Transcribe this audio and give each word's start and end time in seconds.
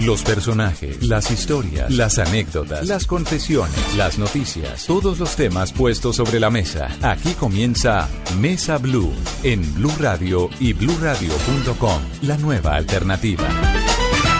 Los 0.00 0.24
personajes, 0.24 1.02
las 1.02 1.30
historias, 1.30 1.90
las 1.90 2.18
anécdotas, 2.18 2.88
las 2.88 3.06
confesiones, 3.06 3.96
las 3.96 4.18
noticias, 4.18 4.86
todos 4.86 5.20
los 5.20 5.36
temas 5.36 5.72
puestos 5.72 6.16
sobre 6.16 6.40
la 6.40 6.50
mesa. 6.50 6.88
Aquí 7.02 7.34
comienza 7.34 8.08
Mesa 8.40 8.78
Blue 8.78 9.12
en 9.44 9.62
Blue 9.74 9.92
Radio 10.00 10.48
y 10.58 10.72
bluradio.com, 10.72 12.02
la 12.22 12.36
nueva 12.38 12.74
alternativa. 12.74 13.44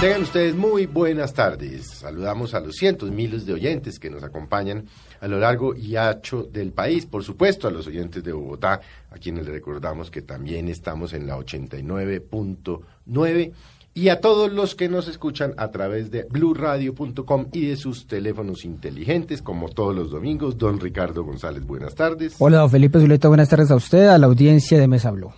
Tengan 0.00 0.22
ustedes 0.22 0.56
muy 0.56 0.86
buenas 0.86 1.32
tardes. 1.32 1.86
Saludamos 1.86 2.54
a 2.54 2.60
los 2.60 2.74
cientos, 2.74 3.12
miles 3.12 3.46
de 3.46 3.52
oyentes 3.52 4.00
que 4.00 4.10
nos 4.10 4.24
acompañan 4.24 4.86
a 5.20 5.28
lo 5.28 5.38
largo 5.38 5.76
y 5.76 5.94
ancho 5.94 6.42
del 6.42 6.72
país. 6.72 7.06
Por 7.06 7.22
supuesto, 7.22 7.68
a 7.68 7.70
los 7.70 7.86
oyentes 7.86 8.24
de 8.24 8.32
Bogotá, 8.32 8.80
a 9.10 9.18
quienes 9.18 9.44
les 9.44 9.54
recordamos 9.54 10.10
que 10.10 10.22
también 10.22 10.68
estamos 10.68 11.12
en 11.12 11.28
la 11.28 11.38
89.9 11.38 13.52
y 13.94 14.08
a 14.08 14.20
todos 14.20 14.52
los 14.52 14.74
que 14.74 14.88
nos 14.88 15.06
escuchan 15.06 15.54
a 15.58 15.70
través 15.70 16.10
de 16.10 16.24
bluradio.com 16.24 17.46
y 17.52 17.66
de 17.66 17.76
sus 17.76 18.06
teléfonos 18.06 18.64
inteligentes, 18.64 19.42
como 19.42 19.68
todos 19.68 19.94
los 19.94 20.10
domingos. 20.10 20.56
Don 20.56 20.80
Ricardo 20.80 21.24
González, 21.24 21.66
buenas 21.66 21.94
tardes. 21.94 22.36
Hola, 22.38 22.58
don 22.58 22.70
Felipe 22.70 22.98
Zuleta, 22.98 23.28
buenas 23.28 23.50
tardes 23.50 23.70
a 23.70 23.76
usted, 23.76 24.08
a 24.08 24.18
la 24.18 24.26
audiencia 24.26 24.78
de 24.78 24.88
Mesa 24.88 25.10
Blue. 25.10 25.32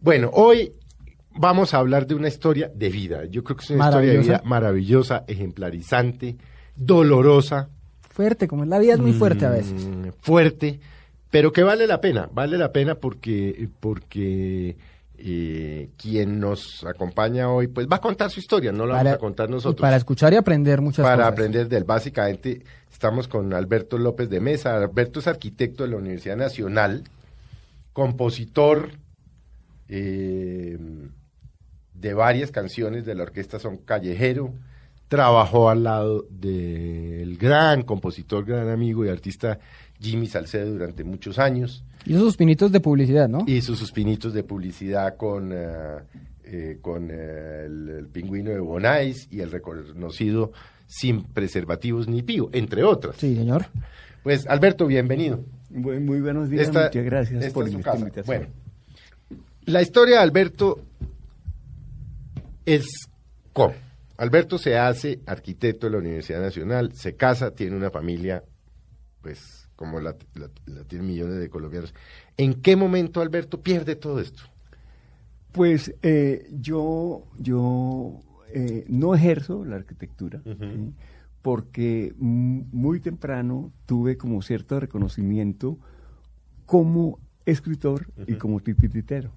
Bueno, 0.00 0.30
hoy 0.34 0.72
vamos 1.34 1.72
a 1.72 1.78
hablar 1.78 2.06
de 2.06 2.14
una 2.14 2.28
historia 2.28 2.70
de 2.74 2.90
vida. 2.90 3.24
Yo 3.24 3.42
creo 3.42 3.56
que 3.56 3.64
es 3.64 3.70
una 3.70 3.86
historia 3.86 4.12
de 4.12 4.18
vida 4.18 4.42
maravillosa, 4.44 5.24
ejemplarizante, 5.26 6.36
dolorosa. 6.76 7.70
Fuerte, 8.10 8.46
como 8.46 8.66
la 8.66 8.78
vida 8.78 8.94
es 8.94 9.00
muy 9.00 9.12
fuerte 9.14 9.46
a 9.46 9.50
veces. 9.50 9.86
Mm, 9.86 10.08
fuerte, 10.20 10.80
pero 11.30 11.52
que 11.52 11.62
vale 11.62 11.86
la 11.86 12.00
pena, 12.00 12.28
vale 12.32 12.58
la 12.58 12.72
pena 12.72 12.96
porque, 12.96 13.68
porque 13.80 14.76
eh, 15.20 15.90
quien 15.96 16.38
nos 16.38 16.84
acompaña 16.84 17.50
hoy, 17.50 17.66
pues 17.66 17.88
va 17.88 17.96
a 17.96 18.00
contar 18.00 18.30
su 18.30 18.38
historia, 18.38 18.70
no 18.70 18.86
la 18.86 18.94
vamos 18.94 19.12
a 19.14 19.18
contar 19.18 19.50
nosotros. 19.50 19.80
para 19.80 19.96
escuchar 19.96 20.32
y 20.32 20.36
aprender 20.36 20.80
muchas 20.80 21.02
para 21.02 21.16
cosas. 21.16 21.24
Para 21.24 21.34
aprender 21.34 21.68
de 21.68 21.76
él. 21.76 21.84
Básicamente, 21.84 22.62
estamos 22.92 23.26
con 23.26 23.52
Alberto 23.52 23.98
López 23.98 24.30
de 24.30 24.38
Mesa. 24.38 24.76
Alberto 24.76 25.18
es 25.18 25.26
arquitecto 25.26 25.82
de 25.82 25.90
la 25.90 25.96
Universidad 25.96 26.36
Nacional, 26.36 27.02
compositor 27.92 28.90
eh, 29.88 30.78
de 31.94 32.14
varias 32.14 32.52
canciones 32.52 33.04
de 33.04 33.16
la 33.16 33.24
orquesta 33.24 33.58
Son 33.58 33.78
Callejero. 33.78 34.54
Trabajó 35.08 35.68
al 35.68 35.82
lado 35.82 36.26
del 36.30 37.38
gran 37.38 37.82
compositor, 37.82 38.44
gran 38.44 38.68
amigo 38.68 39.04
y 39.04 39.08
artista 39.08 39.58
Jimmy 39.98 40.28
Salcedo 40.28 40.70
durante 40.70 41.02
muchos 41.02 41.40
años. 41.40 41.82
Y 42.08 42.14
sus 42.14 42.36
pinitos 42.36 42.72
de 42.72 42.80
publicidad, 42.80 43.28
¿no? 43.28 43.44
Y 43.46 43.60
sus 43.60 43.92
pinitos 43.92 44.32
de 44.32 44.42
publicidad 44.42 45.16
con, 45.16 45.52
eh, 45.52 46.78
con 46.80 47.10
eh, 47.10 47.66
el, 47.66 48.08
pingüino 48.10 48.50
de 48.50 48.60
Bonais 48.60 49.28
y 49.30 49.40
el 49.40 49.50
reconocido 49.50 50.52
sin 50.86 51.22
preservativos 51.22 52.08
ni 52.08 52.22
pío, 52.22 52.48
entre 52.52 52.82
otras. 52.82 53.16
Sí, 53.16 53.36
señor. 53.36 53.66
Pues 54.22 54.46
Alberto, 54.46 54.86
bienvenido. 54.86 55.44
Muy, 55.68 56.00
muy 56.00 56.20
buenos 56.20 56.48
días, 56.48 56.68
muchas 56.68 57.04
gracias 57.04 57.52
por 57.52 57.68
esta 57.68 57.96
invitación. 57.96 58.24
Bueno, 58.24 58.46
la 59.66 59.82
historia 59.82 60.16
de 60.16 60.22
Alberto 60.22 60.80
es 62.64 62.86
cómo. 63.52 63.74
Alberto 64.16 64.58
se 64.58 64.78
hace 64.78 65.20
arquitecto 65.26 65.86
de 65.86 65.92
la 65.92 65.98
Universidad 65.98 66.40
Nacional, 66.40 66.92
se 66.94 67.14
casa, 67.14 67.50
tiene 67.50 67.76
una 67.76 67.90
familia, 67.90 68.42
pues 69.20 69.57
como 69.78 70.00
la, 70.00 70.16
tienen 70.88 71.06
millones 71.06 71.38
de 71.38 71.48
colombianos. 71.48 71.94
¿En 72.36 72.54
qué 72.54 72.74
momento 72.74 73.20
Alberto 73.20 73.62
pierde 73.62 73.94
todo 73.94 74.18
esto? 74.20 74.42
Pues 75.52 75.94
eh, 76.02 76.50
yo, 76.50 77.22
yo 77.38 78.18
eh, 78.52 78.84
no 78.88 79.14
ejerzo 79.14 79.64
la 79.64 79.76
arquitectura, 79.76 80.42
porque 81.42 82.12
muy 82.18 82.98
temprano 82.98 83.72
tuve 83.86 84.16
como 84.16 84.42
cierto 84.42 84.80
reconocimiento 84.80 85.78
como 86.66 87.20
escritor 87.46 88.08
y 88.26 88.34
como 88.34 88.58
titiritero. 88.58 89.30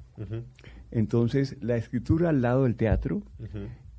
Entonces, 0.90 1.56
la 1.62 1.78
escritura 1.78 2.30
al 2.30 2.42
lado 2.42 2.64
del 2.64 2.76
teatro 2.76 3.22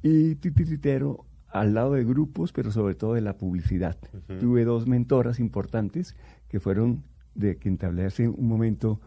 y 0.02 0.34
titiritero 0.34 1.24
al 1.52 1.74
lado 1.74 1.92
de 1.92 2.04
grupos, 2.04 2.52
pero 2.52 2.70
sobre 2.70 2.94
todo 2.94 3.14
de 3.14 3.20
la 3.20 3.36
publicidad. 3.36 3.96
Tuve 4.40 4.64
dos 4.64 4.86
mentoras 4.86 5.38
importantes 5.38 6.16
que 6.48 6.60
fueron, 6.60 7.04
de 7.34 7.56
quien 7.56 7.78
te 7.78 7.86
hablé 7.86 8.04
hace 8.04 8.28
un 8.28 8.48
momento, 8.48 9.00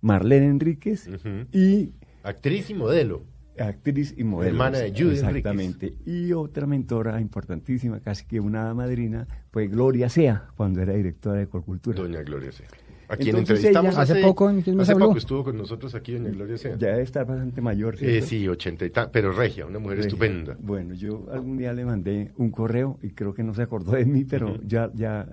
Marlene 0.00 0.46
Enríquez 0.46 1.08
y... 1.52 1.92
Actriz 2.22 2.70
y 2.70 2.74
modelo. 2.74 3.24
Actriz 3.58 4.14
y 4.16 4.24
modelo. 4.24 4.50
Hermana 4.50 4.78
de 4.78 4.90
Judy 4.90 5.14
Exactamente. 5.14 5.94
Y 6.06 6.32
otra 6.32 6.66
mentora 6.66 7.20
importantísima, 7.20 8.00
casi 8.00 8.24
que 8.26 8.40
una 8.40 8.72
madrina, 8.74 9.26
fue 9.50 9.66
Gloria 9.66 10.08
Sea, 10.08 10.48
cuando 10.56 10.80
era 10.80 10.92
directora 10.92 11.38
de 11.38 11.48
Corcultura. 11.48 11.98
Doña 11.98 12.22
Gloria 12.22 12.52
Sea. 12.52 12.68
A 13.08 13.16
quien 13.16 13.36
entrevistamos 13.36 13.96
hace, 13.96 14.20
poco, 14.20 14.48
hace 14.48 14.94
poco 14.94 15.16
estuvo 15.16 15.44
con 15.44 15.56
nosotros 15.56 15.94
aquí 15.94 16.12
Doña 16.12 16.30
Gloria 16.30 16.58
Sea. 16.58 16.76
Ya 16.76 16.88
debe 16.88 17.02
estar 17.02 17.26
bastante 17.26 17.62
mayor. 17.62 17.96
Eh, 18.00 18.20
sí, 18.20 18.46
ochenta 18.46 18.84
y 18.84 18.90
tal, 18.90 19.10
pero 19.10 19.32
regia, 19.32 19.64
una 19.64 19.78
mujer 19.78 20.00
estupenda. 20.00 20.56
Bueno, 20.60 20.92
yo 20.92 21.26
algún 21.32 21.56
día 21.56 21.72
le 21.72 21.86
mandé 21.86 22.32
un 22.36 22.50
correo 22.50 22.98
y 23.02 23.10
creo 23.10 23.32
que 23.32 23.42
no 23.42 23.54
se 23.54 23.62
acordó 23.62 23.92
de 23.92 24.04
mí, 24.04 24.24
pero 24.24 24.60
ya, 24.62 24.90
ya. 24.94 25.26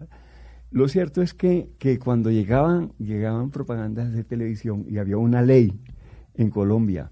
Lo 0.71 0.87
cierto 0.87 1.21
es 1.21 1.33
que, 1.33 1.69
que 1.77 1.99
cuando 1.99 2.31
llegaban, 2.31 2.93
llegaban 2.97 3.51
propagandas 3.51 4.13
de 4.13 4.23
televisión 4.23 4.85
y 4.89 4.97
había 4.97 5.17
una 5.17 5.41
ley 5.41 5.73
en 6.33 6.49
Colombia 6.49 7.11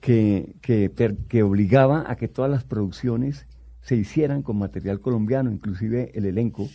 que, 0.00 0.54
que, 0.60 0.90
que 1.28 1.42
obligaba 1.42 2.10
a 2.10 2.16
que 2.16 2.28
todas 2.28 2.50
las 2.50 2.64
producciones 2.64 3.46
se 3.82 3.96
hicieran 3.96 4.42
con 4.42 4.58
material 4.58 5.00
colombiano, 5.00 5.50
inclusive 5.50 6.12
el 6.14 6.24
elenco 6.24 6.68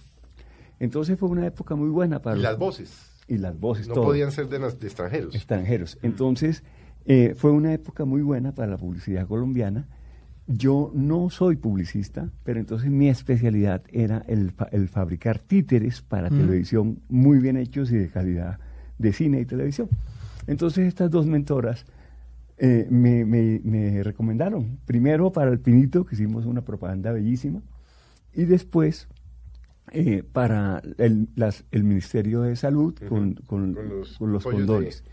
entonces 0.79 1.17
fue 1.19 1.29
una 1.29 1.45
época 1.45 1.75
muy 1.75 1.89
buena 1.89 2.21
para... 2.21 2.37
Y 2.37 2.41
las 2.41 2.57
voces. 2.57 3.11
Y 3.27 3.37
las 3.37 3.59
voces. 3.59 3.87
No 3.87 3.95
podían 3.95 4.31
ser 4.31 4.47
de, 4.47 4.59
de 4.59 4.87
extranjeros. 4.87 5.35
Extranjeros. 5.35 5.97
Entonces 6.01 6.63
eh, 7.05 7.33
fue 7.35 7.51
una 7.51 7.73
época 7.73 8.05
muy 8.05 8.21
buena 8.21 8.53
para 8.53 8.71
la 8.71 8.77
publicidad 8.77 9.27
colombiana. 9.27 9.87
Yo 10.45 10.91
no 10.93 11.29
soy 11.29 11.57
publicista, 11.57 12.29
pero 12.43 12.59
entonces 12.59 12.89
mi 12.89 13.09
especialidad 13.09 13.83
era 13.91 14.23
el, 14.27 14.53
el 14.71 14.87
fabricar 14.87 15.39
títeres 15.39 16.01
para 16.01 16.29
televisión 16.29 17.01
muy 17.09 17.39
bien 17.39 17.57
hechos 17.57 17.91
y 17.91 17.97
de 17.97 18.09
calidad 18.09 18.59
de 18.97 19.11
cine 19.11 19.41
y 19.41 19.45
televisión. 19.45 19.89
Entonces 20.47 20.87
estas 20.87 21.11
dos 21.11 21.25
mentoras 21.25 21.85
eh, 22.57 22.87
me, 22.89 23.25
me, 23.25 23.61
me, 23.63 24.01
recomendaron, 24.03 24.79
primero 24.85 25.31
para 25.31 25.51
el 25.51 25.59
Pinito, 25.59 26.05
que 26.05 26.15
hicimos 26.15 26.45
una 26.45 26.61
propaganda 26.61 27.11
bellísima, 27.11 27.61
y 28.33 28.45
después 28.45 29.07
eh, 29.91 30.23
para 30.23 30.81
el, 30.97 31.29
el, 31.71 31.83
Ministerio 31.83 32.41
de 32.41 32.55
Salud 32.55 32.95
con, 33.07 33.35
con, 33.35 33.73
los, 34.19 34.43
condones. 34.43 35.03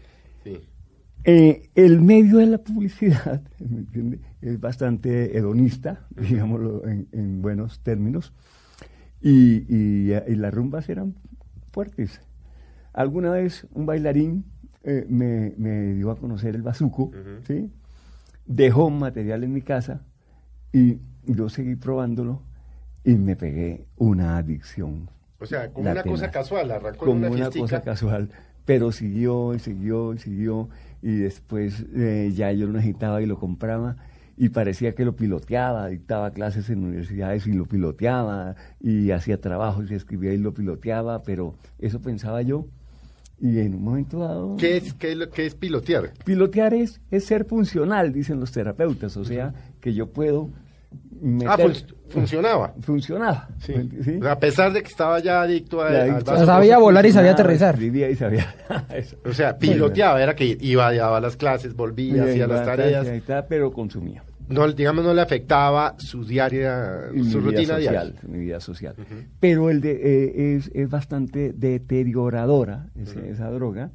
Eh, 1.25 1.71
el 1.75 2.01
medio 2.01 2.39
de 2.39 2.47
la 2.47 2.59
publicidad 2.59 3.43
es 4.43 4.61
bastante 4.61 5.37
hedonista, 5.39 6.07
digámoslo 6.17 6.83
en, 6.87 7.41
buenos 7.41 7.81
términos, 7.81 8.33
y, 9.21 9.65
y, 9.75 10.35
las 10.35 10.53
rumbas 10.53 10.89
eran 10.89 11.15
fuertes. 11.73 12.21
Alguna 12.93 13.31
vez 13.31 13.67
un 13.73 13.87
bailarín 13.87 14.45
eh, 14.83 15.07
me, 15.09 15.55
me, 15.57 15.95
dio 15.95 16.11
a 16.11 16.17
conocer 16.17 16.55
el 16.55 16.63
bazuco, 16.63 17.11
¿sí? 17.47 17.71
dejó 18.47 18.91
material 18.91 19.45
en 19.45 19.53
mi 19.53 19.63
casa 19.63 20.03
y 20.73 20.99
yo 21.27 21.49
seguí 21.49 21.77
probándolo 21.77 22.43
y 23.05 23.15
me 23.15 23.37
pegué 23.37 23.85
una 23.97 24.39
adicción. 24.39 25.09
O 25.39 25.47
sea, 25.47 25.71
como 25.71 25.91
una 25.91 26.03
cosa 26.03 26.31
casual, 26.31 26.71
arrancó 26.71 27.07
como 27.07 27.27
una, 27.27 27.31
una 27.31 27.51
cosa 27.51 27.83
casual, 27.83 28.31
pero 28.65 28.93
siguió 28.93 29.55
y 29.55 29.59
siguió 29.59 30.15
y 30.15 30.19
siguió 30.19 30.69
y 31.03 31.17
después 31.17 31.85
eh, 31.95 32.33
ya 32.35 32.51
yo 32.53 32.67
lo 32.67 32.73
necesitaba 32.73 33.21
y 33.21 33.27
lo 33.27 33.39
compraba 33.39 33.97
y 34.37 34.49
parecía 34.49 34.95
que 34.95 35.05
lo 35.05 35.15
piloteaba, 35.15 35.89
dictaba 35.89 36.33
clases 36.33 36.71
en 36.71 36.85
universidades 36.85 37.47
y 37.47 37.53
lo 37.53 37.67
piloteaba 37.67 38.57
y 38.81 39.11
hacía 39.11 39.41
trabajos 39.41 39.91
y 39.91 39.95
escribía 39.95 40.33
y 40.33 40.39
lo 40.39 40.55
piloteaba, 40.55 41.23
pero 41.23 41.55
eso 41.79 42.01
pensaba 42.01 42.43
yo. 42.43 42.67
Y 43.41 43.59
en 43.59 43.75
un 43.75 43.83
momento 43.83 44.21
dado... 44.21 44.57
¿Qué 44.57 44.77
es, 44.77 44.95
qué 44.95 45.13
es, 45.13 45.19
qué 45.29 45.47
es 45.47 45.55
pilotear? 45.55 46.13
Pilotear 46.25 46.73
es, 46.73 47.01
es 47.11 47.25
ser 47.25 47.45
funcional, 47.45 48.13
dicen 48.13 48.41
los 48.41 48.53
terapeutas, 48.53 49.17
o 49.17 49.25
sea, 49.25 49.53
que 49.81 49.93
yo 49.93 50.11
puedo 50.11 50.51
Ah, 51.47 51.57
meter- 51.57 51.73
fun- 51.75 51.97
funcionaba. 52.11 52.75
funcionaba. 52.81 53.49
Sí. 53.61 53.73
¿sí? 54.03 54.21
A 54.29 54.39
pesar 54.39 54.73
de 54.73 54.83
que 54.83 54.89
estaba 54.89 55.19
ya 55.21 55.41
adicto 55.43 55.81
a, 55.83 55.91
Ya 55.91 56.03
al 56.03 56.11
adicto. 56.11 56.31
vaso 56.33 56.43
O 56.43 56.47
sea, 56.47 56.55
sabía 56.55 56.79
volar 56.79 57.07
y 57.07 57.13
sabía 57.13 57.33
aterrizar. 57.33 57.75
Escribía 57.75 58.11
y 58.11 58.15
sabía. 58.17 58.55
Eso. 58.95 59.17
O 59.25 59.33
sea, 59.33 59.57
piloteaba, 59.59 60.23
era 60.23 60.37
que 60.37 60.57
iba, 60.61 60.93
daba 60.93 61.21
las 61.21 61.37
clases, 61.37 61.75
volvía, 61.75 62.25
hacía 62.25 62.47
las 62.47 62.65
tareas. 62.67 63.07
Está, 63.07 63.47
pero 63.47 63.73
consumía. 63.73 64.23
No, 64.47 64.71
digamos, 64.71 65.03
no 65.07 65.15
le 65.15 65.23
afectaba 65.23 65.95
su 65.97 66.23
diaria, 66.27 67.05
su 67.09 67.15
mi 67.15 67.23
vida 67.23 67.41
rutina 67.41 67.75
social, 67.77 67.81
diaria. 68.13 68.21
mi 68.29 68.39
vida 68.45 68.61
social. 68.61 68.95
Pero 69.41 69.71
el 69.71 69.81
de, 69.81 69.93
eh, 69.93 70.57
es, 70.57 70.71
es 70.75 70.91
bastante 70.91 71.55
deterioradora 71.55 72.89
ese- 73.01 73.31
esa 73.31 73.49
droga 73.51 73.91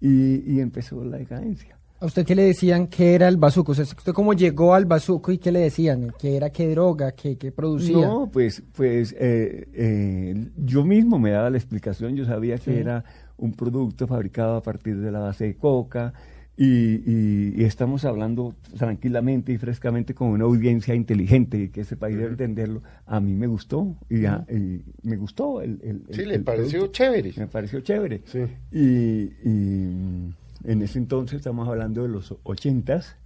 y, 0.00 0.54
y 0.54 0.60
empezó 0.60 1.04
la 1.04 1.16
decadencia. 1.18 1.76
¿A 2.00 2.06
usted 2.06 2.24
qué 2.24 2.34
le 2.34 2.44
decían 2.44 2.86
que 2.86 3.14
era 3.14 3.28
el 3.28 3.36
bazuco? 3.36 3.72
O 3.72 3.74
sea, 3.74 3.84
¿usted 3.84 4.12
cómo 4.14 4.32
llegó 4.32 4.72
al 4.72 4.86
bazuco 4.86 5.32
y 5.32 5.38
qué 5.38 5.52
le 5.52 5.60
decían? 5.60 6.12
¿Qué 6.18 6.34
era 6.36 6.48
qué 6.48 6.66
droga? 6.70 7.12
¿Qué, 7.12 7.36
qué 7.36 7.52
producía? 7.52 8.06
No, 8.06 8.30
pues, 8.32 8.62
pues 8.74 9.14
eh, 9.18 9.68
eh, 9.74 10.48
yo 10.56 10.82
mismo 10.84 11.18
me 11.18 11.30
daba 11.30 11.50
la 11.50 11.58
explicación, 11.58 12.16
yo 12.16 12.24
sabía 12.24 12.56
que 12.56 12.80
era 12.80 13.04
un 13.36 13.52
producto 13.52 14.06
fabricado 14.06 14.56
a 14.56 14.62
partir 14.62 14.96
de 14.98 15.12
la 15.12 15.18
base 15.18 15.44
de 15.44 15.56
coca 15.56 16.14
y, 16.56 16.66
y- 16.66 17.54
y 17.56 17.64
estamos 17.64 18.04
hablando 18.06 18.54
tranquilamente 18.78 19.52
y 19.52 19.58
frescamente 19.58 20.14
con 20.14 20.28
una 20.28 20.44
audiencia 20.44 20.94
inteligente 20.94 21.58
y 21.58 21.68
que 21.68 21.82
ese 21.82 21.96
país 21.98 22.16
debe 22.16 22.30
entenderlo. 22.30 22.82
A 23.06 23.20
mí 23.20 23.34
me 23.34 23.46
gustó 23.46 23.96
y, 24.08 24.24
a- 24.24 24.46
y 24.50 24.82
me 25.02 25.16
gustó 25.16 25.60
el, 25.60 25.78
el- 25.82 26.02
Sí, 26.14 26.22
el- 26.22 26.28
le 26.28 26.34
el 26.36 26.44
pareció 26.44 26.78
producto. 26.80 26.92
chévere. 26.92 27.32
Me 27.36 27.46
pareció 27.46 27.80
chévere. 27.80 28.22
Sí. 28.24 28.40
Y, 28.72 29.48
y, 29.48 30.34
en 30.64 30.82
ese 30.82 30.98
entonces, 30.98 31.36
estamos 31.36 31.68
hablando 31.68 32.02
de 32.02 32.08
los 32.08 32.34
ochentas, 32.42 33.16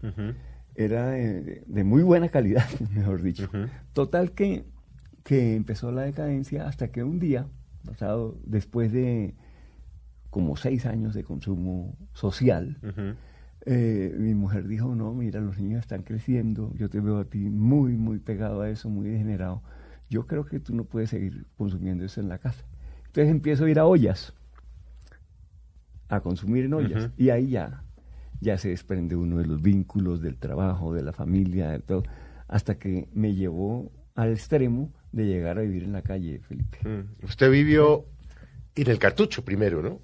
era 0.75 1.11
de, 1.11 1.63
de 1.67 1.85
muy 1.85 2.03
buena 2.03 2.29
calidad, 2.29 2.67
mejor 2.95 3.23
dicho. 3.23 3.49
Total 3.93 4.33
que, 4.33 4.65
que 5.23 5.55
empezó 5.57 5.93
la 5.93 6.03
decadencia 6.03 6.67
hasta 6.67 6.89
que 6.89 7.03
un 7.03 7.19
día, 7.19 7.47
pasado 7.85 8.37
después 8.45 8.93
de 8.93 9.35
como 10.31 10.57
seis 10.57 10.85
años 10.85 11.15
de 11.15 11.23
consumo 11.23 11.97
social, 12.13 12.77
eh, 13.67 14.15
mi 14.19 14.35
mujer 14.35 14.67
dijo, 14.67 14.95
no, 14.95 15.15
mira, 15.15 15.41
los 15.41 15.59
niños 15.59 15.81
están 15.81 16.03
creciendo, 16.03 16.73
yo 16.77 16.91
te 16.91 17.01
veo 17.01 17.19
a 17.19 17.25
ti 17.25 17.39
muy, 17.39 17.93
muy 17.93 18.19
pegado 18.19 18.61
a 18.63 18.69
eso, 18.69 18.91
muy 18.91 19.09
degenerado. 19.09 19.63
Yo 20.11 20.27
creo 20.27 20.45
que 20.45 20.59
tú 20.61 20.75
no 20.75 20.85
puedes 20.85 21.11
seguir 21.11 21.47
consumiendo 21.57 22.05
eso 22.05 22.21
en 22.21 22.29
la 22.29 22.39
casa. 22.39 22.65
Entonces 23.07 23.31
empiezo 23.31 23.65
a 23.65 23.71
ir 23.71 23.79
a 23.79 23.87
ollas, 23.87 24.35
a 26.09 26.21
consumir 26.21 26.65
en 26.65 26.75
ollas, 26.75 27.11
y 27.17 27.31
ahí 27.31 27.49
ya, 27.51 27.83
ya 28.41 28.59
se 28.59 28.69
desprende 28.69 29.17
uno 29.17 29.39
de 29.39 29.47
los 29.47 29.63
vínculos, 29.63 30.21
del 30.21 30.37
trabajo, 30.37 30.93
de 30.95 31.03
la 31.03 31.13
familia, 31.13 31.71
de 31.71 31.79
todo, 31.81 32.03
hasta 32.49 32.77
que 32.79 33.09
me 33.15 33.35
llevó 33.35 33.91
al 34.15 34.31
extremo 34.33 34.93
de 35.13 35.27
llegar 35.27 35.59
a 35.59 35.63
vivir 35.63 35.85
en 35.85 35.93
la 35.93 36.03
calle, 36.03 36.41
Felipe. 36.41 36.79
Mm. 36.89 37.25
Usted 37.25 37.51
vivió 37.51 38.05
en 38.75 38.91
el 38.91 38.99
cartucho 38.99 39.45
primero, 39.45 39.83
¿no? 39.83 40.01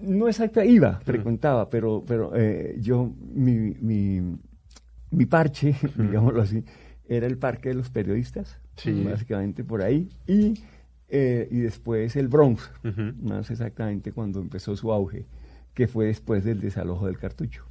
No 0.00 0.28
exacta, 0.28 0.64
iba, 0.64 1.00
frecuentaba, 1.00 1.68
pero, 1.68 2.04
pero 2.06 2.32
eh, 2.36 2.76
yo, 2.80 3.12
mi, 3.34 3.74
mi, 3.80 4.36
mi 5.10 5.26
parche, 5.26 5.74
digámoslo 5.96 6.42
así, 6.42 6.64
era 7.08 7.26
el 7.26 7.38
parque 7.38 7.70
de 7.70 7.74
los 7.76 7.90
periodistas, 7.90 8.58
Sí. 8.76 9.02
básicamente 9.04 9.64
por 9.64 9.82
ahí, 9.82 10.08
y, 10.28 10.54
eh, 11.08 11.48
y 11.50 11.58
después 11.60 12.16
el 12.16 12.28
Bronx, 12.28 12.70
Ujú. 12.84 13.12
más 13.22 13.50
exactamente 13.50 14.12
cuando 14.12 14.40
empezó 14.40 14.76
su 14.76 14.92
auge, 14.92 15.26
que 15.74 15.86
fue 15.88 16.06
después 16.06 16.44
del 16.44 16.60
desalojo 16.60 17.06
del 17.06 17.18
cartucho. 17.18 17.64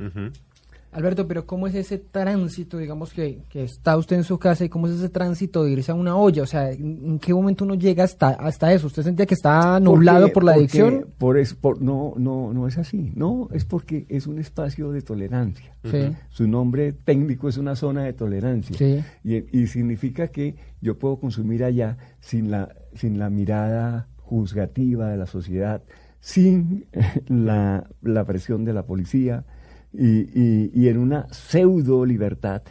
Alberto, 0.93 1.27
pero 1.27 1.45
¿cómo 1.45 1.67
es 1.67 1.75
ese 1.75 1.97
tránsito, 1.99 2.77
digamos, 2.77 3.13
que, 3.13 3.39
que 3.49 3.63
está 3.65 3.97
usted 3.97 4.15
en 4.15 4.23
su 4.23 4.39
casa 4.39 4.63
y 4.65 4.69
cómo 4.69 4.87
es 4.87 4.93
ese 4.93 5.09
tránsito 5.09 5.63
de 5.63 5.71
irse 5.73 5.91
a 5.91 5.95
una 5.95 6.15
olla? 6.15 6.41
O 6.41 6.45
sea, 6.45 6.71
¿en, 6.71 7.19
qué 7.19 7.33
momento 7.33 7.65
uno 7.65 7.75
llega 7.75 8.05
hasta, 8.05 8.29
hasta 8.29 8.71
eso? 8.73 8.87
¿Usted 8.87 9.03
sentía 9.03 9.25
que 9.25 9.33
está 9.35 9.79
nublado 9.81 10.21
Porque- 10.21 10.33
por 10.33 10.43
la 10.45 10.53
porque 10.53 10.59
adicción? 10.61 11.05
Por 11.17 11.37
es, 11.37 11.53
por, 11.53 11.81
no, 11.81 12.13
no, 12.17 12.53
no 12.53 12.67
es 12.67 12.77
así. 12.77 13.11
No, 13.15 13.49
es 13.51 13.65
porque 13.65 14.05
es 14.09 14.25
un 14.27 14.39
espacio 14.39 14.91
de 14.91 15.01
tolerancia. 15.01 15.75
Sí. 15.83 16.15
Su 16.29 16.47
nombre 16.47 16.93
técnico 16.93 17.49
es 17.49 17.57
una 17.57 17.75
zona 17.75 18.03
de 18.03 18.13
tolerancia. 18.13 18.75
Sí. 18.77 19.03
Y, 19.25 19.59
y 19.59 19.67
significa 19.67 20.29
que 20.29 20.55
yo 20.81 20.97
puedo 20.97 21.19
consumir 21.19 21.65
allá 21.65 21.97
sin 22.21 22.49
la, 22.49 22.73
sin 22.97 23.17
la 23.19 23.29
mirada 23.29 24.07
juzgativa 24.17 25.09
de 25.09 25.17
la 25.17 25.25
sociedad, 25.25 25.81
sin 26.19 26.85
la, 27.27 27.87
la 28.01 28.25
presión 28.25 28.65
de 28.65 28.73
la 28.73 28.85
policía 28.85 29.45
y, 29.93 30.19
y- 30.39 30.71
y 30.73 30.87
en 30.89 30.97
una 30.97 31.27
pseudo 31.31 32.05
libertad. 32.05 32.61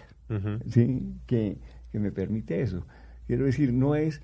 ¿sí? 0.69 1.15
que, 1.27 1.59
que 1.93 1.99
me 2.01 2.11
permite 2.13 2.61
eso. 2.61 2.85
Quiero 3.27 3.45
decir, 3.47 3.73
no 3.73 3.95
es, 3.95 4.21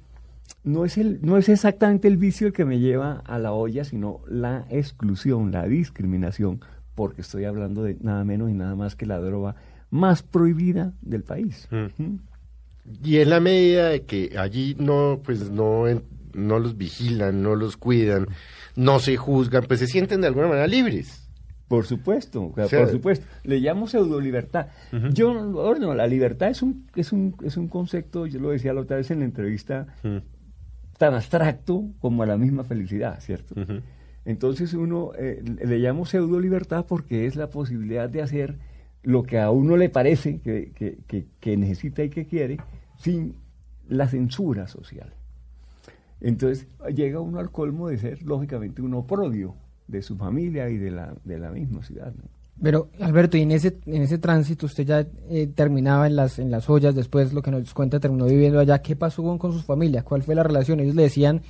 no, 0.64 0.84
es 0.84 0.98
el, 0.98 1.20
no 1.22 1.36
es 1.38 1.48
exactamente 1.48 2.08
el 2.08 2.16
vicio 2.16 2.46
el 2.48 2.52
que 2.52 2.64
me 2.64 2.80
lleva 2.80 3.22
a 3.24 3.38
la 3.38 3.52
olla, 3.52 3.84
sino 3.84 4.20
la 4.28 4.66
exclusión, 4.68 5.52
la 5.52 5.66
discriminación, 5.66 6.60
porque 6.94 7.20
estoy 7.22 7.44
hablando 7.44 7.82
de 7.84 7.96
nada 8.00 8.24
menos 8.24 8.50
y 8.50 8.54
nada 8.54 8.74
más 8.74 8.96
que 8.96 9.06
la 9.06 9.18
droga 9.18 9.54
más 9.90 10.22
prohibida 10.22 10.92
del 11.02 11.22
país. 11.22 11.68
Mm. 11.70 12.16
Y 13.04 13.18
en 13.18 13.30
la 13.30 13.40
medida 13.40 13.88
de 13.88 14.02
que 14.02 14.36
allí 14.38 14.76
no, 14.78 15.20
pues 15.24 15.50
no, 15.50 15.84
no 16.34 16.58
los 16.58 16.76
vigilan, 16.76 17.42
no 17.42 17.54
los 17.54 17.76
cuidan, 17.76 18.26
no 18.76 18.98
se 18.98 19.16
juzgan, 19.16 19.64
pues 19.64 19.80
se 19.80 19.86
sienten 19.86 20.20
de 20.20 20.26
alguna 20.26 20.48
manera 20.48 20.66
libres. 20.66 21.28
Por 21.68 21.86
supuesto, 21.86 22.52
o 22.54 22.68
sea, 22.68 22.80
por 22.80 22.90
supuesto. 22.90 23.26
Le 23.44 23.58
llamo 23.58 23.86
pseudo 23.86 24.20
libertad. 24.20 24.66
Yo, 25.12 25.32
no, 25.32 25.94
la 25.94 26.06
libertad 26.06 26.50
es 26.50 26.60
un, 26.60 26.86
es 26.94 27.12
un, 27.12 27.34
es 27.42 27.56
un 27.56 27.68
concepto, 27.68 28.26
yo 28.26 28.40
lo 28.40 28.50
decía 28.50 28.74
la 28.74 28.82
otra 28.82 28.98
vez 28.98 29.10
en 29.10 29.20
la 29.20 29.24
entrevista, 29.24 29.86
tan 30.98 31.14
abstracto 31.14 31.84
como 31.98 32.24
a 32.24 32.26
la 32.26 32.36
misma 32.36 32.64
felicidad, 32.64 33.18
¿cierto? 33.20 33.54
Entonces 34.24 34.74
uno 34.74 35.12
eh, 35.18 35.42
le 35.64 35.78
llamo 35.78 36.04
pseudo 36.04 36.38
libertad 36.40 36.84
porque 36.86 37.26
es 37.26 37.36
la 37.36 37.48
posibilidad 37.48 38.08
de 38.08 38.22
hacer 38.22 38.58
lo 39.02 39.22
que 39.24 39.38
a 39.40 39.50
uno 39.50 39.76
le 39.76 39.88
parece 39.88 40.40
que, 40.40 40.72
que- 40.74 41.26
que- 41.40 41.56
necesita 41.56 42.02
y 42.04 42.10
que 42.10 42.26
quiere 42.26 42.58
sin 42.98 43.34
la 43.88 44.08
censura 44.08 44.68
social. 44.68 45.12
Entonces 46.20 46.66
llega 46.94 47.20
uno 47.20 47.38
al 47.40 47.50
colmo 47.50 47.88
de 47.88 47.98
ser 47.98 48.22
lógicamente 48.22 48.80
un 48.80 48.94
oprobio 48.94 49.56
de 49.88 50.02
su 50.02 50.16
familia 50.16 50.68
y 50.70 50.76
de 50.78 50.90
la, 50.92 51.14
de 51.24 51.38
la 51.38 51.50
misma 51.50 51.82
ciudad. 51.82 52.12
Pero, 52.62 52.90
Alberto, 53.00 53.36
y 53.36 53.42
en 53.42 53.50
ese, 53.50 53.78
en 53.86 54.02
ese 54.02 54.18
tránsito 54.18 54.66
usted 54.66 54.84
ya 54.84 55.06
eh, 55.30 55.48
terminaba 55.52 56.06
en 56.06 56.14
las, 56.14 56.38
en 56.38 56.50
las 56.50 56.70
ollas, 56.70 56.94
después 56.94 57.32
lo 57.32 57.42
que 57.42 57.50
nos 57.50 57.74
cuenta, 57.74 57.98
terminó 57.98 58.26
viviendo 58.26 58.60
allá. 58.60 58.80
¿Qué 58.82 58.94
pasó 58.94 59.22
con, 59.24 59.36
con 59.38 59.52
sus 59.52 59.64
familias? 59.64 60.04
¿Cuál 60.04 60.22
fue 60.22 60.34
la 60.36 60.44
relación? 60.44 60.78
Ellos 60.78 60.94
le 60.94 61.02
decían, 61.02 61.42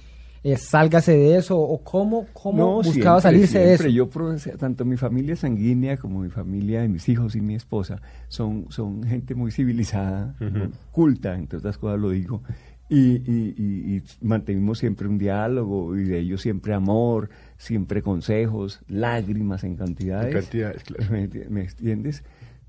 eh, 0.45 0.57
sálgase 0.57 1.13
de 1.17 1.37
eso, 1.37 1.59
o 1.59 1.83
cómo, 1.85 2.27
cómo 2.33 2.83
buscaba 2.83 3.21
siempre, 3.21 3.47
salirse 3.47 3.59
de 3.61 3.75
eso. 3.75 3.83
siempre. 3.85 3.93
Yo, 3.93 4.57
tanto 4.59 4.85
mi 4.85 4.97
familia 4.97 5.37
sanguínea 5.37 5.97
como 5.97 6.21
mi 6.21 6.31
familia, 6.31 6.87
mis 6.89 7.09
hijos 7.09 7.37
y 7.37 7.41
mi 7.41 7.55
esposa, 7.55 8.01
son, 8.29 8.67
son 8.71 9.05
gente 9.05 9.35
muy 9.35 9.51
civilizada, 9.53 10.35
Ujú. 10.41 10.71
culta, 10.91 11.35
entre 11.37 11.59
otras 11.59 11.79
cosas 11.79 12.01
lo 12.01 12.11
digo, 12.11 12.43
y, 12.89 12.99
y- 13.31 13.55
y- 13.57 13.97
y 13.97 14.03
mantenimos 14.21 14.79
siempre 14.79 15.07
un 15.09 15.17
diálogo, 15.17 15.97
y 15.97 16.05
de 16.05 16.19
ellos 16.19 16.43
siempre 16.43 16.75
amor, 16.75 17.31
siempre 17.57 18.03
consejos, 18.03 18.81
lágrimas 18.89 19.65
en 19.65 19.77
cantidades. 19.77 20.35
En 20.35 20.41
cantidades, 20.41 20.83
claro. 20.85 21.11
¿Me, 21.13 21.29
me 21.49 21.61
entiendes? 21.63 22.23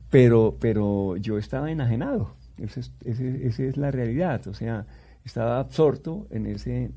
Pero, 0.09 0.57
pero 0.59 1.17
yo 1.17 1.39
estaba 1.39 1.71
enajenado, 1.71 2.35
esa 2.57 2.81
es, 2.81 2.91
ese- 3.03 3.47
esa 3.47 3.63
es 3.63 3.77
la 3.77 3.89
realidad, 3.89 4.47
o 4.47 4.53
sea, 4.53 4.85
estaba 5.25 5.59
absorto 5.59 6.27
en 6.29 6.45
ese, 6.45 6.91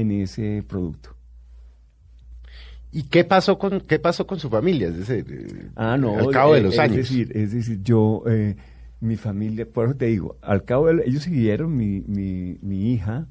en 0.00 0.10
ese 0.12 0.62
producto. 0.66 1.10
¿Y 2.90 3.02
qué 3.04 3.22
pasó 3.24 3.58
con 3.58 3.80
qué 3.82 3.98
pasó 3.98 4.26
con 4.26 4.38
su 4.38 4.48
familia? 4.48 4.88
Es 4.88 5.06
decir, 5.06 5.26
eh, 5.30 5.68
Ah, 5.76 5.96
no. 5.98 6.16
al 6.16 6.30
cabo 6.30 6.54
de 6.54 6.60
eh, 6.60 6.62
los 6.62 6.74
es 6.74 6.78
años. 6.80 6.96
Decir, 6.96 7.30
es 7.36 7.52
decir, 7.52 7.82
yo, 7.82 8.22
eh, 8.26 8.56
mi 9.00 9.16
familia, 9.16 9.66
por 9.70 9.86
eso 9.86 9.96
te 9.96 10.06
digo, 10.06 10.36
al 10.40 10.64
cabo 10.64 10.86
de, 10.86 11.04
ellos 11.06 11.22
siguieron, 11.22 11.76
mi, 11.76 12.02
mi, 12.06 12.58
mi 12.62 12.92
hija 12.92 13.28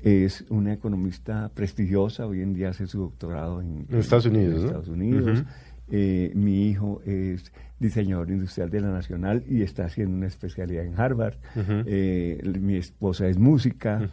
es 0.00 0.44
una 0.50 0.72
economista 0.72 1.50
prestigiosa, 1.54 2.26
hoy 2.26 2.42
en 2.42 2.52
día 2.52 2.70
hace 2.70 2.86
su 2.86 2.98
doctorado 2.98 3.62
en, 3.62 3.86
En 3.88 3.98
Estados 3.98 4.26
Unidos, 4.26 4.54
en 4.56 4.60
¿no? 4.60 4.66
Estados 4.66 4.88
Unidos. 4.88 5.44
Eh, 5.90 6.32
mi 6.34 6.68
hijo 6.68 7.00
es 7.04 7.52
diseñador 7.78 8.30
industrial 8.30 8.68
de 8.70 8.80
la 8.80 8.90
Nacional 8.92 9.42
y 9.48 9.62
está 9.62 9.86
haciendo 9.86 10.14
una 10.16 10.26
especialidad 10.26 10.84
en 10.84 10.98
Harvard. 11.00 11.34
Eh, 11.86 12.40
mi 12.60 12.76
esposa 12.76 13.26
es 13.26 13.38
música. 13.38 14.10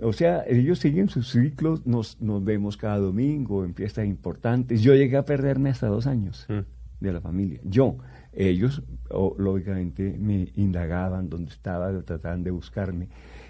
O 0.00 0.12
sea, 0.12 0.42
ellos 0.46 0.78
siguen 0.78 1.08
sus 1.08 1.30
ciclos, 1.30 1.86
nos, 1.86 2.20
nos 2.20 2.42
vemos 2.44 2.76
cada 2.76 2.98
domingo 2.98 3.64
en 3.64 3.74
fiestas 3.74 4.06
importantes. 4.06 4.80
Yo 4.82 4.94
llegué 4.94 5.16
a 5.18 5.24
perderme 5.24 5.70
hasta 5.70 5.86
dos 5.88 6.06
años 6.06 6.46
Mm. 6.48 6.60
de 7.04 7.12
la 7.12 7.20
familia. 7.20 7.60
Yo, 7.64 7.96
ellos, 8.32 8.82
o- 9.10 9.34
lógicamente, 9.38 10.16
me 10.18 10.48
indagaban 10.56 11.28
dónde 11.28 11.50
estaba, 11.50 11.92
trataban 12.02 12.42
de 12.42 12.50
buscarme. 12.50 13.08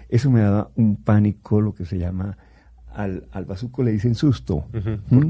Eso 0.09 0.29
me 0.29 0.41
daba 0.41 0.69
un 0.75 0.97
pánico, 0.97 1.61
lo 1.61 1.73
que 1.73 1.85
se 1.85 1.97
llama, 1.97 2.37
al, 2.93 3.25
al 3.31 3.45
bazuco 3.45 3.83
le 3.83 3.91
dicen 3.93 4.15
susto. 4.15 4.65
¿Mm? 5.09 5.27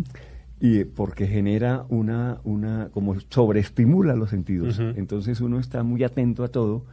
Y 0.62 0.86
porque 0.86 1.25
genera 1.25 1.86
una, 1.89 2.39
una 2.44 2.89
como 2.94 3.20
sobreestimula 3.20 4.15
los 4.15 4.30
sentidos. 4.30 4.80
Entonces 4.80 5.41
uno 5.41 5.60
está 5.60 5.82
muy 5.82 6.03
atento 6.03 6.44
a 6.44 6.50
todo 6.50 6.86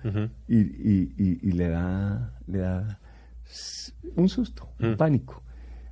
y, 0.48 0.56
y, 0.56 1.38
y, 1.42 1.52
le 1.52 1.68
da, 1.68 2.32
le 2.46 2.58
da 2.58 2.98
un 4.16 4.28
susto, 4.28 4.70
un 4.80 4.96
pánico. 4.96 5.42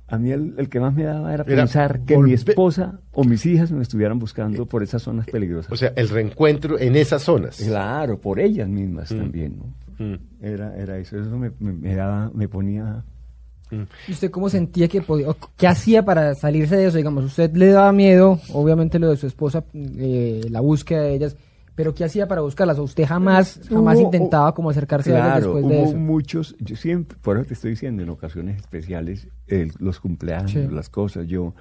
A 0.09 0.17
mí 0.17 0.31
el, 0.31 0.69
que 0.69 0.79
más 0.79 0.95
me 0.95 1.03
daba 1.03 1.33
era, 1.33 1.43
pensar 1.43 2.01
que 2.01 2.17
mi 2.17 2.33
esposa 2.33 3.01
o 3.11 3.23
mis 3.23 3.45
hijas 3.45 3.71
me 3.71 3.83
estuvieran 3.83 4.17
buscando 4.17 4.65
por 4.65 4.81
esas 4.81 5.03
zonas 5.03 5.27
peligrosas. 5.27 5.71
O 5.71 5.75
sea, 5.75 5.93
el 5.95 6.09
reencuentro 6.09 6.79
en 6.79 6.95
esas 6.95 7.21
zonas. 7.21 7.57
Claro, 7.57 8.19
por 8.19 8.39
ellas 8.39 8.67
mismas 8.67 9.09
también. 9.09 9.59
¿no? 9.59 10.17
Era, 10.41 10.75
era 10.77 10.97
eso, 10.97 11.19
eso 11.19 11.37
me, 11.37 11.51
me, 11.59 11.93
daba, 11.93 12.31
me 12.33 12.47
ponía 12.47 13.03
¿Y 14.07 14.11
usted 14.11 14.31
cómo 14.31 14.49
sentía 14.49 14.87
que 14.87 15.01
podía, 15.01 15.27
qué 15.57 15.67
hacía 15.67 16.03
para 16.03 16.35
salirse 16.35 16.75
de 16.75 16.87
eso? 16.87 16.97
Digamos, 16.97 17.25
usted 17.25 17.53
le 17.53 17.67
daba 17.67 17.91
miedo, 17.91 18.39
obviamente 18.53 18.99
lo 18.99 19.09
de 19.09 19.17
su 19.17 19.27
esposa, 19.27 19.65
eh, 19.73 20.41
la 20.49 20.61
búsqueda 20.61 21.01
de 21.01 21.15
ellas, 21.15 21.35
pero 21.75 21.93
¿qué 21.93 22.05
hacía 22.05 22.27
para 22.27 22.41
buscarlas? 22.41 22.79
¿O 22.79 22.83
usted 22.83 23.05
jamás, 23.05 23.61
jamás 23.69 23.99
intentaba 23.99 24.53
como 24.53 24.69
acercarse 24.69 25.15
a 25.15 25.19
ellas 25.19 25.43
después 25.43 25.67
de 25.67 25.83
eso? 25.83 25.97
muchos, 25.97 26.55
yo 26.59 26.75
siempre, 26.75 27.17
por 27.21 27.37
eso 27.37 27.45
te 27.45 27.53
estoy 27.53 27.71
diciendo, 27.71 28.03
en 28.03 28.09
ocasiones 28.09 28.57
especiales, 28.57 29.27
los 29.79 29.99
cumpleaños, 29.99 30.71
las 30.71 30.89
cosas, 30.89 31.27
yo 31.27 31.53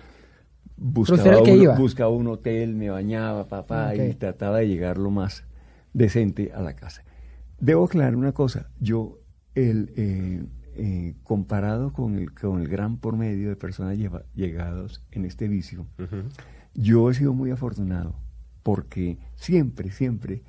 buscaba, 0.76 1.40
buscaba 1.76 2.10
un 2.10 2.28
hotel, 2.28 2.74
me 2.74 2.88
bañaba, 2.88 3.46
papá, 3.46 3.94
y 3.94 4.14
trataba 4.14 4.58
de 4.58 4.68
llegar 4.68 4.96
lo 4.96 5.10
más 5.10 5.44
decente 5.92 6.52
a 6.54 6.62
la 6.62 6.74
casa. 6.74 7.04
Debo 7.58 7.84
aclarar 7.84 8.16
una 8.16 8.32
cosa, 8.32 8.70
yo, 8.80 9.18
el... 9.54 9.92
Eh, 9.96 10.44
eh, 10.78 11.14
comparado 11.22 11.92
con 11.92 12.16
el, 12.16 12.32
con 12.32 12.60
el 12.60 12.68
gran 12.68 12.98
por 12.98 13.16
medio 13.16 13.48
de 13.48 13.56
personas 13.56 13.96
llegados 14.34 15.02
en 15.10 15.24
este 15.24 15.48
vicio, 15.48 15.86
yo 16.74 17.10
he 17.10 17.14
sido 17.14 17.32
muy 17.32 17.50
afortunado 17.50 18.14
porque 18.62 19.18
siempre, 19.36 19.90
siempre 19.90 20.42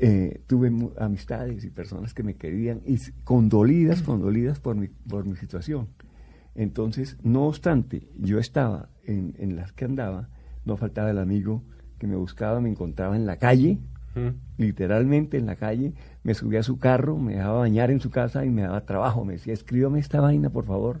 eh, 0.00 0.40
tuve 0.46 0.72
amistades 0.98 1.64
y 1.64 1.70
personas 1.70 2.14
que 2.14 2.22
me 2.22 2.34
querían 2.34 2.80
y 2.86 2.98
condolidas, 3.24 4.02
condolidas 4.02 4.58
por 4.58 4.76
mi, 4.76 4.88
por 4.88 5.26
mi 5.26 5.36
situación. 5.36 5.88
Entonces, 6.54 7.16
no 7.22 7.46
obstante, 7.46 8.08
yo 8.18 8.38
estaba 8.38 8.88
en, 9.04 9.34
en 9.38 9.56
las 9.56 9.72
que 9.72 9.84
andaba, 9.84 10.28
no 10.64 10.76
faltaba 10.76 11.10
el 11.10 11.18
amigo 11.18 11.62
que 11.98 12.06
me 12.06 12.16
buscaba, 12.16 12.60
me 12.60 12.70
encontraba 12.70 13.16
en 13.16 13.26
la 13.26 13.36
calle, 13.36 13.78
literalmente 14.58 15.36
en 15.38 15.46
la 15.46 15.56
calle, 15.56 15.94
me 16.22 16.34
subía 16.34 16.60
a 16.60 16.62
su 16.62 16.78
carro, 16.78 17.16
me 17.18 17.34
dejaba 17.34 17.60
bañar 17.60 17.90
en 17.90 18.00
su 18.00 18.10
casa 18.10 18.44
y 18.44 18.50
me 18.50 18.62
daba 18.62 18.82
trabajo. 18.82 19.24
Me 19.24 19.34
decía, 19.34 19.52
escríbame 19.52 20.00
esta 20.00 20.20
vaina, 20.20 20.50
por 20.50 20.64
favor, 20.64 21.00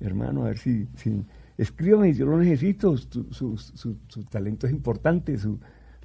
hermano, 0.00 0.42
a 0.42 0.48
ver 0.48 0.58
si, 0.58 0.88
si 0.96 1.24
escríbame, 1.58 2.12
yo 2.14 2.26
lo 2.26 2.38
necesito, 2.38 2.96
su, 2.96 3.26
su, 3.30 3.56
su, 3.56 4.24
talento 4.24 4.66
es 4.66 4.72
importante, 4.72 5.38
su, 5.38 5.58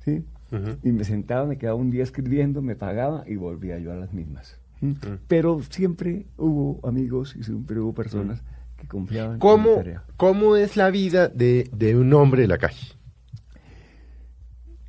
¿sí? 0.04 0.24
Y 0.82 0.92
me 0.94 1.04
sentaba, 1.04 1.46
me 1.46 1.58
quedaba 1.58 1.76
un 1.76 1.90
día 1.90 2.04
escribiendo, 2.04 2.62
me 2.62 2.76
pagaba 2.76 3.26
y 3.28 3.36
volvía 3.36 3.78
yo 3.80 3.92
a 3.92 3.96
las 3.96 4.14
mismas. 4.14 4.60
Pero 5.28 5.62
siempre 5.64 6.28
hubo 6.38 6.80
amigos 6.88 7.36
y 7.36 7.44
siempre 7.44 7.80
hubo 7.80 7.94
personas 7.94 8.42
que 8.78 8.88
confiaban 8.88 9.40
¿Cómo, 9.40 9.70
en 9.70 9.72
mi 9.72 9.78
tarea. 9.78 10.04
¿Cómo 10.18 10.56
es 10.56 10.78
la 10.78 10.90
vida 10.90 11.28
de, 11.28 11.70
de 11.76 11.98
un 11.98 12.14
hombre 12.14 12.44
de 12.44 12.48
la 12.48 12.58
calle? 12.58 12.97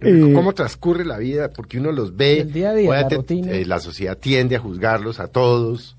Eh, 0.00 0.32
¿Cómo 0.32 0.52
transcurre 0.52 1.04
la 1.04 1.18
vida? 1.18 1.50
Porque 1.50 1.78
uno 1.78 1.90
los 1.90 2.16
ve. 2.16 2.40
El 2.40 2.52
día 2.52 2.70
a 2.70 2.74
día, 2.74 2.90
la, 2.90 3.18
eh, 3.28 3.64
la 3.66 3.80
sociedad 3.80 4.16
tiende 4.16 4.56
a 4.56 4.60
juzgarlos 4.60 5.18
a 5.18 5.28
todos. 5.28 5.96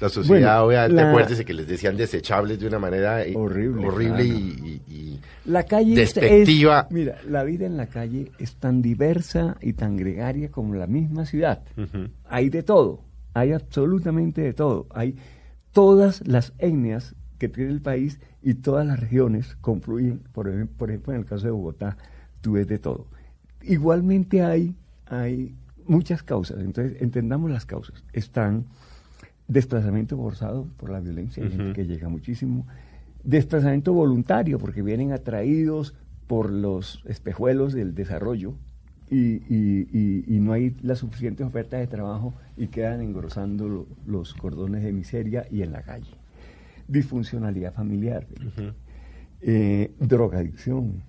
La 0.00 0.08
sociedad, 0.08 0.64
obviamente, 0.64 1.00
acuérdese 1.00 1.44
que 1.44 1.54
les 1.54 1.68
decían 1.68 1.96
desechables 1.96 2.58
de 2.58 2.66
una 2.66 2.78
manera 2.78 3.24
eh, 3.24 3.32
horrible, 3.36 3.86
horrible 3.86 4.24
y, 4.24 5.20
la 5.44 5.62
calle 5.62 5.94
despectiva. 5.94 6.88
mira, 6.90 7.18
la 7.28 7.44
vida 7.44 7.66
en 7.66 7.76
la 7.76 7.86
calle 7.86 8.32
es 8.38 8.56
tan 8.56 8.82
diversa 8.82 9.56
y 9.60 9.74
tan 9.74 9.96
gregaria 9.96 10.50
como 10.50 10.74
la 10.74 10.86
misma 10.86 11.26
ciudad. 11.26 11.62
Hay 12.28 12.50
de 12.50 12.62
todo, 12.62 13.02
hay 13.34 13.52
absolutamente 13.52 14.40
de 14.40 14.52
todo. 14.52 14.86
Hay 14.90 15.16
todas 15.72 16.26
las 16.26 16.52
etnias 16.58 17.14
que 17.38 17.48
tiene 17.48 17.70
el 17.70 17.80
país 17.80 18.20
y 18.42 18.54
todas 18.54 18.86
las 18.86 18.98
regiones 18.98 19.56
confluyen. 19.60 20.18
Por, 20.32 20.50
por 20.68 20.90
ejemplo, 20.90 21.12
en 21.12 21.20
el 21.20 21.26
caso 21.26 21.46
de 21.46 21.52
Bogotá, 21.52 21.96
tú 22.40 22.52
ves 22.52 22.66
de 22.66 22.78
todo. 22.78 23.06
Igualmente 23.66 24.42
hay, 24.42 24.74
hay 25.06 25.54
muchas 25.86 26.22
causas, 26.22 26.60
entonces 26.60 27.00
entendamos 27.00 27.50
las 27.50 27.66
causas. 27.66 28.04
Están 28.12 28.66
desplazamiento 29.48 30.16
forzado 30.16 30.66
por 30.76 30.90
la 30.90 31.00
violencia, 31.00 31.44
que 31.74 31.86
llega 31.86 32.08
muchísimo, 32.08 32.66
desplazamiento 33.22 33.92
voluntario, 33.92 34.58
porque 34.58 34.82
vienen 34.82 35.12
atraídos 35.12 35.94
por 36.26 36.50
los 36.50 37.02
espejuelos 37.06 37.72
del 37.72 37.94
desarrollo 37.94 38.54
y, 39.10 39.42
y, 39.46 40.40
no 40.40 40.52
hay 40.52 40.74
la 40.82 40.96
suficiente 40.96 41.44
oferta 41.44 41.76
de 41.76 41.86
trabajo 41.86 42.34
y 42.56 42.68
quedan 42.68 43.00
engrosando 43.00 43.86
los 44.06 44.34
cordones 44.34 44.82
de 44.82 44.92
miseria 44.92 45.46
y 45.50 45.62
en 45.62 45.72
la 45.72 45.82
calle. 45.82 46.10
Disfuncionalidad 46.88 47.72
familiar, 47.72 48.26
eh, 49.40 49.92
drogadicción. 50.00 51.02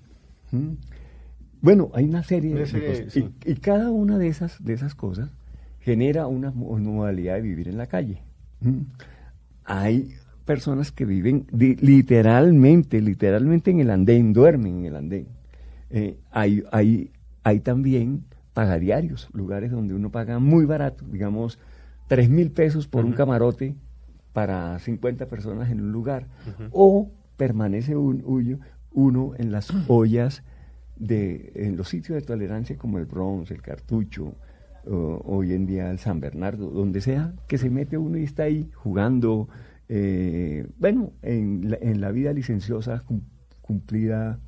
Bueno, 1.65 1.89
hay 1.95 2.05
una 2.05 2.22
serie, 2.22 2.53
de 2.53 2.60
cosas. 2.62 3.17
Y, 3.43 3.55
cada 3.55 3.89
una 3.89 4.19
de 4.19 4.27
esas, 4.27 4.63
de 4.63 4.74
esas 4.74 4.93
cosas 4.93 5.31
genera 5.79 6.27
una, 6.27 6.51
modalidad 6.51 7.38
de 7.38 7.41
vivir 7.41 7.67
en 7.67 7.79
la 7.79 7.88
calle. 7.88 8.22
¿Mm? 8.62 8.81
Hay 9.63 10.13
personas 10.45 10.91
que 10.91 11.05
viven 11.05 11.48
literalmente, 11.51 13.01
literalmente 13.01 13.72
en 13.72 13.79
el 13.79 13.89
andén, 13.89 14.31
duermen 14.31 14.77
en 14.77 14.86
el 14.86 14.95
andén. 14.95 15.27
Eh, 15.89 16.19
hay, 16.29 16.63
hay, 16.72 17.10
hay 17.41 17.62
también 17.62 18.25
pagadiarios, 18.53 19.27
lugares 19.34 19.72
donde 19.72 19.95
uno 19.95 20.12
paga 20.12 20.38
muy 20.38 20.65
barato, 20.65 21.03
digamos, 21.12 21.57
tres 22.07 22.29
mil 22.29 22.51
pesos 22.51 22.88
por 22.88 23.05
un 23.05 23.13
camarote 23.13 23.74
para 24.34 24.77
50 24.77 25.25
personas 25.25 25.72
en 25.72 25.81
un 25.81 25.91
lugar. 25.91 26.27
O 26.69 27.10
permanece 27.38 27.95
un, 27.95 28.62
uno 28.91 29.31
en 29.39 29.51
las 29.51 29.74
ollas 29.88 30.43
de 30.96 31.52
en 31.56 31.78
los 31.78 31.90
sitios 31.90 32.16
de 32.16 32.22
tolerancia 32.22 32.78
como 32.78 32.98
el 32.98 33.06
Bronx, 33.06 33.52
el 33.52 33.62
Cartucho, 33.62 34.36
hoy 34.88 35.54
en 35.54 35.66
día 35.66 35.90
el 35.90 36.00
San 36.00 36.20
Bernardo, 36.20 36.70
donde 36.70 37.02
sea, 37.02 37.34
que 37.48 37.58
se 37.58 37.70
mete 37.70 37.98
uno 37.98 38.18
y 38.18 38.24
está 38.24 38.44
ahí 38.44 38.70
jugando, 38.74 39.50
eh, 39.90 40.68
bueno, 40.78 41.14
en 41.22 41.72
la, 41.72 41.78
en 41.82 42.02
la, 42.02 42.12
vida 42.12 42.34
licenciosa 42.34 43.04
cumplida 43.62 44.40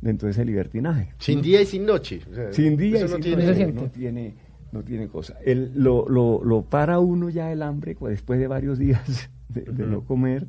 dentro 0.00 0.26
de 0.26 0.32
ese 0.32 0.44
libertinaje. 0.44 1.12
Sin 1.18 1.42
día 1.42 1.60
y 1.60 1.66
sin 1.66 1.84
noche. 1.84 2.20
sin 2.52 2.76
día 2.76 3.04
y 3.04 3.08
sin 3.08 3.20
noche. 3.20 3.72
No 3.72 3.90
tiene, 3.90 4.34
no 4.72 4.82
tiene 4.82 5.08
cosa. 5.08 5.36
El, 5.44 5.72
lo, 5.74 6.08
lo, 6.08 6.42
lo, 6.42 6.62
para 6.62 6.98
uno 6.98 7.28
ya 7.28 7.52
el 7.52 7.62
hambre 7.62 7.96
después 8.00 8.40
de 8.40 8.46
varios 8.46 8.78
días 8.78 9.30
de, 9.48 9.64
no 9.86 10.04
comer 10.04 10.46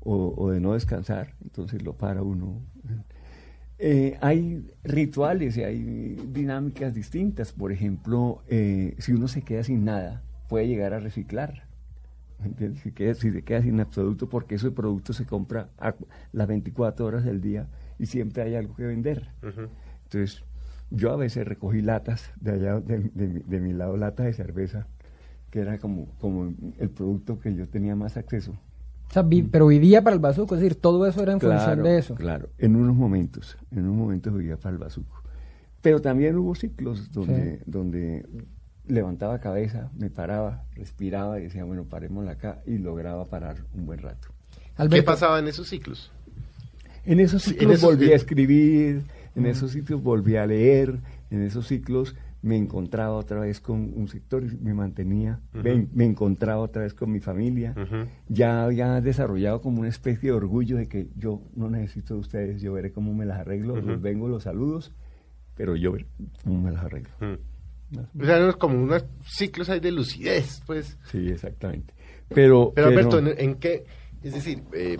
o, 0.00 0.34
o, 0.36 0.50
de 0.50 0.60
no 0.60 0.74
descansar, 0.74 1.34
entonces 1.42 1.82
lo 1.82 1.94
para 1.94 2.22
uno. 2.22 2.60
Eh, 3.84 4.16
hay 4.20 4.70
rituales 4.84 5.56
y 5.56 5.64
hay 5.64 6.14
dinámicas 6.32 6.94
distintas. 6.94 7.52
Por 7.52 7.72
ejemplo, 7.72 8.44
eh, 8.46 8.94
si 8.98 9.10
uno 9.10 9.26
se 9.26 9.42
queda 9.42 9.64
sin 9.64 9.84
nada, 9.84 10.22
puede 10.48 10.68
llegar 10.68 10.94
a 10.94 11.00
reciclar. 11.00 11.64
Si, 12.84 12.92
queda, 12.92 13.14
si 13.14 13.32
se 13.32 13.42
queda 13.42 13.62
sin 13.62 13.80
absoluto, 13.80 14.28
porque 14.28 14.54
ese 14.54 14.70
producto 14.70 15.12
se 15.12 15.26
compra 15.26 15.70
a 15.78 15.96
las 16.30 16.46
24 16.46 17.04
horas 17.04 17.24
del 17.24 17.40
día 17.40 17.66
y 17.98 18.06
siempre 18.06 18.44
hay 18.44 18.54
algo 18.54 18.76
que 18.76 18.84
vender. 18.84 19.30
Entonces, 19.42 20.44
yo 20.90 21.10
a 21.10 21.16
veces 21.16 21.44
recogí 21.44 21.82
latas 21.82 22.30
de 22.40 22.52
allá, 22.52 22.78
de, 22.78 23.60
mi 23.60 23.72
lado, 23.72 23.96
latas 23.96 24.26
de 24.26 24.32
cerveza, 24.32 24.86
que 25.50 25.58
era 25.58 25.78
como, 25.78 26.06
como 26.20 26.54
el 26.78 26.90
producto 26.90 27.40
que 27.40 27.52
yo 27.52 27.68
tenía 27.68 27.96
más 27.96 28.16
acceso 28.16 28.56
pero 29.50 29.66
vivía 29.66 30.02
para 30.02 30.14
el 30.14 30.20
bazuco, 30.20 30.54
es 30.54 30.60
decir, 30.60 30.80
todo 30.80 31.06
eso 31.06 31.22
era 31.22 31.32
en 31.32 31.40
función 31.40 31.82
de 31.82 31.98
eso. 31.98 32.14
Claro, 32.14 32.48
en 32.58 32.76
unos 32.76 32.96
momentos, 32.96 33.56
en 33.70 33.84
unos 33.84 33.96
momentos 33.96 34.34
vivía 34.34 34.56
para 34.56 34.72
el 34.72 34.78
bazuco. 34.78 35.22
Pero 35.82 36.00
también 36.00 36.36
hubo 36.36 36.54
ciclos 36.54 37.12
donde, 37.12 37.60
donde 37.66 38.24
levantaba 38.86 39.38
cabeza, 39.38 39.90
me 39.98 40.10
paraba, 40.10 40.64
respiraba 40.74 41.40
y 41.40 41.44
decía, 41.44 41.64
bueno, 41.64 41.84
parémosla 41.84 42.32
acá 42.32 42.62
y 42.66 42.78
lograba 42.78 43.26
parar 43.26 43.56
un 43.74 43.86
buen 43.86 44.00
rato. 44.00 44.28
¿Qué 44.90 45.02
pasaba 45.02 45.38
en 45.38 45.48
esos 45.48 45.68
ciclos? 45.68 46.10
En 47.04 47.20
esos 47.20 47.42
ciclos 47.42 47.82
volví 47.82 48.12
a 48.12 48.16
escribir, 48.16 49.02
en 49.34 49.46
esos 49.46 49.72
sitios 49.72 50.02
volví 50.02 50.36
a 50.36 50.46
leer, 50.46 51.00
en 51.30 51.42
esos 51.42 51.66
ciclos 51.66 52.14
me 52.42 52.56
encontraba 52.56 53.14
otra 53.14 53.40
vez 53.40 53.60
con 53.60 53.92
un 53.94 54.08
sector 54.08 54.42
y 54.42 54.56
me 54.56 54.74
mantenía, 54.74 55.40
me, 55.52 56.04
encontraba 56.04 56.60
otra 56.60 56.82
vez 56.82 56.92
con 56.92 57.10
mi 57.10 57.20
familia, 57.20 57.74
ya 58.28 58.64
había 58.64 59.00
desarrollado 59.00 59.60
como 59.60 59.80
una 59.80 59.88
especie 59.88 60.30
de 60.30 60.36
orgullo 60.36 60.76
de 60.76 60.88
que 60.88 61.08
yo 61.16 61.40
no 61.54 61.70
necesito 61.70 62.14
de 62.14 62.20
ustedes, 62.20 62.60
yo 62.60 62.72
veré 62.72 62.92
cómo 62.92 63.14
me 63.14 63.26
las 63.26 63.38
arreglo, 63.38 63.76
los 63.76 64.00
vengo, 64.00 64.28
los 64.28 64.42
saludos, 64.42 64.92
pero 65.54 65.76
yo 65.76 65.92
veré 65.92 66.06
cómo 66.42 66.60
me 66.60 66.72
las 66.72 66.84
arreglo. 66.84 67.10
O 68.18 68.24
sea, 68.24 68.52
como 68.54 68.82
unos 68.82 69.04
ciclos 69.24 69.68
hay 69.68 69.80
de 69.80 69.92
lucidez, 69.92 70.62
pues. 70.66 70.98
Sí, 71.10 71.28
exactamente. 71.28 71.94
Pero, 72.28 72.72
pero, 72.74 72.88
Alberto, 72.88 73.18
¿en, 73.18 73.54
qué? 73.56 73.84
Es 74.22 74.32
decir, 74.34 74.62
eh, 74.72 74.96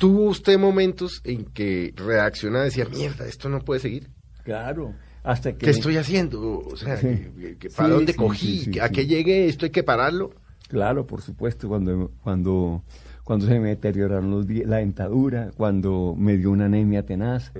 ¿Tuvo 0.00 0.22
usted 0.30 0.58
momentos 0.58 1.20
en 1.24 1.44
que 1.44 1.92
reacciona 1.94 2.62
y 2.62 2.64
decía, 2.64 2.86
mierda, 2.86 3.26
esto 3.26 3.50
no 3.50 3.60
puede 3.60 3.80
seguir? 3.80 4.08
Claro. 4.44 4.94
Hasta 5.22 5.52
que 5.52 5.58
¿Qué 5.66 5.70
estoy 5.72 5.98
haciendo? 5.98 6.60
O 6.60 6.74
sea, 6.78 6.96
Sí. 6.96 7.08
que- 7.38 7.56
que- 7.58 7.68
¿para 7.68 7.90
Sí, 7.90 7.94
dónde 7.94 8.12
sí, 8.12 8.18
cogí? 8.18 8.78
¿A 8.80 8.88
qué 8.88 9.06
llegué? 9.06 9.46
¿Esto 9.46 9.66
hay 9.66 9.70
que 9.70 9.82
pararlo? 9.82 10.30
Claro, 10.68 11.06
por 11.06 11.20
supuesto, 11.20 11.68
cuando, 11.68 12.12
cuando, 12.22 12.82
cuando 13.24 13.46
se 13.46 13.60
me 13.60 13.68
deterioraron 13.68 14.30
los 14.30 14.48
la 14.48 14.78
dentadura, 14.78 15.50
cuando 15.54 16.14
me 16.16 16.38
dio 16.38 16.50
una 16.50 16.64
anemia 16.64 17.04
tenaz. 17.04 17.52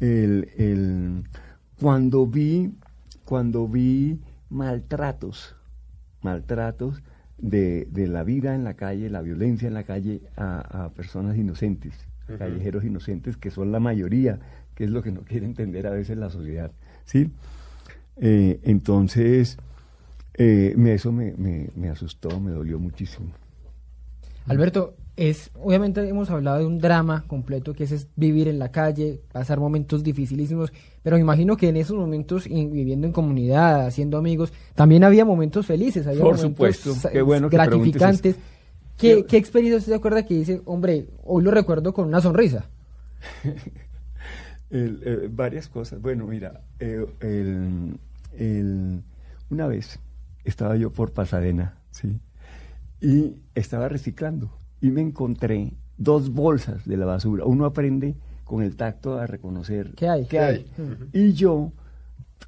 El, 0.00 0.50
el- 0.58 1.22
cuando 1.80 2.26
vi, 2.26 2.72
cuando 3.24 3.68
vi 3.68 4.18
maltratos, 4.50 5.54
maltratos 6.20 7.00
de, 7.42 7.86
de 7.90 8.06
la 8.06 8.24
vida 8.24 8.54
en 8.54 8.64
la 8.64 8.74
calle, 8.74 9.10
la 9.10 9.20
violencia 9.20 9.68
en 9.68 9.74
la 9.74 9.82
calle 9.82 10.22
a, 10.36 10.84
a 10.84 10.88
personas 10.90 11.36
inocentes, 11.36 11.92
callejeros 12.38 12.84
inocentes, 12.84 13.36
que 13.36 13.50
son 13.50 13.70
la 13.72 13.80
mayoría, 13.80 14.38
que 14.74 14.84
es 14.84 14.90
lo 14.90 15.02
que 15.02 15.12
no 15.12 15.20
quiere 15.22 15.44
entender 15.44 15.86
a 15.86 15.90
veces 15.90 16.16
la 16.16 16.30
sociedad, 16.30 16.70
¿sí? 17.04 17.30
Eh, 18.16 18.60
entonces, 18.62 19.58
eh, 20.34 20.74
me- 20.76 20.94
eso 20.94 21.12
me, 21.12 21.34
me- 21.36 21.68
me 21.76 21.88
asustó, 21.90 22.40
me 22.40 22.52
dolió 22.52 22.78
muchísimo. 22.78 23.32
Alberto, 24.46 24.94
es 25.16 25.50
obviamente 25.62 26.06
hemos 26.08 26.30
hablado 26.30 26.58
de 26.60 26.66
un 26.66 26.78
drama 26.78 27.24
completo 27.26 27.74
que 27.74 27.84
es, 27.84 27.92
es 27.92 28.08
vivir 28.16 28.48
en 28.48 28.58
la 28.58 28.70
calle, 28.70 29.20
pasar 29.30 29.60
momentos 29.60 30.02
dificilísimos, 30.02 30.72
pero 31.02 31.16
me 31.16 31.20
imagino 31.22 31.56
que 31.56 31.68
en 31.68 31.76
esos 31.76 31.96
momentos 31.96 32.46
viviendo 32.48 33.06
en 33.06 33.12
comunidad, 33.12 33.86
haciendo 33.86 34.16
amigos, 34.18 34.52
también 34.74 35.04
había 35.04 35.24
momentos 35.24 35.66
felices, 35.66 36.06
había 36.06 36.22
Por 36.22 36.36
momentos 36.36 36.76
supuesto, 36.76 37.10
qué 37.10 37.22
bueno 37.22 37.48
gratificantes. 37.50 38.36
¿Qué, 38.96 39.16
Qué- 39.16 39.24
¿Qué 39.26 39.36
experiencia 39.36 39.78
usted 39.78 39.92
se 39.92 39.96
acuerda 39.96 40.24
que 40.24 40.34
dice, 40.34 40.60
hombre, 40.64 41.06
hoy 41.24 41.42
lo 41.42 41.50
recuerdo 41.50 41.92
con 41.92 42.06
una 42.08 42.20
sonrisa? 42.20 42.68
El, 44.70 45.02
eh, 45.04 45.28
varias 45.30 45.68
cosas. 45.68 46.00
Bueno, 46.00 46.26
mira, 46.26 46.62
eh, 46.80 47.04
el- 47.20 47.98
el- 48.38 49.02
una 49.50 49.66
vez 49.66 49.98
estaba 50.44 50.76
yo 50.76 50.90
por 50.90 51.12
Pasadena, 51.12 51.76
¿sí? 51.90 52.18
Y 53.02 53.34
estaba 53.54 53.88
reciclando 53.88 54.50
y 54.80 54.90
me 54.90 55.00
encontré 55.00 55.72
dos 55.98 56.32
bolsas 56.32 56.84
de 56.86 56.96
la 56.96 57.04
basura. 57.04 57.44
Uno 57.44 57.64
aprende 57.64 58.14
con 58.44 58.62
el 58.62 58.76
tacto 58.76 59.18
a 59.18 59.26
reconocer 59.26 59.92
¿Qué 59.96 60.08
hay? 60.08 60.26
qué 60.26 60.38
hay. 60.38 60.66
Y 61.12 61.32
yo, 61.32 61.72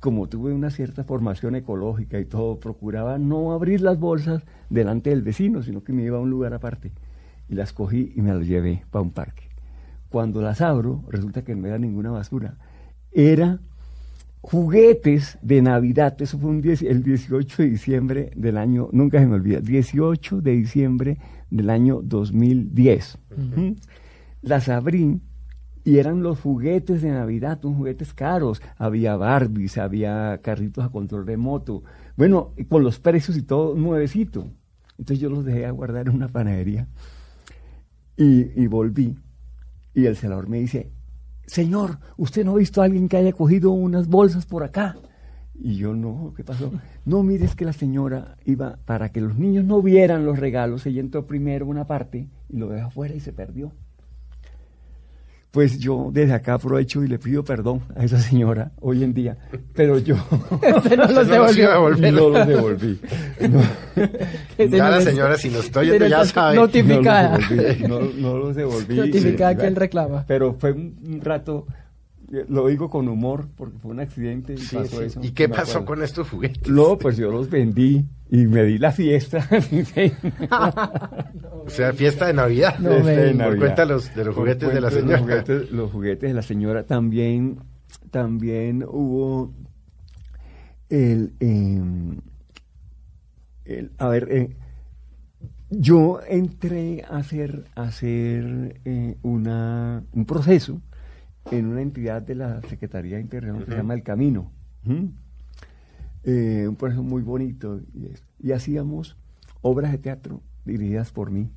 como 0.01 0.29
tuve 0.29 0.53
una 0.53 0.71
cierta 0.71 1.05
formación 1.05 1.57
ecológica 1.57 2.19
y 2.19 2.25
todo, 2.25 2.61
procuraba 2.61 3.19
no 3.19 3.53
abrir 3.53 3.81
las 3.81 3.99
bolsas 3.99 4.43
delante 4.71 5.11
del 5.11 5.23
vecino, 5.23 5.63
sino 5.63 5.83
que 5.83 5.93
me 5.93 6.03
iba 6.03 6.19
a 6.19 6.21
un 6.21 6.31
lugar 6.31 6.55
aparte. 6.55 6.93
Y 7.49 7.55
las 7.55 7.73
cogí 7.73 8.13
y 8.15 8.23
me 8.23 8.33
las 8.33 8.47
llevé 8.47 8.85
para 8.91 9.03
un 9.03 9.11
parque. 9.11 9.49
Cuando 10.09 10.41
las 10.41 10.61
abro, 10.61 11.03
resulta 11.09 11.43
que 11.43 11.55
no 11.55 11.67
era 11.67 11.79
ninguna 11.79 12.11
basura. 12.11 12.57
Era 13.11 13.61
juguetes 14.47 15.39
de 15.41 15.63
Navidad. 15.63 16.21
Eso 16.21 16.39
fue 16.39 16.51
un 16.51 16.61
diez- 16.63 16.83
el 16.87 17.03
18 17.03 17.63
de 17.63 17.71
diciembre 17.71 18.31
del 18.37 18.59
año, 18.59 18.89
nunca 18.93 19.19
se 19.19 19.27
me 19.27 19.37
olvida, 19.37 19.61
18 19.61 20.43
de 20.43 20.53
diciembre 20.53 21.17
del 21.51 21.71
año 21.71 22.01
2010. 22.03 23.19
Ujú. 23.31 23.77
Las 24.43 24.69
abrí 24.69 25.21
y 25.83 25.97
eran 25.99 26.23
los 26.23 26.41
juguetes 26.41 27.01
de 27.01 27.11
Navidad, 27.11 27.65
unos 27.65 27.79
juguetes 27.79 28.13
caros. 28.13 28.61
Había 28.77 29.17
Barbies, 29.17 29.79
había 29.79 30.39
carritos 30.43 30.85
a 30.85 30.91
control 30.91 31.27
remoto. 31.27 31.83
Bueno, 32.17 32.53
con 32.69 32.83
los 32.85 32.99
precios 33.01 33.39
y 33.39 33.43
todo 33.43 33.75
nuevecito. 33.75 34.47
Entonces 34.99 35.21
yo 35.21 35.31
los 35.31 35.45
dejé 35.45 35.65
a 35.65 35.71
guardar 35.71 36.09
en 36.09 36.17
una 36.17 36.29
panadería 36.29 36.87
y, 38.17 38.61
y 38.63 38.67
volví. 38.67 39.17
Y 39.95 40.05
el 40.07 40.17
celador 40.17 40.49
me 40.49 40.59
dice, 40.61 40.91
Señor, 41.47 41.99
¿usted 42.17 42.45
no 42.45 42.53
ha 42.53 42.57
visto 42.57 42.81
a 42.81 42.85
alguien 42.85 43.09
que 43.09 43.17
haya 43.17 43.33
cogido 43.33 43.71
unas 43.71 44.09
bolsas 44.09 44.47
por 44.47 44.65
acá? 44.65 44.97
Y 45.55 45.77
yo, 45.77 45.95
no, 45.95 46.33
¿qué 46.37 46.43
pasó? 46.43 46.73
No, 47.05 47.23
mire, 47.23 47.45
es 47.45 47.55
que 47.55 47.65
la 47.65 47.73
señora 47.73 48.37
iba, 48.45 48.79
para 48.85 49.11
que 49.11 49.21
los 49.21 49.39
niños 49.39 49.65
no 49.65 49.81
vieran 49.83 50.27
los 50.27 50.39
regalos, 50.39 50.85
ella 50.87 51.01
entró 51.01 51.27
primero 51.27 51.67
una 51.67 51.87
parte 51.87 52.29
y 52.49 52.57
lo 52.57 52.69
dejó 52.69 52.89
afuera 52.89 53.15
y 53.15 53.21
se 53.21 53.33
perdió. 53.33 53.73
Pues 55.55 55.79
yo 55.79 56.11
desde 56.13 56.35
acá 56.35 56.55
aprovecho 56.55 57.05
y 57.05 57.07
le 57.07 57.17
pido 57.17 57.45
perdón 57.45 57.81
a 57.95 58.03
esa 58.03 58.19
señora 58.19 58.73
hoy 58.81 59.05
en 59.05 59.15
día, 59.15 59.37
pero 59.73 60.01
yo 60.01 60.17
no 60.51 61.07
los 61.07 61.29
Usted 61.95 62.13
no 62.13 62.29
los 62.29 62.47
devolví. 62.49 63.01
No. 63.49 63.63
Ya 64.59 64.91
la 64.91 65.01
señora, 65.01 65.39
si 65.39 65.51
nos 65.51 65.67
estoy 65.67 65.91
oyendo, 65.91 66.09
ya 66.09 66.25
sabe. 66.25 66.57
Notificada. 66.57 67.39
No 67.39 67.39
los 67.39 67.49
devolví, 67.49 67.83
no, 67.87 68.01
no 68.01 68.39
los 68.39 68.57
devolví. 68.57 68.97
Notificada 68.97 69.53
Sí, 69.53 69.59
que 69.59 69.67
él 69.67 69.77
reclama. 69.77 70.25
Pero 70.27 70.55
fue 70.55 70.73
un, 70.73 71.21
rato, 71.23 71.69
lo 72.49 72.67
digo 72.69 72.89
con 72.91 73.09
humor, 73.09 73.49
porque 73.57 73.79
fue 73.79 73.91
un 73.93 74.01
accidente 74.01 74.55
y 74.55 74.59
Sí, 74.59 74.77
pasó 74.77 74.99
sí. 75.01 75.05
eso. 75.05 75.21
¿Y 75.23 75.31
qué 75.33 75.49
pasó 75.49 75.79
acuerdo. 75.79 75.85
con 75.87 76.03
estos 76.03 76.29
juguetes? 76.31 76.69
No, 76.69 76.97
pues 76.99 77.17
yo 77.17 77.31
los 77.31 77.49
vendí 77.51 78.05
y 78.31 78.47
me 78.47 78.63
di 78.65 78.79
la 78.79 78.93
fiesta. 78.93 79.47
O 81.67 81.71
sea, 81.71 81.93
fiesta 81.93 82.27
de 82.27 82.35
Navidad. 82.35 82.79
No, 82.79 82.91
de 82.91 83.35
Por 83.35 83.59
cuenta 83.59 83.85
los, 83.85 84.15
de 84.15 84.25
los 84.25 84.35
Por 84.35 84.45
juguetes 84.45 84.73
de 84.75 84.81
la 84.81 84.91
señora. 84.91 85.13
Los 85.19 85.21
juguetes, 85.23 85.71
los 85.71 85.91
juguetes 85.93 86.29
de 86.31 86.35
la 86.35 86.43
señora 86.43 86.85
también, 86.85 87.59
también 88.11 88.85
hubo 88.87 89.53
el, 90.91 91.33
em, 91.41 92.21
el- 93.65 93.93
a 93.99 94.09
ver, 94.09 94.29
eh, 94.31 94.57
yo 95.71 96.21
entré 96.29 97.03
a 97.09 97.17
hacer, 97.17 97.65
a 97.75 97.83
hacer 97.85 98.81
eh, 98.85 99.17
una, 99.23 100.05
un 100.13 100.25
proceso 100.27 100.81
en 101.51 101.67
una 101.67 101.83
entidad 101.83 102.23
de 102.23 102.35
la 102.35 102.63
Secretaría 102.63 103.21
Interior 103.21 103.65
que 103.65 103.71
se 103.71 103.77
llama 103.77 103.95
El 103.95 104.03
Camino. 104.03 104.51
¿Mm? 104.85 105.07
Eh, 106.25 106.67
un 106.67 106.77
proceso 106.77 107.03
muy 107.03 107.23
bonito. 107.23 107.81
Y, 108.41 108.53
hacíamos 108.53 109.17
obras 109.63 109.93
de 109.93 109.99
teatro 109.99 110.43
dirigidas 110.65 111.13
por 111.13 111.31
mí 111.31 111.51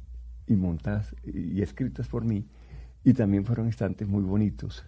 y 0.45 0.55
montadas 0.55 1.15
y 1.23 1.61
escritas 1.61 2.07
por 2.07 2.25
mí. 2.25 2.45
Y 3.03 3.13
también 3.13 3.45
fueron 3.45 3.67
instantes 3.67 4.07
muy 4.07 4.23
bonitos. 4.23 4.85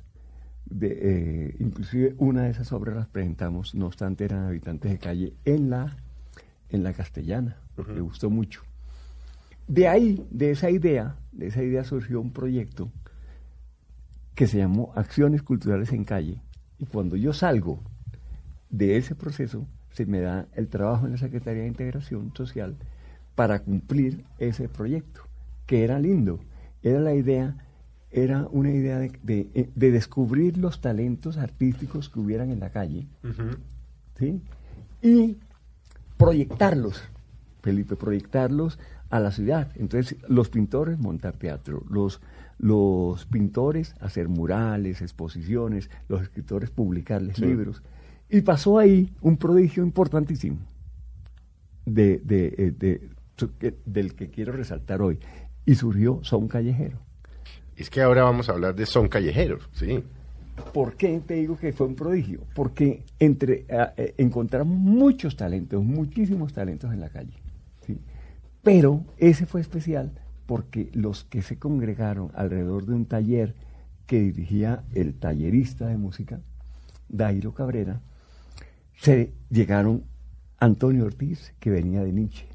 De, 0.66 1.00
eh, 1.02 1.56
inclusive 1.60 2.16
una 2.18 2.44
de 2.44 2.52
esas 2.52 2.72
obras 2.74 2.96
las 2.96 3.08
presentamos, 3.08 3.74
no 3.74 3.88
obstante 3.88 4.26
eran 4.26 4.46
habitantes 4.46 4.92
de 4.92 5.00
calle, 5.00 5.34
en 5.46 5.70
la, 5.70 5.96
en 6.70 6.84
la 6.84 6.94
castellana. 6.94 7.58
Ujú. 7.78 7.92
Me 7.94 8.02
gustó 8.02 8.30
mucho. 8.30 8.62
De 9.68 9.88
ahí, 9.88 10.26
de 10.30 10.52
esa 10.52 10.70
idea, 10.70 11.16
de 11.32 11.48
esa 11.48 11.64
idea 11.64 11.84
surgió 11.84 12.20
un 12.20 12.34
proyecto 12.34 12.92
que 14.40 14.48
se 14.48 14.58
llamó 14.58 14.94
Acciones 14.96 15.44
Culturales 15.44 15.92
en 15.92 16.06
Calle. 16.06 16.42
Y 16.78 16.86
cuando 16.86 17.18
yo 17.18 17.34
salgo 17.34 17.82
de 18.70 18.96
ese 18.96 19.14
proceso, 19.14 19.68
se 19.92 20.06
me 20.06 20.22
da 20.22 20.48
el 20.54 20.70
trabajo 20.70 21.06
en 21.08 21.12
la 21.12 21.18
Secretaría 21.18 21.64
de 21.64 21.68
Integración 21.68 22.32
Social 22.34 22.78
para 23.36 23.60
cumplir 23.60 24.24
ese 24.38 24.70
proyecto, 24.70 25.24
que 25.66 25.84
era 25.84 26.00
lindo. 26.00 26.40
Era 26.82 27.02
la 27.02 27.14
idea, 27.16 27.58
era 28.12 28.48
una 28.50 28.72
idea 28.72 28.98
de, 29.00 29.12
de- 29.24 29.50
eh, 29.56 29.70
de 29.76 29.92
descubrir 29.92 30.58
los 30.58 30.80
talentos 30.80 31.36
artísticos 31.36 32.08
que 32.08 32.22
hubieran 32.22 32.50
en 32.50 32.62
la 32.62 32.70
calle. 32.70 33.08
¿sí? 34.18 34.42
Y 35.02 35.36
proyectarlos, 36.16 37.04
Felipe, 37.62 37.98
proyectarlos 37.98 38.80
a 39.10 39.20
la 39.20 39.32
ciudad. 39.32 39.70
Entonces, 39.76 40.16
los 40.30 40.48
pintores 40.50 40.98
montar 40.98 41.34
teatro, 41.36 41.84
los, 41.90 42.22
los 42.60 43.26
pintores 43.26 43.96
hacer 44.00 44.28
murales, 44.30 45.02
exposiciones, 45.02 45.90
los 46.08 46.22
escritores 46.22 46.70
publicarles 46.70 47.38
Sí. 47.38 47.46
libros. 47.46 47.82
Y 48.30 48.42
pasó 48.42 48.78
ahí 48.78 49.12
un 49.22 49.38
prodigio 49.38 49.82
importantísimo 49.84 50.60
de, 51.86 52.20
de, 52.24 52.54
eh, 52.58 52.72
de- 52.78 53.10
del 53.86 54.14
que 54.16 54.30
quiero 54.30 54.52
resaltar 54.52 55.02
hoy. 55.02 55.18
Y 55.66 55.76
surgió 55.76 56.20
Son 56.24 56.48
Callejero. 56.48 57.00
Es 57.78 57.90
que 57.90 58.02
ahora 58.02 58.24
vamos 58.24 58.50
a 58.50 58.52
hablar 58.52 58.76
de 58.76 58.86
son 58.86 59.08
callejeros, 59.08 59.70
sí. 59.72 60.04
¿Por 60.74 60.96
qué 60.96 61.22
te 61.26 61.36
digo 61.36 61.58
que 61.58 61.72
fue 61.72 61.88
un 61.88 61.96
prodigio? 61.96 62.42
Porque 62.54 63.04
entre, 63.18 63.66
ah, 63.72 63.94
eh, 63.96 64.14
encontramos 64.18 64.78
muchos 64.78 65.38
talentos, 65.38 65.82
muchísimos 65.82 66.52
talentos 66.52 66.92
en 66.92 67.00
la 67.00 67.08
calle. 67.10 67.32
¿sí? 67.88 67.98
Pero 68.62 69.06
ese 69.18 69.46
fue 69.46 69.62
especial 69.62 70.12
porque 70.50 70.90
los 70.94 71.26
que 71.26 71.44
se 71.44 71.60
congregaron 71.60 72.32
alrededor 72.34 72.88
de 72.88 72.96
un 72.96 73.06
taller 73.06 73.54
que 74.08 74.20
dirigía 74.20 74.84
el 74.96 75.14
tallerista 75.14 75.86
de 75.86 75.96
música, 75.96 76.42
Dairo 77.08 77.54
Cabrera, 77.54 78.02
se 78.96 79.32
llegaron 79.52 80.06
Antonio 80.58 81.06
Ortiz, 81.06 81.54
que 81.60 81.70
venía 81.70 82.04
de 82.04 82.14
Nietzsche, 82.14 82.48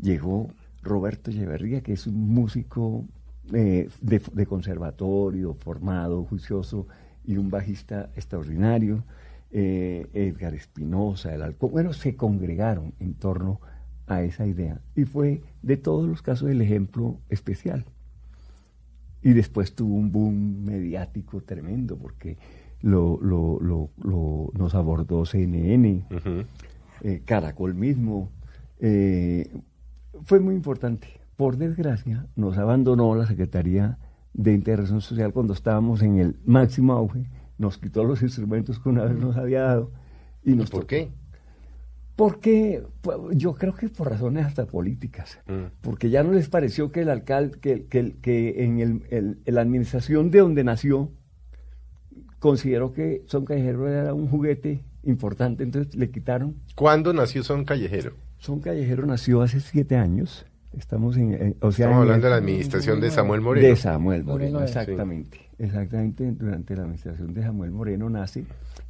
llegó 0.00 0.48
Roberto 0.80 1.30
Echeverría, 1.30 1.82
que 1.82 1.92
es 1.92 2.06
un 2.06 2.32
músico 2.32 3.04
eh, 3.52 3.90
de, 4.00 4.46
conservatorio, 4.46 5.52
formado, 5.52 6.24
juicioso, 6.24 6.86
y 7.26 7.36
un 7.36 7.50
bajista 7.50 8.08
extraordinario, 8.16 9.04
eh, 9.50 10.06
Edgar 10.14 10.54
Espinosa, 10.54 11.34
el 11.34 11.42
Alcón, 11.42 11.72
bueno, 11.72 11.92
se 11.92 12.16
congregaron 12.16 12.94
en 13.00 13.12
torno 13.12 13.60
a 13.62 13.77
esa 14.22 14.46
idea. 14.46 14.80
Y 14.96 15.04
fue 15.04 15.42
de 15.62 15.76
todos 15.76 16.08
los 16.08 16.22
casos 16.22 16.50
el 16.50 16.60
ejemplo 16.62 17.18
especial. 17.28 17.84
y 19.22 19.32
después 19.32 19.74
tuvo 19.74 19.94
un 19.96 20.12
boom 20.12 20.64
mediático 20.64 21.40
tremendo 21.42 21.96
porque 21.96 22.38
lo, 22.82 23.18
lo, 23.20 23.58
lo, 23.60 23.90
lo- 24.02 24.50
nos 24.56 24.74
abordó 24.76 25.24
CNN, 25.26 26.04
eh, 27.02 27.22
Caracol 27.24 27.74
mismo. 27.74 28.30
eh, 28.80 29.48
fue 30.24 30.38
muy 30.40 30.54
importante. 30.54 31.08
Por 31.36 31.56
desgracia, 31.56 32.26
nos 32.36 32.58
abandonó 32.58 33.14
la 33.16 33.26
Secretaría 33.26 33.98
de 34.34 34.52
Integración 34.54 35.00
Social 35.00 35.32
cuando 35.32 35.52
estábamos 35.52 36.02
en 36.02 36.18
el 36.18 36.36
máximo 36.46 36.92
auge, 36.92 37.26
nos 37.58 37.76
quitó 37.78 38.04
los 38.04 38.22
instrumentos 38.22 38.78
que 38.78 38.88
una 38.88 39.04
vez 39.04 39.16
nos 39.18 39.36
había 39.36 39.62
dado. 39.62 39.90
¿Y, 40.44 40.52
¿Y 40.52 40.54
nos 40.56 40.70
por 40.70 40.86
qué? 40.86 41.10
Porque 42.18 42.82
pues, 43.00 43.16
yo 43.30 43.54
creo 43.54 43.76
que 43.76 43.88
por 43.88 44.10
razones 44.10 44.44
hasta 44.44 44.66
políticas, 44.66 45.38
Mm. 45.46 45.70
porque 45.82 46.10
ya 46.10 46.24
no 46.24 46.32
les 46.32 46.48
pareció 46.48 46.90
que 46.90 47.02
el 47.02 47.10
alcalde, 47.10 47.60
que, 47.60 47.84
que, 47.86 48.16
que 48.20 48.64
en 48.64 48.80
el, 48.80 49.02
el- 49.10 49.38
la 49.46 49.60
administración 49.60 50.32
de 50.32 50.40
donde 50.40 50.64
nació, 50.64 51.12
consideró 52.40 52.92
que 52.92 53.22
Son 53.26 53.44
Callejero 53.44 53.88
era 53.88 54.14
un 54.14 54.26
juguete 54.28 54.80
importante, 55.04 55.62
entonces 55.62 55.94
le 55.94 56.10
quitaron. 56.10 56.56
¿Cuándo 56.74 57.12
nació 57.12 57.44
Son 57.44 57.64
Callejero? 57.64 58.14
Son 58.38 58.58
Callejero 58.58 59.06
nació 59.06 59.40
hace 59.42 59.60
siete 59.60 59.94
años, 59.96 60.44
estamos 60.76 61.16
en, 61.16 61.34
en- 61.34 61.56
o 61.60 61.70
sea, 61.70 61.86
Estamos 61.86 61.98
en 61.98 62.02
hablando 62.08 62.26
de 62.26 62.30
la 62.32 62.36
administración 62.38 63.00
de 63.00 63.10
Samuel 63.12 63.42
Moreno. 63.42 63.68
de 63.68 63.76
Samuel 63.76 64.24
Moreno, 64.24 64.58
2009. 64.58 64.66
exactamente. 64.66 65.38
Exactamente, 65.60 66.32
durante 66.32 66.74
la 66.74 66.82
administración 66.82 67.32
de 67.32 67.42
Samuel 67.42 67.70
Moreno 67.70 68.10
nace, 68.10 68.44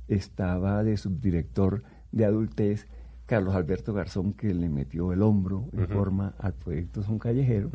estaba 0.09 0.83
de 0.83 0.97
subdirector 0.97 1.83
de 2.13 2.25
adultez 2.25 2.87
Carlos 3.29 3.55
Alberto 3.55 3.93
Garzón, 3.93 4.33
que 4.33 4.53
le 4.53 4.69
metió 4.69 5.13
el 5.13 5.23
hombro 5.23 5.67
en 5.77 5.87
forma 5.87 6.35
al 6.41 6.55
proyecto 6.55 7.03
Son 7.05 7.19
Callejero, 7.21 7.71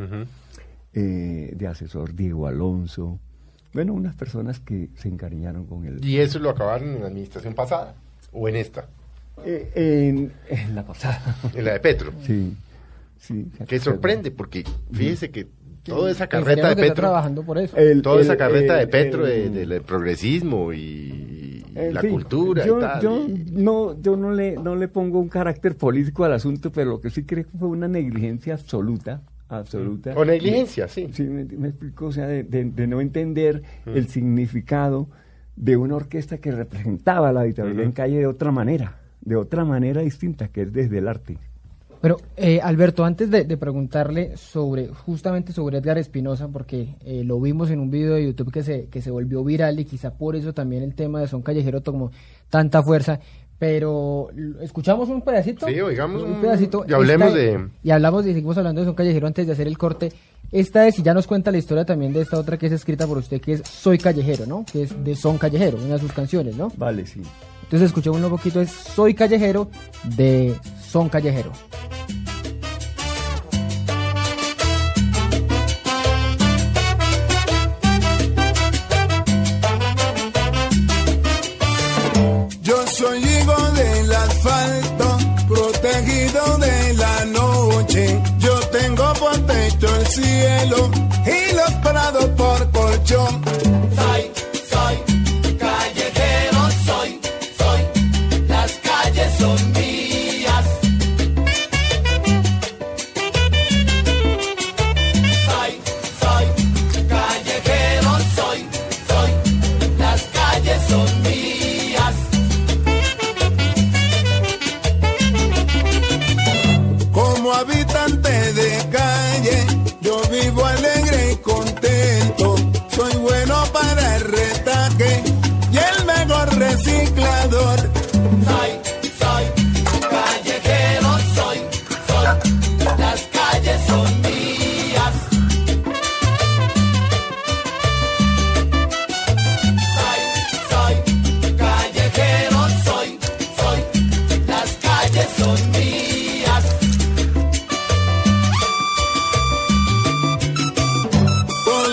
eh, 0.93 1.53
de 1.55 1.67
asesor 1.67 2.13
Diego 2.15 2.47
Alonso, 2.47 3.19
bueno, 3.73 3.93
unas 3.93 4.15
personas 4.15 4.59
que 4.59 4.89
se 4.95 5.07
encariñaron 5.07 5.65
con 5.65 5.85
él. 5.85 6.03
¿Y 6.03 6.17
eso 6.17 6.39
lo 6.39 6.49
acabaron 6.49 6.89
en 6.95 7.01
la 7.01 7.07
administración 7.07 7.53
pasada? 7.55 7.95
¿O 8.31 8.49
en 8.49 8.55
esta? 8.55 8.87
Eh, 9.45 9.71
en, 10.09 10.31
en 10.49 10.75
la 10.75 10.83
pasada. 10.85 11.37
En 11.55 11.65
la 11.65 11.73
de 11.73 11.79
Petro. 11.79 12.11
sí, 12.25 12.55
sí. 13.19 13.47
Que 13.67 13.79
sorprende, 13.79 14.29
porque 14.31 14.63
fíjese 14.91 15.31
que 15.31 15.47
toda 15.83 16.11
esa 16.11 16.27
carreta 16.27 16.69
de 16.69 16.75
Petro, 16.75 16.95
trabajando 16.95 17.43
por 17.43 17.57
eso. 17.57 17.75
El- 17.77 18.01
toda 18.01 18.21
esa 18.21 18.33
el- 18.33 18.37
carreta 18.39 18.75
de 18.75 18.87
Petro 18.87 19.25
el- 19.25 19.53
de- 19.53 19.65
del 19.67 19.81
progresismo 19.81 20.71
y 20.73 21.32
En 21.75 21.93
la 21.93 22.01
fin, 22.01 22.12
cultura 22.12 22.65
yo, 22.65 22.77
y 22.77 22.81
tal. 22.81 23.01
Yo 23.01 23.27
no, 23.51 24.01
yo 24.01 24.15
no 24.17 24.31
le, 24.31 24.55
no 24.57 24.75
le 24.75 24.88
pongo 24.88 25.19
un 25.19 25.29
carácter 25.29 25.75
político 25.75 26.23
al 26.23 26.33
asunto, 26.33 26.71
pero 26.71 26.91
lo 26.91 27.01
que 27.01 27.09
sí 27.09 27.23
creo 27.23 27.45
que 27.45 27.57
fue 27.57 27.67
una 27.69 27.88
negligencia 27.88 28.53
absoluta, 28.53 29.21
absoluta. 29.49 30.13
O 30.15 30.25
negligencia, 30.25 30.88
sí. 30.88 31.09
Sí, 31.13 31.23
me, 31.23 31.45
me 31.45 31.69
explico, 31.69 32.07
o 32.07 32.12
sea, 32.12 32.27
de, 32.27 32.43
de- 32.43 32.65
de 32.65 32.88
no 32.88 33.01
entender 33.01 33.62
Mm. 33.86 33.89
el 33.97 34.07
significado 34.07 35.07
de 35.55 35.77
una 35.77 35.95
orquesta 35.95 36.38
que 36.39 36.51
representaba 36.51 37.31
la 37.31 37.43
dictadura 37.43 37.83
en 37.83 37.91
calle 37.91 38.17
de 38.17 38.27
otra 38.27 38.51
manera, 38.51 38.97
de 39.21 39.36
otra 39.36 39.63
manera 39.65 40.01
distinta, 40.01 40.47
que 40.47 40.63
es 40.63 40.73
desde 40.73 40.97
el 40.97 41.07
arte. 41.07 41.38
Pero, 42.03 42.17
eh, 42.35 42.59
Alberto, 42.61 43.05
antes 43.05 43.31
de, 43.31 43.45
de 43.45 43.55
preguntarle 43.55 44.35
sobre, 44.35 44.89
justamente 44.89 45.53
sobre 45.53 45.77
Edgar 45.77 45.97
Espinosa, 45.97 46.49
porque 46.49 46.95
eh, 47.05 47.23
lo 47.23 47.39
vimos 47.39 47.69
en 47.71 47.79
un 47.79 47.89
video 47.89 48.15
de 48.15 48.25
YouTube 48.25 48.51
que 48.51 48.61
se, 48.61 48.87
que 48.87 49.01
se 49.01 49.09
volvió 49.09 49.41
viral 49.41 49.79
y 49.79 49.85
quizá 49.85 50.11
por 50.11 50.35
eso 50.35 50.51
también 50.53 50.83
el 50.83 50.95
tema 50.95 51.21
de 51.21 51.29
Son 51.29 51.41
Callejero 51.41 51.79
tomó 51.79 52.11
tanta 52.49 52.83
fuerza, 52.83 53.21
pero 53.57 54.27
escuchamos 54.61 55.07
un 55.07 55.21
pedacito. 55.21 55.65
Sí, 55.65 55.79
oigamos 55.79 56.23
un- 56.23 56.41
pedacito. 56.41 56.83
y 56.85 56.91
hablemos 56.91 57.29
Esta- 57.29 57.39
de- 57.39 57.69
Y 57.83 57.91
hablamos, 57.91 58.25
y 58.25 58.33
seguimos 58.33 58.57
hablando 58.57 58.81
de 58.81 58.87
Son 58.87 58.95
Callejero 58.95 59.25
antes 59.25 59.47
de 59.47 59.53
hacer 59.53 59.67
el 59.67 59.77
corte. 59.77 60.11
Esta 60.51 60.85
es, 60.85 60.99
y 60.99 61.03
ya 61.03 61.13
nos 61.13 61.25
cuenta 61.25 61.51
la 61.51 61.57
historia 61.57 61.85
también 61.85 62.11
de 62.11 62.19
esta 62.19 62.37
otra 62.37 62.57
que 62.57 62.65
es 62.65 62.73
escrita 62.73 63.07
por 63.07 63.17
usted, 63.19 63.39
que 63.39 63.53
es 63.53 63.61
Soy 63.65 63.97
Callejero, 63.97 64.45
¿no? 64.45 64.65
Que 64.69 64.83
es 64.83 65.03
de 65.05 65.15
Son 65.15 65.37
Callejero, 65.37 65.77
una 65.77 65.93
de 65.93 65.99
sus 65.99 66.11
canciones, 66.11 66.57
¿no? 66.57 66.69
Vale, 66.75 67.05
sí. 67.05 67.21
Entonces 67.73 67.89
escuchemos 67.89 68.21
un 68.21 68.29
poquito, 68.29 68.62
es 68.62 68.69
Soy 68.69 69.15
Callejero 69.15 69.67
de 70.03 70.55
Son 70.88 71.09
Callejero. 71.09 71.51
Yo 82.62 82.86
soy 82.86 83.23
hijo 83.23 83.71
del 83.71 84.13
asfalto, 84.13 85.17
protegido 85.47 86.57
de 86.59 86.93
la 86.93 87.25
noche. 87.25 88.21
Yo 88.38 88.59
tengo 88.67 89.13
por 89.15 89.36
techo 89.47 89.88
el 89.95 90.05
cielo 90.05 90.91
y 91.25 91.55
los 91.55 91.71
prados 91.81 92.25
por 92.38 92.69
colchón. 92.69 93.52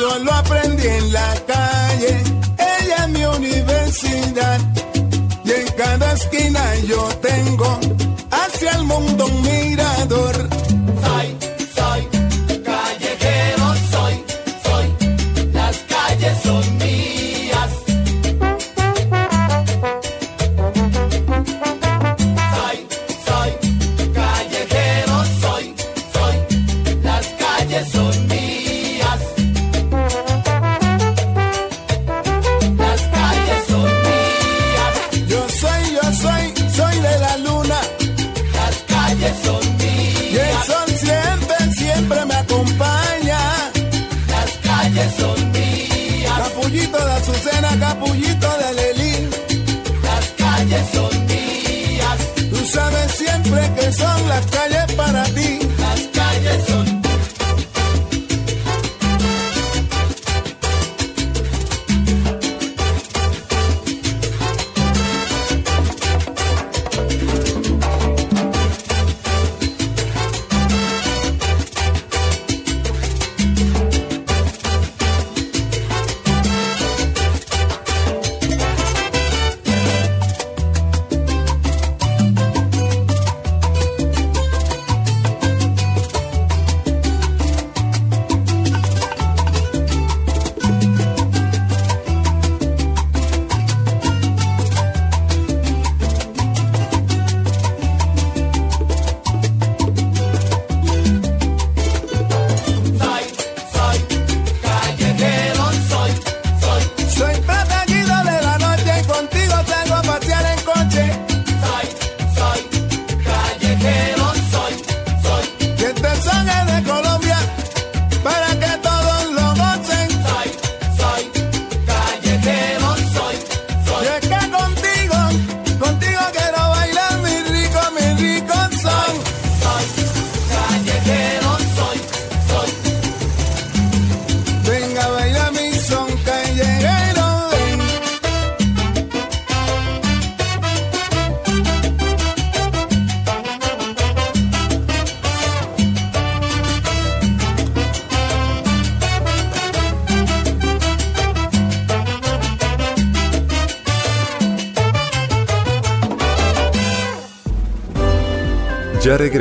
Todo 0.01 0.19
lo 0.21 0.33
aprendí 0.33 0.87
en 0.87 1.13
la 1.13 1.35
calle, 1.47 2.23
ella 2.57 3.05
es 3.05 3.09
mi 3.11 3.23
universidad. 3.23 4.59
Y 5.45 5.51
en 5.51 5.67
cada 5.77 6.15
esquina 6.15 6.75
yo 6.89 7.07
tengo 7.21 7.79
hacia 8.31 8.71
el 8.77 8.85
mundo 8.85 9.27
un 9.27 9.43
mirador. 9.43 10.60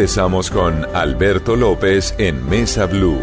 Regresamos 0.10 0.50
con 0.50 0.88
Alberto 0.96 1.56
López 1.56 2.16
en 2.18 2.50
Mesa 2.50 2.88
Blue. 2.88 3.22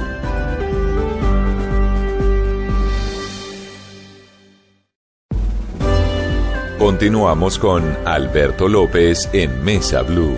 Continuamos 6.78 7.58
con 7.58 7.82
Alberto 8.04 8.68
López 8.68 9.28
en 9.32 9.64
Mesa 9.64 10.02
Blue. 10.02 10.36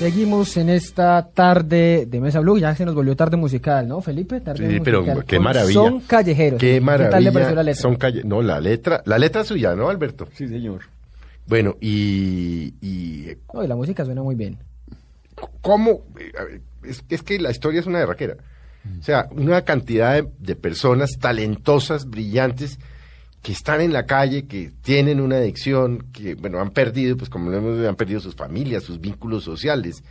Seguimos 0.00 0.56
en 0.56 0.68
esta 0.70 1.28
tarde 1.32 2.06
de 2.06 2.20
Mesa 2.20 2.40
Blue, 2.40 2.58
ya 2.58 2.74
se 2.74 2.84
nos 2.84 2.94
volvió 2.96 3.14
tarde 3.14 3.36
musical, 3.36 3.86
¿no, 3.86 4.00
Felipe? 4.00 4.40
Tarde 4.40 4.58
Sí, 4.58 4.64
musical. 4.80 4.82
pero 4.84 5.24
qué 5.24 5.38
maravilla. 5.38 5.72
Son 5.74 6.00
callejeros. 6.00 6.58
Qué 6.58 6.66
¿Qué 6.66 6.80
tal 6.80 6.80
le 6.80 7.06
maravilla. 7.06 7.32
pareció 7.32 7.54
la 7.54 7.62
letra? 7.62 7.82
Son 7.82 7.94
calle... 7.96 8.22
No, 8.24 8.42
la 8.42 8.60
letra, 8.60 9.00
la 9.06 9.18
letra 9.18 9.44
suya, 9.44 9.76
¿no, 9.76 9.88
Alberto? 9.88 10.26
Sí, 10.34 10.48
señor. 10.48 10.80
Bueno, 11.46 11.76
y, 11.80 12.74
y 12.80 13.36
No, 13.52 13.62
y 13.64 13.66
la 13.68 13.76
música 13.76 14.04
suena 14.04 14.22
muy 14.22 14.34
bien. 14.34 14.58
¿cómo? 15.60 16.02
A 16.38 16.86
Es, 16.86 17.02
es 17.08 17.22
que 17.22 17.38
la 17.38 17.50
historia 17.50 17.80
es 17.80 17.86
una 17.86 17.98
derraquera. 17.98 18.36
O 19.00 19.02
sea, 19.02 19.28
una 19.30 19.62
cantidad 19.62 20.14
de, 20.14 20.28
de 20.38 20.56
personas 20.56 21.12
talentosas, 21.18 22.08
brillantes, 22.10 22.78
que 23.40 23.52
están 23.52 23.80
en 23.80 23.92
la 23.94 24.04
calle, 24.04 24.46
que 24.46 24.72
tienen 24.82 25.20
una 25.20 25.36
adicción, 25.36 26.06
que, 26.12 26.34
bueno, 26.34 26.60
han 26.60 26.70
perdido, 26.70 27.16
pues 27.16 27.30
como 27.30 27.50
lo 27.50 27.56
hemos 27.56 27.86
han 27.86 27.96
perdido 27.96 28.20
sus 28.20 28.34
familias, 28.34 28.82
sus 28.82 29.00
vínculos 29.00 29.42
sociales. 29.44 30.02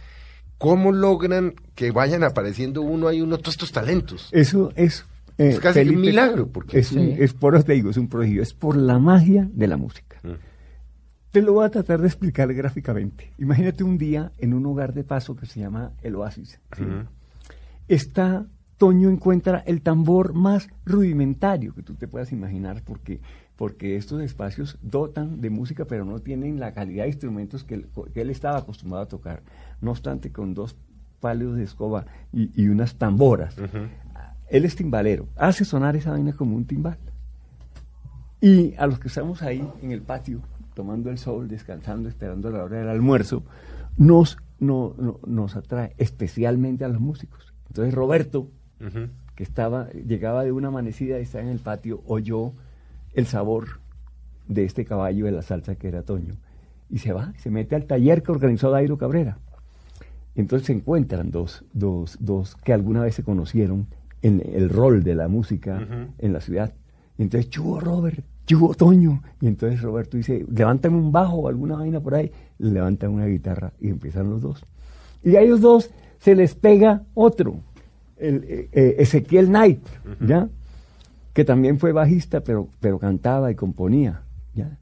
¿Cómo 0.57 0.91
logran 0.91 1.53
que 1.75 1.91
vayan 1.91 2.23
apareciendo 2.23 2.81
uno 2.81 3.11
y 3.11 3.21
uno 3.21 3.37
todos 3.37 3.55
estos 3.55 3.71
talentos? 3.71 4.29
Eso 4.31 4.71
es... 4.75 5.05
eh, 5.37 5.49
Es 5.49 5.59
casi 5.59 5.81
un 5.81 6.01
milagro, 6.01 6.47
porque- 6.47 6.79
es, 6.79 6.91
un- 6.93 7.15
Sí. 7.15 7.15
es 7.19 7.33
por 7.33 7.55
eso 7.55 7.65
te 7.65 7.73
digo, 7.73 7.89
es 7.91 7.97
un 7.97 8.07
prodigio, 8.07 8.41
es 8.41 8.53
por 8.53 8.75
la 8.77 8.97
magia 8.97 9.47
de 9.51 9.67
la 9.67 9.77
música. 9.77 10.12
Te 11.33 11.41
lo 11.41 11.53
voy 11.53 11.65
a 11.65 11.71
tratar 11.71 11.99
de 11.99 12.05
explicar 12.05 12.53
gráficamente. 12.53 13.31
Imagínate 13.39 13.83
un 13.83 13.97
día 13.97 14.31
en 14.37 14.53
un 14.53 14.67
hogar 14.67 14.93
de 14.93 15.03
paso 15.03 15.35
que 15.35 15.47
se 15.47 15.59
llama 15.59 15.93
El 16.03 16.15
Oasis. 16.15 16.59
Está, 17.87 18.45
Toño 18.77 19.09
encuentra 19.09 19.63
el 19.65 19.81
tambor 19.81 20.35
más 20.35 20.69
rudimentario 20.85 21.73
que 21.73 21.81
tú 21.81 21.95
te 21.95 22.07
puedas 22.07 22.31
imaginar, 22.31 22.83
porque, 22.85 23.19
porque 23.55 23.95
estos 23.95 24.21
espacios 24.21 24.77
dotan 24.83 25.41
de 25.41 25.49
música, 25.49 25.85
pero 25.85 26.05
no 26.05 26.19
tienen 26.19 26.59
la 26.59 26.71
calidad 26.71 27.05
de 27.05 27.09
instrumentos 27.09 27.63
que 27.63 27.73
él, 27.73 27.87
que 28.13 28.21
él 28.21 28.29
estaba 28.29 28.59
acostumbrado 28.59 29.05
a 29.05 29.07
tocar. 29.07 29.41
No 29.81 29.89
obstante, 29.89 30.31
con 30.31 30.53
dos 30.53 30.75
palos 31.19 31.55
de 31.55 31.63
escoba 31.63 32.05
y, 32.31 32.51
y 32.61 32.67
unas 32.67 32.93
tamboras. 32.99 33.55
Él 34.49 34.65
es 34.65 34.75
timbalero, 34.75 35.29
hace 35.35 35.65
sonar 35.65 35.95
esa 35.95 36.11
vaina 36.11 36.33
como 36.33 36.55
un 36.55 36.65
timbal. 36.65 36.99
Y 38.39 38.75
a 38.75 38.85
los 38.85 38.99
que 38.99 39.07
estamos 39.07 39.41
ahí 39.41 39.67
en 39.81 39.91
el 39.91 40.03
patio, 40.03 40.41
tomando 40.73 41.09
el 41.09 41.17
sol, 41.17 41.47
descansando, 41.47 42.09
esperando 42.09 42.49
la 42.51 42.63
hora 42.63 42.79
del 42.79 42.89
almuerzo, 42.89 43.43
nos, 43.97 44.37
no- 44.59 44.95
no- 44.97 45.19
nos 45.25 45.55
atrae, 45.55 45.93
especialmente 45.97 46.83
a 46.85 46.87
los 46.87 46.99
músicos. 46.99 47.53
Entonces 47.67 47.93
Roberto, 47.93 48.49
que 49.35 49.43
estaba, 49.43 49.89
llegaba 49.91 50.43
de 50.43 50.51
una 50.51 50.67
amanecida 50.67 51.17
y 51.19 51.23
estaba 51.23 51.43
en 51.43 51.49
el 51.51 51.59
patio, 51.59 52.01
oyó 52.05 52.53
el 53.13 53.25
sabor 53.27 53.79
de 54.47 54.65
este 54.65 54.83
caballo 54.85 55.25
de 55.25 55.31
la 55.31 55.41
salsa 55.41 55.75
que 55.75 55.87
era 55.87 56.03
Toño. 56.03 56.35
Y 56.89 56.97
se 56.99 57.13
va, 57.13 57.33
se 57.37 57.49
mete 57.49 57.75
al 57.75 57.85
taller 57.85 58.21
que 58.23 58.31
organizó 58.31 58.69
Dairo 58.71 58.97
Cabrera. 58.97 59.37
Entonces 60.35 60.65
se 60.67 60.73
encuentran 60.73 61.31
dos, 61.31 61.63
dos, 61.73 62.17
dos 62.19 62.55
que 62.57 62.73
alguna 62.73 63.01
vez 63.01 63.15
se 63.15 63.23
conocieron 63.23 63.87
en 64.21 64.41
el 64.53 64.69
rol 64.69 65.03
de 65.03 65.15
la 65.15 65.27
música 65.27 65.77
en 66.17 66.33
la 66.33 66.41
ciudad. 66.41 66.73
Entonces, 67.17 67.49
chugo 67.49 67.79
Robert, 67.79 68.25
chugo 68.45 68.73
Toño. 68.73 69.21
Y 69.41 69.47
entonces 69.47 69.81
Roberto 69.81 70.17
dice, 70.17 70.45
levántame 70.49 70.97
un 70.97 71.11
bajo 71.11 71.37
o 71.37 71.47
alguna 71.47 71.75
vaina 71.75 71.99
por 71.99 72.15
ahí. 72.15 72.31
Le 72.59 72.71
levantan 72.71 73.11
una 73.11 73.25
guitarra 73.25 73.73
y 73.79 73.89
empiezan 73.89 74.29
los 74.29 74.41
dos. 74.41 74.63
Y 75.23 75.35
a 75.35 75.41
ellos 75.41 75.61
dos 75.61 75.89
se 76.19 76.35
les 76.35 76.55
pega 76.55 77.03
otro, 77.13 77.57
el, 78.17 78.43
eh, 78.47 78.69
eh, 78.71 78.95
Ezequiel 78.99 79.47
Knight, 79.47 79.85
¿ya? 80.25 80.49
Que 81.33 81.43
también 81.43 81.79
fue 81.79 81.91
bajista, 81.91 82.41
pero, 82.41 82.67
pero 82.79 82.99
cantaba 82.99 83.51
y 83.51 83.55
componía, 83.55 84.21
¿ya? 84.53 84.77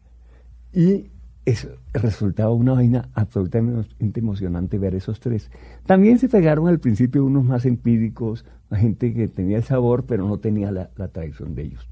Y 0.73 1.10
eso 1.45 1.69
resultaba 1.93 2.51
una 2.51 2.73
vaina 2.73 3.09
absolutamente 3.13 4.19
emocionante 4.19 4.77
ver 4.77 4.95
esos 4.95 5.19
tres. 5.19 5.49
También 5.85 6.19
se 6.19 6.29
pegaron 6.29 6.67
al 6.67 6.79
principio 6.79 7.25
unos 7.25 7.43
más 7.43 7.65
empíricos, 7.65 8.45
la 8.69 8.77
gente 8.77 9.13
que 9.13 9.27
tenía 9.27 9.57
el 9.57 9.63
sabor, 9.63 10.05
pero 10.05 10.27
no 10.27 10.37
tenía 10.37 10.71
la, 10.71 10.89
la 10.95 11.07
tradición 11.07 11.55
de 11.55 11.63
ellos. 11.63 11.87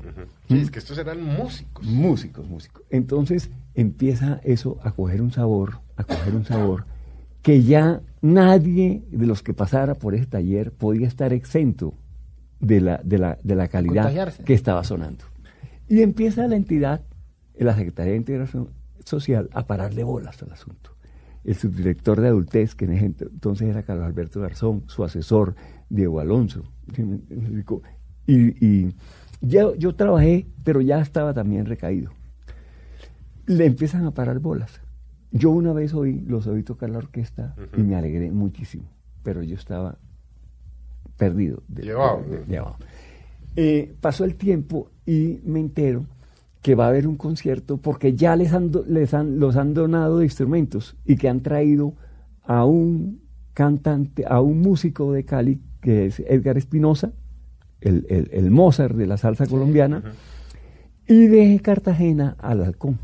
Sí, 0.48 0.60
es 0.60 0.72
que 0.72 0.80
estos 0.80 0.98
eran 0.98 1.22
músicos. 1.24 1.86
Músicos, 1.86 2.48
músicos. 2.48 2.84
Entonces 2.90 3.50
empieza 3.74 4.40
eso 4.44 4.78
a 4.84 4.92
coger 4.92 5.22
un 5.22 5.32
sabor, 5.32 5.80
a 5.96 6.04
coger 6.04 6.36
un 6.36 6.46
sabor 6.46 6.86
que 7.42 7.64
ya 7.64 8.02
nadie 8.22 9.04
de 9.12 9.26
los 9.26 9.42
que 9.44 9.54
pasara 9.54 9.96
por 9.96 10.14
ese 10.14 10.26
taller 10.26 10.72
podía 10.72 11.08
estar 11.08 11.34
exento 11.34 11.94
de 12.60 12.82
la, 12.82 13.02
de 13.04 13.18
la, 13.18 13.38
de 13.44 13.56
la 13.56 13.68
calidad 13.68 14.04
Contagiarse. 14.04 14.44
que 14.44 14.54
estaba 14.54 14.84
sonando. 14.84 15.24
Y 15.88 16.02
empieza 16.02 16.48
la 16.48 16.56
entidad, 16.56 17.02
la 17.58 17.76
Secretaría 17.76 18.12
de 18.12 18.18
Integración 18.18 18.70
Social, 19.06 19.50
a 19.54 19.66
pararle 19.68 20.04
bolas 20.04 20.42
al 20.44 20.52
asunto. 20.52 20.92
El 21.44 21.56
subdirector 21.56 22.20
de 22.22 22.28
adultez, 22.28 22.76
que 22.76 22.86
en 22.86 22.94
ese 22.94 23.06
ent- 23.10 23.30
entonces 23.32 23.68
era 23.70 23.84
Carlos 23.84 24.06
Alberto 24.06 24.42
Garzón, 24.42 24.84
su 24.88 25.04
asesor, 25.04 25.56
Diego 25.90 26.20
Alonso. 26.20 26.64
Y, 28.28 28.66
y 28.66 28.96
ya, 29.42 29.74
yo 29.78 29.96
trabajé, 29.96 30.48
pero 30.64 30.82
ya 30.82 31.00
estaba 31.02 31.34
también 31.34 31.66
recaído. 31.66 32.12
Le 33.46 33.66
empiezan 33.66 34.06
a 34.06 34.12
parar 34.12 34.40
bolas. 34.40 34.82
Yo 35.32 35.50
una 35.52 35.74
vez 35.74 35.94
oí, 35.94 36.20
los 36.28 36.46
oí 36.48 36.64
tocar 36.64 36.90
la 36.90 36.98
orquesta 37.00 37.56
y 37.78 37.82
me 37.82 37.96
alegré 37.96 38.32
muchísimo, 38.32 38.84
pero 39.24 39.42
yo 39.44 39.56
estaba 39.56 39.98
perdido. 41.18 41.64
de- 41.68 41.84
Llevado, 41.84 42.24
de- 42.24 42.38
de- 42.40 42.46
llevado. 42.46 42.76
Eh, 43.56 43.96
pasó 44.02 44.26
el 44.26 44.36
tiempo 44.36 44.90
y 45.06 45.40
me 45.44 45.60
entero 45.60 46.06
que 46.62 46.76
va 46.76 46.86
a 46.86 46.90
haber 46.90 47.08
un 47.08 47.16
concierto 47.16 47.78
porque 47.78 48.16
ya 48.16 48.36
les 48.36 48.52
han, 48.54 48.72
les 48.88 49.14
han, 49.14 49.40
los 49.40 49.56
han 49.56 49.74
donado 49.74 50.22
instrumentos 50.24 50.96
y 51.06 51.16
que 51.16 51.30
han 51.30 51.42
traído 51.42 51.94
a 52.44 52.66
un 52.66 53.22
cantante, 53.54 54.26
a 54.28 54.42
un 54.42 54.60
músico 54.62 55.14
de 55.14 55.24
Cali 55.24 55.62
que 55.82 56.08
es 56.08 56.20
Edgar 56.20 56.58
Espinosa, 56.58 57.12
el, 57.82 58.06
el- 58.10 58.30
el 58.34 58.52
Mozart 58.52 58.96
de 58.96 59.08
la 59.08 59.16
salsa 59.18 59.46
colombiana, 59.48 60.04
y 61.08 61.28
de 61.28 61.60
Cartagena 61.62 62.36
al 62.40 62.64
Halcón. 62.64 63.00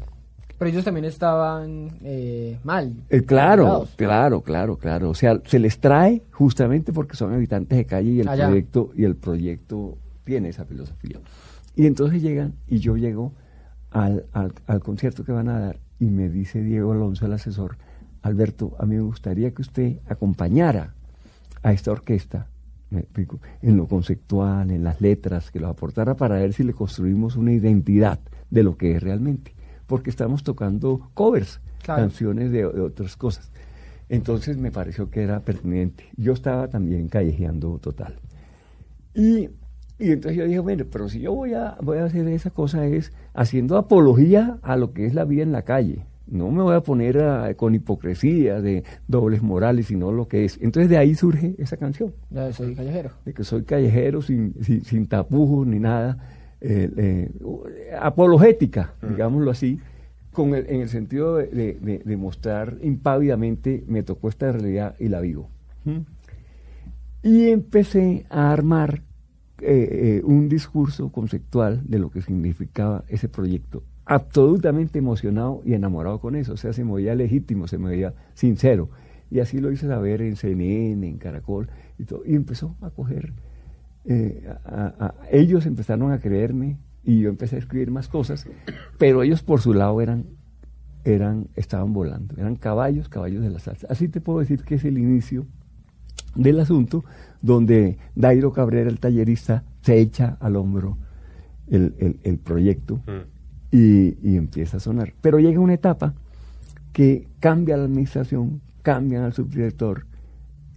Pero 0.57 0.69
ellos 0.71 0.83
también 0.85 1.05
estaban 1.05 1.97
eh, 2.03 2.59
mal. 2.63 2.93
Eh, 3.09 3.21
claro, 3.23 3.87
claro, 3.97 4.41
claro, 4.41 4.77
claro. 4.77 5.09
O 5.09 5.13
sea, 5.15 5.41
se 5.45 5.59
les 5.59 5.79
trae 5.79 6.23
justamente 6.31 6.93
porque 6.93 7.15
son 7.17 7.33
habitantes 7.33 7.77
de 7.77 7.85
calle 7.85 8.11
y 8.11 8.19
el 8.21 8.27
Allá. 8.27 8.47
proyecto 8.47 8.91
y 8.95 9.03
el 9.05 9.15
proyecto 9.15 9.97
tiene 10.23 10.49
esa 10.49 10.63
filosofía. 10.65 11.19
Y 11.75 11.87
entonces 11.87 12.21
llegan 12.21 12.53
y 12.67 12.77
yo 12.79 12.95
llego 12.95 13.33
al, 13.95 14.25
al, 14.33 14.53
al 14.67 14.79
concierto 14.81 15.23
que 15.23 15.31
van 15.31 15.47
a 15.47 15.59
dar 15.59 15.79
y 15.99 16.05
me 16.05 16.27
dice 16.29 16.61
Diego 16.61 16.91
Alonso, 16.91 17.25
el 17.25 17.33
asesor, 17.33 17.77
Alberto, 18.21 18.75
a 18.77 18.85
mí 18.85 18.95
me 18.95 19.01
gustaría 19.01 19.51
que 19.53 19.61
usted 19.61 19.99
acompañara 20.09 20.93
a 21.63 21.71
esta 21.71 21.91
orquesta, 21.91 22.47
explico, 22.91 23.39
en 23.61 23.77
lo 23.77 23.87
conceptual, 23.87 24.69
en 24.71 24.83
las 24.83 24.99
letras, 24.99 25.49
que 25.49 25.59
lo 25.59 25.67
aportara 25.69 26.15
para 26.15 26.35
ver 26.35 26.51
si 26.53 26.63
le 26.63 26.73
construimos 26.73 27.35
una 27.37 27.53
identidad 27.53 28.19
de 28.51 28.63
lo 28.63 28.77
que 28.77 28.95
es 28.95 29.01
realmente. 29.03 29.53
Porque 29.87 30.09
estamos 30.09 30.43
tocando 30.43 31.09
covers, 31.13 31.61
Claro. 31.83 32.01
canciones 32.01 32.51
de, 32.51 32.57
de 32.63 32.81
otras 32.81 33.15
cosas. 33.15 33.51
Entonces 34.09 34.57
me 34.57 34.71
pareció 34.71 35.09
que 35.09 35.21
era 35.21 35.39
pertinente. 35.39 36.05
Yo 36.17 36.33
estaba 36.33 36.67
también 36.67 37.07
callejeando 37.07 37.77
total. 37.79 38.15
Y, 39.13 39.49
y 39.99 40.11
entonces 40.11 40.37
yo 40.37 40.45
dije, 40.45 40.59
bueno, 40.59 40.83
pero 40.91 41.07
si 41.09 41.19
yo 41.21 41.33
voy 41.33 41.53
a, 41.53 41.77
voy 41.81 41.97
a 41.99 42.05
hacer 42.05 42.27
esa 42.27 42.49
cosa 42.49 42.85
es 42.85 43.13
haciendo 43.33 43.77
apología 43.77 44.57
a 44.61 44.75
lo 44.75 44.93
que 44.93 45.05
es 45.05 45.13
la 45.13 45.25
vida 45.25 45.43
en 45.43 45.51
la 45.51 45.61
calle. 45.63 46.05
No 46.27 46.49
me 46.49 46.63
voy 46.63 46.75
a 46.75 46.81
poner 46.81 47.19
a- 47.21 47.53
con 47.53 47.75
hipocresía 47.75 48.59
de 48.59 48.83
dobles 49.07 49.41
morales, 49.43 49.85
sino 49.87 50.11
lo 50.11 50.27
que 50.27 50.43
es. 50.45 50.57
Entonces 50.61 50.89
de 50.89 50.97
ahí 50.97 51.13
surge 51.15 51.53
esa 51.59 51.77
canción 51.77 52.13
Ya 52.31 52.51
soy 52.51 52.73
callejero. 52.75 53.11
de 53.25 53.33
que 53.33 53.43
soy 53.43 53.63
callejero 53.63 54.21
sin, 54.23 54.55
sin, 54.63 54.83
sin 54.83 55.05
tapujos 55.07 55.67
ni 55.67 55.79
nada, 55.79 56.17
eh, 56.61 56.89
eh, 56.97 57.31
apologética, 58.01 58.93
digámoslo 59.07 59.51
así, 59.51 59.79
con 60.31 60.55
el- 60.55 60.65
en 60.69 60.81
el 60.81 60.89
sentido 60.89 61.37
de, 61.37 61.47
de- 61.47 61.77
de- 61.79 61.99
de 62.03 62.17
mostrar 62.17 62.77
impávidamente, 62.81 63.83
me 63.87 64.03
tocó 64.03 64.27
esta 64.29 64.51
realidad 64.51 64.95
y 64.99 65.09
la 65.09 65.21
vivo. 65.21 65.49
¿Mm? 65.85 65.99
Y 67.23 67.49
empecé 67.49 68.25
a 68.29 68.51
armar 68.51 69.01
eh, 69.61 70.19
eh, 70.19 70.21
un 70.25 70.49
discurso 70.49 71.09
conceptual 71.11 71.81
de 71.85 71.99
lo 71.99 72.09
que 72.09 72.21
significaba 72.21 73.03
ese 73.07 73.29
proyecto. 73.29 73.83
Absolutamente 74.05 74.99
emocionado 74.99 75.61
y 75.65 75.73
enamorado 75.73 76.19
con 76.19 76.35
eso. 76.35 76.53
O 76.53 76.57
sea, 76.57 76.73
se 76.73 76.83
me 76.83 76.93
veía 76.93 77.15
legítimo, 77.15 77.67
se 77.67 77.77
me 77.77 77.89
veía 77.89 78.13
sincero. 78.33 78.89
Y 79.31 79.39
así 79.39 79.59
lo 79.59 79.71
hice 79.71 79.87
saber 79.87 80.21
en 80.21 80.35
CNN, 80.35 81.07
en 81.07 81.17
Caracol, 81.17 81.69
y, 81.97 82.03
todo. 82.03 82.21
y 82.25 82.35
empezó 82.35 82.75
a 82.81 82.89
coger. 82.91 83.33
eh, 84.07 84.47
a- 84.65 85.15
ellos 85.31 85.65
empezaron 85.65 86.11
a 86.11 86.19
creerme 86.19 86.77
y 87.03 87.21
yo 87.21 87.29
empecé 87.29 87.55
a 87.55 87.59
escribir 87.59 87.89
más 87.89 88.07
cosas, 88.07 88.45
pero 88.99 89.23
ellos 89.23 89.41
por 89.41 89.61
su 89.61 89.73
lado 89.73 89.99
eran 90.01 90.25
eran, 91.03 91.47
estaban 91.55 91.93
volando, 91.93 92.33
eran 92.37 92.55
caballos, 92.55 93.09
caballos 93.09 93.43
de 93.43 93.49
la 93.51 93.59
salsa. 93.59 93.85
Así 93.91 94.07
te 94.07 94.21
puedo 94.21 94.39
decir 94.39 94.63
que 94.63 94.75
es 94.75 94.85
el 94.85 94.97
inicio 94.97 95.45
del 96.35 96.59
asunto, 96.59 97.03
donde 97.41 97.97
Dairo 98.15 98.51
Cabrera, 98.51 98.89
el 98.89 98.99
tallerista, 98.99 99.63
se 99.81 99.99
echa 99.99 100.37
al 100.39 100.55
hombro 100.55 100.97
el, 101.69 102.39
proyecto 102.43 103.01
mm. 103.07 103.75
y, 103.75 104.17
y, 104.21 104.37
empieza 104.37 104.77
a 104.77 104.79
sonar. 104.79 105.13
Pero 105.21 105.39
llega 105.39 105.59
una 105.59 105.73
etapa 105.73 106.13
que 106.93 107.27
cambia 107.39 107.77
la 107.77 107.83
administración, 107.83 108.61
cambian 108.81 109.23
al 109.23 109.33
subdirector, 109.33 110.05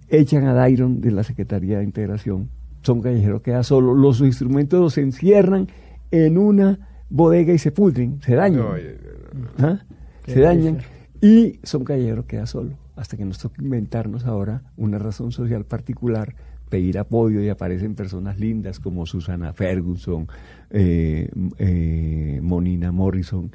echan 0.09 0.47
a 0.47 0.53
Dairon 0.55 1.01
de 1.01 1.11
la 1.11 1.23
Secretaría 1.23 1.79
de 1.79 1.85
Integración, 1.85 2.49
Son 2.83 3.03
Callejero 3.03 3.43
queda 3.43 3.63
solo, 3.63 3.95
los 3.95 4.21
instrumentos 4.21 4.95
se 4.95 5.03
encierran 5.03 5.69
en 6.11 6.39
una 6.39 6.79
bodega 7.11 7.53
y 7.53 7.59
se 7.59 7.71
pudren, 7.73 8.21
se 8.23 8.35
dañan. 8.35 8.65
¿Ah? 9.59 9.81
Se 10.27 10.41
dañan 10.41 10.79
y 11.21 11.59
Son 11.63 11.85
Callejero 11.85 12.27
queda 12.27 12.47
solo, 12.47 12.75
hasta 12.97 13.17
que 13.17 13.25
nos 13.25 13.39
toca 13.39 13.63
inventarnos 13.63 14.25
ahora 14.25 14.63
una 14.77 14.99
razón 14.99 15.33
social 15.33 15.65
particular, 15.65 16.35
pedir 16.69 16.99
apoyo 16.99 17.41
y 17.41 17.49
aparecen 17.49 17.95
personas 17.95 18.39
lindas 18.39 18.81
como 18.81 19.07
Susana 19.07 19.53
Ferguson, 19.53 20.29
eh, 20.71 21.31
eh, 21.59 22.41
Monina 22.43 22.93
Morrison, 22.93 23.51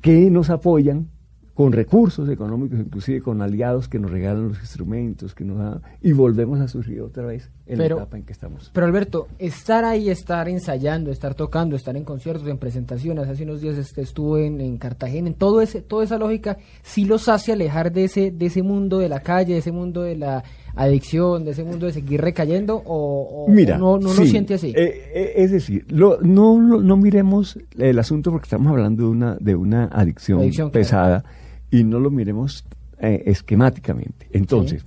que 0.00 0.30
nos 0.30 0.50
apoyan 0.50 1.08
con 1.54 1.72
recursos 1.72 2.28
económicos, 2.28 2.80
inclusive 2.80 3.20
con 3.20 3.40
aliados 3.40 3.88
que 3.88 4.00
nos 4.00 4.10
regalan 4.10 4.48
los 4.48 4.58
instrumentos, 4.58 5.34
que 5.34 5.44
nos 5.44 5.58
dan, 5.58 5.82
y 6.02 6.12
volvemos 6.12 6.60
a 6.60 6.68
surgir 6.68 7.00
otra 7.00 7.24
vez 7.24 7.50
en 7.66 7.78
la 7.78 7.86
etapa 7.86 8.16
en 8.16 8.24
que 8.24 8.32
estamos. 8.32 8.70
Pero 8.72 8.86
Alberto, 8.86 9.28
estar 9.38 9.84
ahí, 9.84 10.10
estar 10.10 10.48
ensayando, 10.48 11.10
estar 11.10 11.34
tocando, 11.34 11.76
estar 11.76 11.96
en 11.96 12.04
conciertos, 12.04 12.46
en 12.48 12.58
presentaciones, 12.58 13.26
hace 13.26 13.44
unos 13.44 13.60
días 13.60 13.78
este, 13.78 14.02
estuve 14.02 14.46
en, 14.46 14.60
en, 14.60 14.76
Cartagena, 14.76 15.28
en 15.28 15.34
todo 15.34 15.62
ese, 15.62 15.80
toda 15.80 16.04
esa 16.04 16.18
lógica, 16.18 16.58
sí 16.82 17.04
los 17.04 17.28
hace 17.28 17.52
alejar 17.52 17.92
de 17.92 18.04
ese, 18.04 18.30
de 18.30 18.46
ese 18.46 18.62
mundo 18.62 18.98
de 18.98 19.08
la 19.08 19.20
calle, 19.20 19.54
de 19.54 19.60
ese 19.60 19.72
mundo 19.72 20.02
de 20.02 20.16
la 20.16 20.44
adicción, 20.74 21.44
de 21.44 21.52
ese 21.52 21.64
mundo 21.64 21.86
de 21.86 21.92
seguir 21.92 22.20
recayendo, 22.20 22.82
o, 22.84 23.46
no, 23.48 23.98
no 23.98 24.12
lo 24.12 24.26
siente 24.26 24.54
así. 24.54 24.72
Eh, 24.76 25.10
eh, 25.14 25.32
es 25.36 25.52
decir, 25.52 25.86
no, 25.90 26.18
no 26.20 26.96
miremos 26.96 27.58
el 27.78 27.98
asunto 27.98 28.30
porque 28.30 28.44
estamos 28.44 28.70
hablando 28.70 29.04
de 29.04 29.08
una, 29.08 29.36
de 29.40 29.54
una 29.54 29.84
adicción, 29.86 30.50
pesada 30.70 31.24
y 31.70 31.84
no 31.84 31.98
lo 31.98 32.10
miremos 32.10 32.64
eh, 32.98 33.22
esquemáticamente. 33.26 34.28
Entonces, 34.32 34.84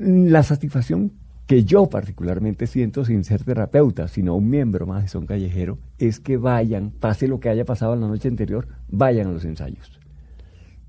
la 0.00 0.42
satisfacción 0.42 1.12
que 1.50 1.64
yo 1.64 1.88
particularmente 1.88 2.68
siento 2.68 3.04
sin 3.04 3.24
ser 3.24 3.42
terapeuta, 3.42 4.06
sino 4.06 4.36
un 4.36 4.48
miembro 4.48 4.86
más 4.86 5.02
de 5.02 5.08
Son 5.08 5.26
Callejero, 5.26 5.78
es 5.98 6.20
que 6.20 6.36
vayan, 6.36 6.92
pase 6.92 7.26
lo 7.26 7.40
que 7.40 7.48
haya 7.48 7.64
pasado 7.64 7.94
en 7.94 8.02
la 8.02 8.06
noche 8.06 8.28
anterior, 8.28 8.68
vayan 8.88 9.26
a 9.26 9.32
los 9.32 9.44
ensayos. 9.44 9.98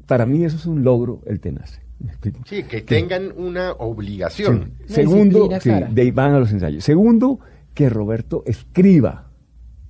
Para 0.06 0.28
mí 0.28 0.46
eso 0.46 0.58
es 0.58 0.68
un 0.68 0.84
logro 0.84 1.24
el 1.26 1.40
tenaz. 1.40 1.82
Sí, 2.46 2.62
que 2.62 2.82
tengan 2.82 3.32
una 3.36 3.72
obligación. 3.72 4.74
Segundo, 4.86 5.50
de, 5.50 6.12
van 6.12 6.36
a 6.36 6.40
los 6.40 6.52
ensayos. 6.52 6.84
Segundo, 6.84 7.40
que 7.74 7.90
Roberto 7.90 8.44
escriba. 8.46 9.32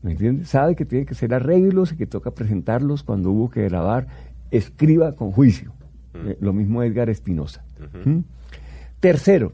¿Me 0.01 0.12
entiendes? 0.12 0.47
Sabe 0.47 0.77
que 0.77 0.86
tiene 0.86 1.05
que 1.05 1.15
ser 1.15 1.34
arreglos 1.34 1.91
y 1.91 1.97
que 1.97 2.07
toca 2.07 2.31
presentarlos 2.31 3.03
cuando 3.03 3.31
hubo 3.31 3.49
que 3.49 3.63
grabar 3.63 4.07
escriba 4.51 5.17
con 5.17 5.34
juicio. 5.34 5.73
Mm. 6.13 6.29
Eh, 6.29 6.38
lo 6.39 6.53
mismo 6.53 6.81
Edgar 6.81 7.10
Espinosa. 7.10 7.65
¿Mm? 8.05 8.19
Tercero, 9.01 9.51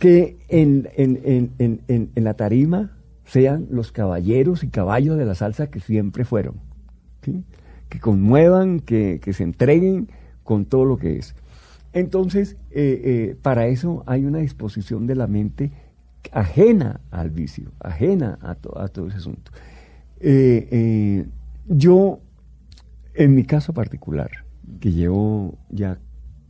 que 0.00 0.38
en, 0.48 0.88
en, 0.96 2.10
la 2.14 2.32
tarima 2.32 2.96
sean 3.26 3.66
los 3.70 3.92
caballeros 3.92 4.64
y 4.64 4.68
caballos 4.68 5.18
de 5.18 5.26
la 5.26 5.34
salsa 5.34 5.70
que 5.70 5.78
siempre 5.78 6.24
fueron. 6.24 6.54
Que 7.20 8.00
conmuevan, 8.00 8.80
que, 8.80 9.20
se 9.30 9.42
entreguen 9.42 10.08
con 10.42 10.64
todo 10.64 10.86
lo 10.86 10.96
que 10.96 11.18
es. 11.18 11.34
Entonces, 11.92 12.56
eh, 12.70 13.02
eh, 13.04 13.36
para 13.42 13.66
eso 13.66 14.02
hay 14.06 14.24
una 14.24 14.38
disposición 14.38 15.06
de 15.06 15.16
la 15.16 15.26
mente 15.26 15.70
ajena 16.32 17.02
al 17.10 17.28
vicio, 17.28 17.70
ajena 17.78 18.38
a, 18.40 18.52
a 18.52 18.88
todo 18.88 19.08
ese 19.08 19.18
asunto. 19.18 19.52
yo 21.68 22.20
en 23.12 23.34
mi 23.34 23.44
caso 23.44 23.74
particular, 23.74 24.30
que 24.80 24.92
llevo 24.92 25.58
ya 25.68 25.98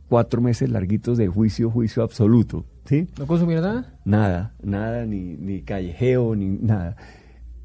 cuatro 0.07 0.39
meses 0.39 0.69
larguitos 0.69 1.17
de 1.17 1.27
juicio, 1.27 1.69
juicio 1.69 2.01
absoluto, 2.01 2.65
¿sí? 2.91 3.07
¿No 3.17 3.25
consumir 3.25 3.61
nada? 3.61 3.93
Nada, 4.03 4.53
nada, 4.61 5.05
ni, 5.05 5.37
ni 5.37 5.61
callejeo, 5.61 6.35
ni 6.35 6.49
nada. 6.49 6.97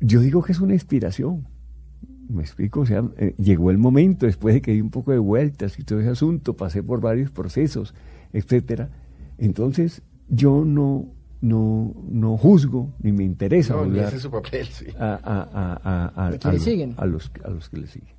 Yo 0.01 0.21
digo 0.21 0.41
que 0.41 0.53
es 0.53 0.61
una 0.61 0.73
inspiración. 0.73 1.49
Me 2.29 2.43
explico, 2.43 2.81
o 2.81 2.87
sea, 2.87 3.03
eh, 3.19 3.35
llegó 3.37 3.73
el 3.73 3.79
momento, 3.79 4.27
después 4.27 4.55
de 4.55 4.63
que 4.63 4.73
di 4.73 4.81
un 4.81 4.91
poco 4.91 5.11
de 5.11 5.19
vueltas 5.19 5.79
y 5.81 5.83
todo 5.83 5.99
ese 5.99 6.11
asunto, 6.11 6.55
pasé 6.57 6.81
por 6.83 7.01
varios 7.01 7.33
procesos, 7.33 7.93
etcétera. 8.33 8.89
Entonces, 9.39 10.03
yo 10.29 10.65
no, 10.65 11.09
no, 11.41 11.93
no 12.09 12.39
juzgo, 12.39 12.95
ni 13.01 13.11
me 13.11 13.25
interesa 13.25 13.75
no, 13.75 13.85
ese 14.01 14.17
es 14.17 14.23
su 14.23 14.31
papel, 14.31 14.67
sí. 14.67 14.87
a, 14.97 15.19
a, 15.25 15.43
a, 15.53 16.25
a, 16.25 16.27
a, 16.27 16.31
los, 17.07 17.33
a 17.45 17.51
los 17.51 17.69
que 17.69 17.77
le 17.79 17.87
siguen. 17.89 18.15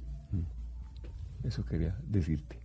Eso 1.46 1.64
quería 1.64 1.96
decirte. 2.10 2.58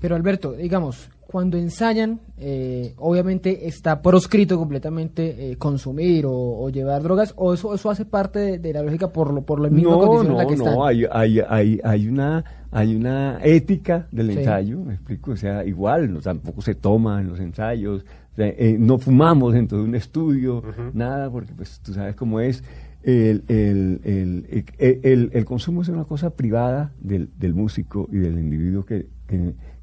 Pero 0.00 0.16
Alberto, 0.16 0.52
digamos, 0.54 1.08
cuando 1.32 1.56
ensayan, 1.56 2.20
eh, 2.36 2.92
obviamente 2.98 3.66
está 3.66 4.02
proscrito 4.02 4.58
completamente 4.58 5.52
eh, 5.52 5.56
consumir 5.56 6.26
o, 6.28 6.68
llevar 6.68 7.02
drogas, 7.02 7.32
o 7.38 7.54
eso 7.54 7.74
eso 7.74 7.88
hace 7.88 8.04
parte 8.04 8.58
de, 8.58 8.72
la 8.74 8.82
lógica 8.82 9.08
por 9.08 9.32
lo 9.32 9.40
por 9.40 9.58
la 9.58 9.70
misma 9.70 9.96
condición 9.96 10.26
en 10.26 10.36
la 10.36 10.46
que 10.46 10.56
no, 10.56 10.64
No, 10.66 10.84
hay, 10.84 11.06
hay, 11.10 11.80
hay, 11.82 12.06
una 12.06 12.44
hay 12.70 12.94
una 12.94 13.38
ética 13.42 14.08
del 14.12 14.28
ensayo, 14.28 14.80
me 14.80 14.92
explico, 14.92 15.30
o 15.30 15.36
sea, 15.36 15.64
igual, 15.64 16.12
no, 16.12 16.20
tampoco 16.20 16.60
se 16.60 16.74
toma 16.74 17.22
en 17.22 17.28
los 17.28 17.40
ensayos, 17.40 18.04
eh, 18.36 18.76
no 18.78 18.98
fumamos 18.98 19.54
dentro 19.54 19.78
de 19.78 19.84
un 19.84 19.94
estudio, 19.94 20.62
nada, 20.92 21.30
porque 21.30 21.54
pues 21.54 21.80
tú 21.80 21.94
sabes 21.94 22.14
cómo 22.14 22.40
es 22.40 22.62
el, 23.04 23.42
el, 23.48 24.66
el, 24.78 25.30
el, 25.32 25.44
consumo 25.46 25.80
es 25.80 25.88
una 25.88 26.04
cosa 26.04 26.30
privada 26.36 26.92
del, 27.00 27.30
del 27.38 27.54
músico 27.54 28.06
y 28.12 28.18
del 28.18 28.38
individuo 28.38 28.84
que, 28.84 29.06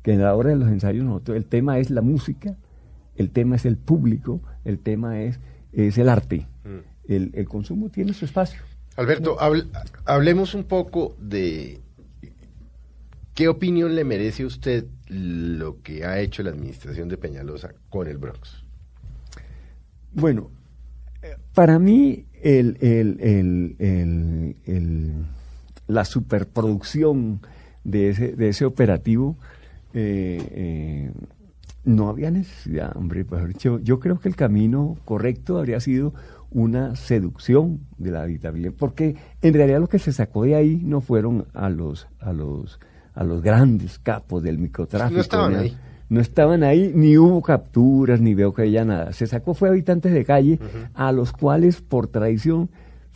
que, 0.04 0.14
en 0.14 0.22
la 0.22 0.36
hora 0.36 0.50
de 0.50 0.56
los 0.56 0.70
ensayos 0.70 1.04
nosotros, 1.04 1.38
el 1.38 1.46
tema 1.46 1.80
es 1.80 1.90
la 1.90 2.02
música, 2.02 2.56
el 3.16 3.32
tema 3.32 3.56
es 3.56 3.66
el 3.66 3.78
público, 3.78 4.42
el 4.66 4.80
tema 4.80 5.22
es, 5.22 5.40
es 5.74 5.98
el 5.98 6.10
arte. 6.10 6.48
Mm. 6.64 7.12
El, 7.12 7.48
consumo 7.48 7.90
tiene 7.90 8.14
su 8.14 8.26
espacio. 8.26 8.62
Alberto, 8.96 9.38
hablemos 10.06 10.54
un 10.54 10.64
poco 10.64 11.16
de 11.20 11.80
qué 13.34 13.48
opinión 13.48 13.96
le 13.96 14.04
merece 14.04 14.44
a 14.44 14.48
usted 14.48 14.86
lo 15.08 15.82
que 15.82 16.06
ha 16.06 16.20
hecho 16.20 16.44
la 16.44 16.52
administración 16.52 17.10
de 17.10 17.18
Peñalosa 17.18 17.74
con 17.90 18.08
el 18.08 18.18
Bronx. 18.18 18.64
Bueno, 20.14 20.52
para 21.54 21.80
mí 21.80 22.26
el, 22.42 22.78
el, 22.80 23.18
el, 23.80 24.56
el, 24.66 25.26
la 25.88 26.06
superproducción 26.06 27.42
de 27.90 28.10
ese, 28.10 28.34
de 28.34 28.50
ese 28.50 28.66
operativo, 28.66 29.36
eh, 29.94 30.42
eh, 30.52 31.12
no 31.84 32.10
había 32.10 32.32
necesidad, 32.32 32.96
hombre. 32.96 33.26
Pues, 33.26 33.56
yo, 33.58 33.80
yo 33.80 34.00
creo 34.00 34.20
que 34.20 34.30
el 34.30 34.36
camino 34.36 34.98
correcto 35.06 35.58
habría 35.58 35.80
sido 35.80 36.14
una 36.52 36.96
seducción 36.96 37.82
de 37.98 38.12
la 38.12 38.24
habitabilidad, 38.24 38.74
porque 38.78 39.16
en 39.42 39.54
realidad 39.54 39.80
lo 39.80 39.88
que 39.88 40.00
se 40.00 40.12
sacó 40.12 40.44
de 40.44 40.56
ahí 40.56 40.82
no 40.84 41.02
fueron 41.02 41.46
a 41.54 41.70
los, 41.70 42.08
a 42.20 42.34
los, 42.34 42.80
a 43.14 43.24
los 43.24 43.42
grandes 43.42 44.00
capos 44.00 44.42
del 44.44 44.58
microtráfico. 44.58 45.16
No 45.16 45.22
estaban 45.22 45.56
ahí 45.56 45.78
no 46.10 46.22
estaban 46.22 46.64
ahí, 46.64 46.92
ni 46.94 47.18
hubo 47.18 47.42
capturas, 47.42 48.20
ni 48.20 48.34
veo 48.34 48.54
que 48.54 48.64
haya 48.64 48.84
nada. 48.84 49.14
Se 49.14 49.28
sacó 49.28 49.54
fue 49.54 49.70
habitantes 49.70 50.12
de 50.12 50.26
calle, 50.26 50.60
a 50.96 51.12
los 51.12 51.32
cuales 51.32 51.82
por 51.82 52.08
tradición 52.08 52.70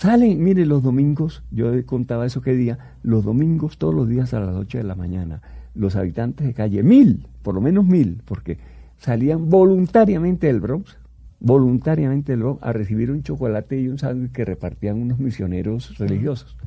salen, 0.03 0.43
mire, 0.43 0.65
los 0.65 0.83
domingos, 0.83 1.43
yo 1.49 1.71
contaba 1.85 2.25
eso 2.25 2.41
que 2.41 2.53
día, 2.53 2.77
los 3.03 3.23
domingos, 3.23 3.77
todos 3.77 3.95
los 3.95 4.09
días 4.09 4.33
a 4.33 4.41
las 4.41 4.53
8 4.53 4.79
de 4.79 4.83
la 4.83 4.95
mañana, 4.95 5.41
los 5.75 5.95
habitantes 5.95 6.45
de 6.45 6.53
calle, 6.53 6.83
mil, 6.83 7.25
por 7.41 7.55
lo 7.55 7.61
menos 7.61 7.85
mil, 7.85 8.21
porque 8.25 8.57
salían 8.97 9.49
voluntariamente 9.49 10.47
del 10.47 10.59
Bronx, 10.59 10.97
voluntariamente 11.39 12.33
del 12.33 12.41
Bronx, 12.41 12.61
a 12.63 12.73
recibir 12.73 13.11
un 13.11 13.23
chocolate 13.23 13.79
y 13.79 13.87
un 13.87 13.97
sándwich 13.97 14.33
que 14.33 14.43
repartían 14.43 15.01
unos 15.01 15.19
misioneros 15.19 15.97
religiosos. 15.97 16.57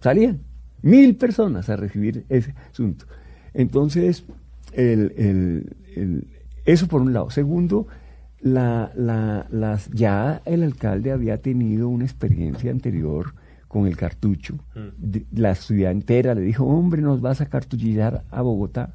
Salían 0.00 0.40
mil 0.82 1.16
personas 1.16 1.70
a 1.70 1.76
recibir 1.76 2.26
ese 2.28 2.54
asunto. 2.70 3.06
Entonces, 3.54 4.24
el, 4.74 5.14
el, 5.96 6.26
eso 6.66 6.88
por 6.88 7.00
un 7.00 7.14
lado. 7.14 7.30
Segundo, 7.30 7.86
la, 8.42 8.90
la, 8.96 9.46
las, 9.50 9.88
ya 9.90 10.42
el 10.44 10.62
alcalde 10.64 11.12
había 11.12 11.38
tenido 11.38 11.88
una 11.88 12.04
experiencia 12.04 12.70
anterior 12.70 13.34
con 13.68 13.86
el 13.86 13.96
cartucho. 13.96 14.56
Mm. 14.74 15.40
la 15.40 15.54
ciudad 15.54 15.92
entera 15.92 16.34
le 16.34 16.42
dijo, 16.42 16.64
hombre, 16.64 17.00
nos 17.00 17.20
vas 17.20 17.40
a 17.40 17.46
cartuchillar 17.46 18.24
a 18.30 18.42
Bogotá. 18.42 18.94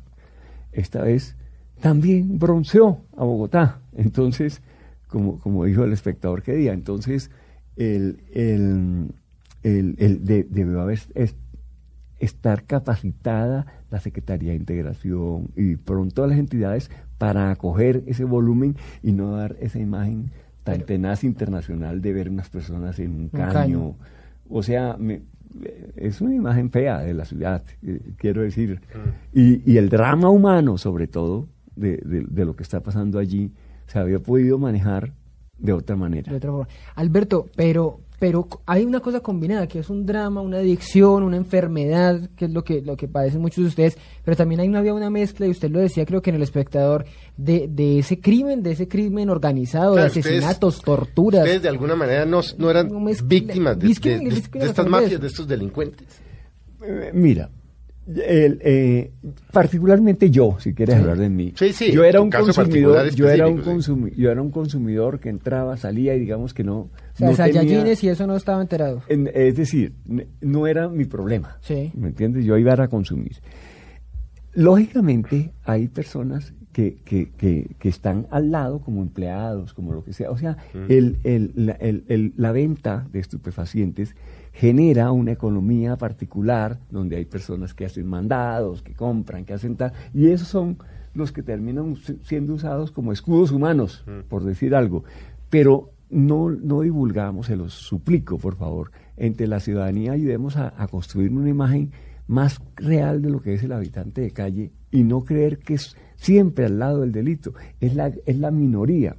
Esta 0.72 1.02
vez 1.02 1.36
también 1.82 2.38
bronceó 2.38 3.02
a 3.16 3.24
Bogotá. 3.24 3.80
Entonces, 3.96 4.62
como, 5.08 5.40
como 5.40 5.66
dijo 5.66 5.84
el 5.84 5.94
espectador 5.94 6.44
que 6.44 6.54
día, 6.54 6.74
entonces 6.74 7.32
el, 7.76 8.20
el, 8.34 9.14
el, 9.64 9.96
el 9.98 10.26
de, 10.26 10.44
debió 10.44 10.82
haber 10.82 11.00
estar 12.20 12.64
capacitada 12.64 13.66
la 13.92 14.00
Secretaría 14.00 14.52
de 14.52 14.58
Integración 14.58 15.50
y 15.56 15.76
pronto 15.76 16.26
las 16.28 16.38
entidades 16.38 16.90
para 17.18 17.52
acoger 17.52 18.04
ese 18.08 18.24
volumen 18.24 18.76
y 19.04 19.12
no 19.12 19.38
dar 19.38 19.56
esa 19.60 19.80
imagen 19.80 20.32
tan 20.64 20.82
tenaz 20.82 21.24
internacional 21.24 22.02
de 22.02 22.14
ver 22.14 22.30
unas 22.30 22.50
personas 22.50 23.00
en 23.00 23.16
un 23.16 23.30
caño. 23.30 23.96
O 24.50 24.64
sea, 24.64 24.98
es 25.96 26.22
una 26.22 26.36
imagen 26.36 26.70
fea 26.72 27.00
de 27.00 27.14
la 27.14 27.26
ciudad, 27.26 27.64
eh, 27.84 28.00
quiero 28.18 28.42
decir. 28.42 28.82
Mm. 28.94 29.38
Y, 29.40 29.72
y, 29.72 29.78
el 29.78 29.90
drama 29.90 30.30
humano, 30.30 30.78
sobre 30.78 31.08
todo, 31.08 31.48
de, 31.76 31.98
de, 31.98 32.46
lo 32.46 32.56
que 32.56 32.64
está 32.64 32.82
pasando 32.82 33.20
allí, 33.20 33.52
se 33.88 34.00
había 34.00 34.20
podido 34.20 34.58
manejar 34.58 35.14
de 35.58 35.74
otra 35.74 35.96
manera. 35.96 36.32
De 36.32 36.38
otra 36.38 36.52
forma. 36.52 36.68
Alberto, 36.96 37.48
pero 37.56 38.00
pero 38.20 38.48
hay 38.66 38.84
una 38.84 39.00
cosa 39.00 39.20
combinada 39.20 39.68
que 39.68 39.80
es 39.80 39.90
un 39.92 40.06
drama, 40.06 40.42
una 40.42 40.58
adicción, 40.58 41.22
una 41.22 41.38
enfermedad, 41.38 42.30
que 42.36 42.46
es 42.46 42.52
lo 42.52 42.64
que 42.64 42.82
lo 42.82 42.98
que 42.98 43.08
padecen 43.08 43.42
muchos 43.42 43.64
de 43.64 43.70
ustedes, 43.70 43.98
pero 44.24 44.36
también 44.36 44.60
hay 44.60 44.68
una, 44.68 44.80
había 44.80 44.96
una 44.96 45.12
mezcla 45.12 45.46
y 45.46 45.52
usted 45.52 45.70
lo 45.70 45.80
decía 45.80 46.06
creo 46.06 46.22
que 46.22 46.32
en 46.32 46.38
el 46.38 46.42
espectador 46.42 47.06
de, 47.38 47.68
de 47.68 48.00
ese 48.00 48.20
crimen, 48.20 48.64
de 48.64 48.72
ese 48.72 48.88
crimen 48.88 49.30
organizado, 49.30 49.96
de 49.96 50.04
asesinatos, 50.04 50.82
torturas. 50.82 51.42
Ustedes 51.42 51.62
de 51.62 51.70
alguna 51.70 51.96
manera 51.96 52.26
no, 52.26 52.42
no 52.58 52.72
eran 52.72 52.90
víctimas 53.26 53.78
de, 53.78 53.92
estas 53.92 54.88
mafias, 54.88 55.22
de 55.22 55.28
estos 55.28 55.48
delincuentes. 55.48 56.08
Eh, 56.82 57.12
mira, 57.14 57.52
el, 58.16 58.60
eh, 58.64 59.12
particularmente 59.52 60.30
yo, 60.30 60.58
si 60.60 60.74
quieres 60.74 60.96
hablar 60.96 61.18
de 61.18 61.30
mí, 61.30 61.54
yo 61.92 62.04
era 62.04 62.22
un 62.22 62.30
consumidor, 62.30 63.10
yo 63.14 63.30
era 63.30 63.48
un 63.48 64.12
yo 64.16 64.32
era 64.32 64.42
un 64.42 64.52
consumidor 64.52 65.20
que 65.20 65.30
entraba, 65.30 65.76
salía 65.78 66.16
y 66.16 66.20
digamos 66.20 66.54
que 66.54 66.64
no. 66.64 66.90
O 67.20 67.36
sea, 67.36 67.50
y 67.50 68.08
eso 68.08 68.28
no 68.28 68.36
estaba 68.36 68.62
enterado. 68.62 69.04
es 69.08 69.56
decir, 69.56 69.94
no 70.42 70.68
era 70.68 70.88
mi 70.88 71.06
problema. 71.06 71.58
¿Me 71.96 72.10
entiendes? 72.10 72.46
Yo 72.46 72.58
iba 72.58 72.74
a 72.74 72.88
consumir. 72.88 73.38
Lógicamente, 74.54 75.52
hay 75.66 75.88
personas 75.88 76.54
que, 76.72 76.98
que, 77.04 77.32
que, 77.32 77.76
que, 77.80 77.90
están 77.90 78.28
al 78.32 78.52
lado 78.52 78.80
como 78.80 79.02
empleados, 79.02 79.74
como 79.74 79.94
lo 79.94 80.04
que 80.04 80.14
sea. 80.14 80.32
O 80.32 80.38
sea, 80.38 80.58
el, 80.88 81.18
el, 81.24 81.52
la, 81.56 81.74
el, 81.74 82.34
la 82.38 82.52
venta 82.52 83.08
de 83.12 83.20
estupefacientes 83.20 84.16
genera 84.58 85.12
una 85.12 85.34
economía 85.34 85.98
particular 85.98 86.80
donde 86.90 87.16
hay 87.16 87.26
personas 87.26 87.76
que 87.76 87.86
hacen 87.86 88.08
mandados, 88.08 88.82
que 88.82 88.96
compran, 88.96 89.46
que 89.46 89.54
hacen 89.54 89.76
tal, 89.76 89.94
y 90.16 90.30
esos 90.30 90.48
son 90.48 90.80
los 91.14 91.32
que 91.32 91.44
terminan 91.44 91.96
siendo 92.24 92.56
usados 92.56 92.92
como 92.92 93.12
escudos 93.12 93.52
humanos, 93.52 94.04
mm. 94.08 94.28
por 94.28 94.44
decir 94.44 94.74
algo. 94.74 95.04
Pero 95.52 95.92
no, 96.10 96.50
no 96.50 96.82
divulgamos, 96.82 97.48
se 97.48 97.56
los 97.56 97.74
suplico, 97.74 98.40
por 98.40 98.56
favor, 98.56 98.92
entre 99.16 99.46
la 99.46 99.60
ciudadanía 99.60 100.14
ayudemos 100.14 100.58
a, 100.58 100.74
a 100.76 100.88
construir 100.88 101.32
una 101.32 101.50
imagen 101.50 101.92
más 102.26 102.60
real 102.78 103.22
de 103.22 103.30
lo 103.30 103.42
que 103.42 103.54
es 103.54 103.64
el 103.64 103.72
habitante 103.72 104.22
de 104.22 104.32
calle 104.32 104.72
y 104.90 105.04
no 105.04 105.24
creer 105.24 105.60
que 105.60 105.76
es 105.76 105.96
siempre 106.16 106.66
al 106.66 106.80
lado 106.80 107.02
del 107.02 107.12
delito. 107.12 107.54
Es 107.80 107.94
la, 107.94 108.12
es 108.26 108.40
la 108.40 108.50
minoría. 108.50 109.18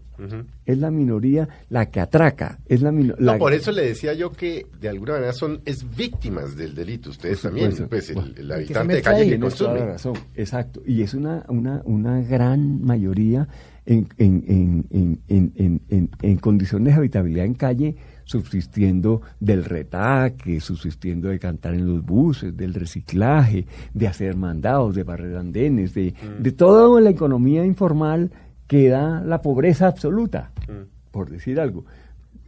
Es 0.66 0.78
la 0.78 0.90
minoría 0.90 1.48
la 1.68 1.86
que 1.86 2.00
atraca. 2.00 2.58
Es 2.66 2.82
la, 2.82 2.90
no, 2.90 3.38
por 3.38 3.52
eso 3.52 3.72
le 3.72 3.86
decía 3.86 4.14
yo 4.14 4.32
que 4.32 4.66
de 4.80 4.88
alguna 4.88 5.14
manera 5.14 5.32
son 5.32 5.60
es 5.64 5.84
víctimas 5.96 6.56
del 6.56 6.74
delito. 6.74 7.10
Ustedes 7.10 7.42
también, 7.42 7.72
pues 7.88 8.10
el, 8.10 8.52
habitante 8.52 8.94
de 8.94 9.02
calle 9.02 9.28
que 9.28 9.38
consume. 9.38 9.78
razón. 9.80 10.14
Exacto. 10.34 10.82
Y 10.86 11.02
es 11.02 11.14
una, 11.14 11.44
una, 11.48 11.82
una 11.84 12.20
gran 12.22 12.82
mayoría 12.82 13.48
en, 13.86 14.08
en, 14.18 14.86
en, 14.90 15.20
en, 15.28 16.10
en 16.20 16.36
condiciones 16.38 16.94
de 16.94 16.98
habitabilidad 16.98 17.46
en 17.46 17.54
calle 17.54 17.96
subsistiendo 18.28 19.22
del 19.40 19.64
retaque, 19.64 20.60
subsistiendo 20.60 21.28
de 21.28 21.38
cantar 21.38 21.72
en 21.72 21.86
los 21.86 22.04
buses, 22.04 22.54
del 22.54 22.74
reciclaje, 22.74 23.66
de 23.94 24.06
hacer 24.06 24.36
mandados, 24.36 24.94
de 24.94 25.02
barrer 25.02 25.34
andenes, 25.36 25.94
de, 25.94 26.12
mm. 26.12 26.42
de 26.42 26.52
toda 26.52 27.00
la 27.00 27.08
economía 27.08 27.64
informal 27.64 28.30
que 28.68 28.88
da 28.88 29.20
la 29.24 29.42
pobreza 29.42 29.88
absoluta, 29.88 30.52
mm. 30.68 31.10
por 31.10 31.30
decir 31.30 31.58
algo. 31.58 31.84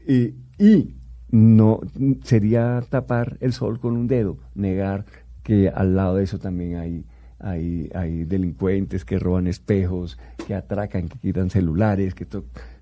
y 0.06 0.94
no 1.32 1.80
sería 2.22 2.82
tapar 2.88 3.36
el 3.40 3.52
sol 3.52 3.80
con 3.80 3.96
un 3.96 4.06
dedo, 4.06 4.38
negar 4.54 5.04
que 5.42 5.68
al 5.68 5.96
lado 5.96 6.16
de 6.16 6.24
eso 6.24 6.38
también 6.38 6.76
hay 6.76 7.04
hay, 7.40 7.90
hay 7.94 8.24
delincuentes 8.24 9.04
que 9.04 9.18
roban 9.18 9.46
espejos, 9.46 10.18
que 10.46 10.54
atracan, 10.54 11.08
que 11.08 11.18
quitan 11.18 11.50
celulares, 11.50 12.14
que 12.14 12.26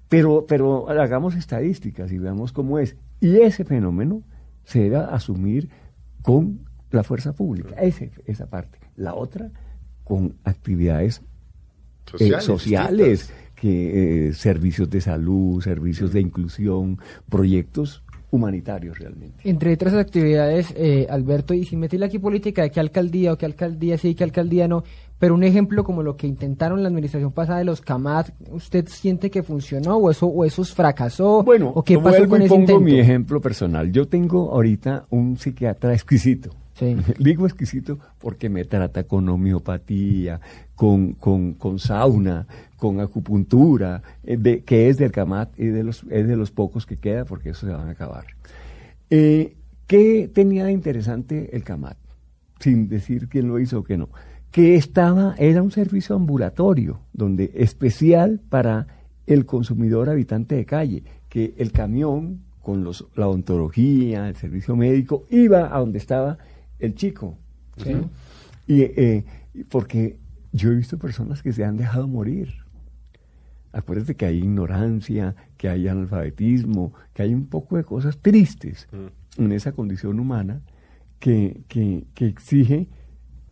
pero, 0.09 0.47
pero 0.47 0.89
hagamos 0.91 1.36
estadísticas 1.36 2.11
y 2.12 2.18
veamos 2.18 2.53
cómo 2.53 2.78
es. 2.78 2.97
Y 3.20 3.36
ese 3.41 3.64
fenómeno 3.64 4.22
se 4.64 4.80
debe 4.80 4.97
asumir 4.97 5.70
con 6.22 6.61
la 6.91 7.05
fuerza 7.05 7.32
pública, 7.32 7.76
ese, 7.80 8.11
esa 8.26 8.47
parte. 8.47 8.78
La 8.97 9.14
otra, 9.14 9.51
con 10.05 10.34
actividades 10.45 11.22
eh, 12.18 12.40
sociales, 12.40 13.30
que, 13.54 14.28
eh, 14.28 14.32
servicios 14.32 14.88
de 14.90 15.00
salud, 15.00 15.61
servicios 15.62 16.12
de 16.12 16.20
inclusión, 16.20 16.98
proyectos 17.28 18.02
humanitarios 18.30 18.98
realmente. 18.98 19.48
Entre 19.48 19.72
otras 19.72 19.94
actividades, 19.94 20.74
eh, 20.76 21.06
Alberto, 21.09 21.54
y 21.54 21.64
sin 21.64 21.80
meterle 21.80 22.06
aquí 22.06 22.18
política 22.18 22.62
de 22.62 22.70
qué 22.70 22.80
alcaldía 22.80 23.32
o 23.32 23.38
qué 23.38 23.46
alcaldía 23.46 23.96
sí, 23.96 24.14
qué 24.14 24.24
alcaldía 24.24 24.68
no, 24.68 24.84
pero 25.18 25.34
un 25.34 25.42
ejemplo 25.42 25.82
como 25.82 26.02
lo 26.02 26.16
que 26.16 26.26
intentaron 26.26 26.82
la 26.82 26.88
administración 26.88 27.32
pasada 27.32 27.59
de 27.59 27.64
los 27.64 27.80
CAMAT, 27.80 28.30
¿usted 28.52 28.86
siente 28.88 29.30
que 29.30 29.42
funcionó 29.42 29.96
o 29.96 30.11
eso 30.11 30.26
o 30.26 30.44
eso 30.44 30.62
fracasó? 30.64 31.42
Bueno, 31.42 31.72
¿o 31.74 31.82
qué 31.82 31.98
pasó 31.98 32.28
con 32.28 32.42
ese 32.42 32.54
pongo 32.54 32.80
mi 32.80 32.98
ejemplo 32.98 33.40
personal. 33.40 33.90
Yo 33.90 34.06
tengo 34.06 34.52
ahorita 34.52 35.06
un 35.11 35.38
psiquiatra 35.38 35.94
exquisito. 35.94 36.50
Digo 37.18 37.47
exquisito 37.47 37.99
porque 38.18 38.49
me 38.49 38.64
trata 38.64 39.05
con 39.05 39.29
homeopatía, 39.29 40.41
con, 40.74 41.14
con, 41.14 41.55
con 41.55 41.79
sauna, 41.79 42.47
con 42.76 43.01
acupuntura, 43.01 44.03
eh, 44.24 44.37
de, 44.37 44.62
que 44.62 44.89
es 44.89 44.97
del 44.99 45.12
CAMAT 45.12 45.59
y 45.59 45.66
de 45.66 45.85
los, 45.85 46.05
es 46.11 46.26
de 46.26 46.37
los 46.37 46.51
pocos 46.51 46.87
que 46.87 46.97
queda 46.97 47.24
porque 47.24 47.51
eso 47.51 47.66
se 47.66 47.72
van 47.72 47.89
a 47.89 47.93
acabar. 47.93 48.24
Eh, 49.11 49.57
¿Qué 49.87 50.31
tenía 50.33 50.66
de 50.66 50.72
interesante 50.72 51.57
el 51.57 51.64
CAMAT? 51.64 51.97
Sin 52.61 52.89
decir 52.89 53.29
quién 53.29 53.49
lo 53.49 53.59
hizo 53.59 53.81
o 53.81 53.85
qué 53.85 53.97
no 53.97 54.09
que 54.51 54.76
estaba, 54.76 55.35
era 55.39 55.62
un 55.62 55.70
servicio 55.70 56.16
ambulatorio, 56.16 57.01
donde 57.12 57.53
especial 57.55 58.41
para 58.49 58.87
el 59.26 59.45
consumidor 59.45 60.09
habitante 60.09 60.55
de 60.55 60.64
calle, 60.64 61.05
que 61.29 61.55
el 61.59 61.70
camión 61.72 62.41
con 62.62 62.83
los, 62.83 63.07
la 63.14 63.29
odontología, 63.29 64.29
el 64.29 64.37
servicio 64.37 64.74
médico, 64.74 65.26
iba 65.31 65.74
a 65.74 65.79
donde 65.79 65.99
estaba 65.99 66.39
el 66.79 66.95
chico. 66.95 67.39
Y 68.66 68.83
eh, 68.83 69.24
porque 69.68 70.18
yo 70.53 70.72
he 70.72 70.74
visto 70.74 70.99
personas 70.99 71.43
que 71.43 71.53
se 71.53 71.64
han 71.64 71.76
dejado 71.76 72.09
morir. 72.09 72.55
Acuérdate 73.72 74.14
que 74.14 74.26
hay 74.26 74.39
ignorancia, 74.39 75.37
que 75.57 75.68
hay 75.68 75.89
analfabetismo, 75.89 76.93
que 77.14 77.22
hay 77.22 77.35
un 77.35 77.47
poco 77.47 77.76
de 77.76 77.85
cosas 77.85 78.18
tristes 78.18 78.89
mm. 78.93 79.43
en 79.43 79.53
esa 79.53 79.72
condición 79.72 80.18
humana 80.18 80.62
que, 81.20 81.62
que, 81.68 82.07
que 82.14 82.26
exige 82.26 82.89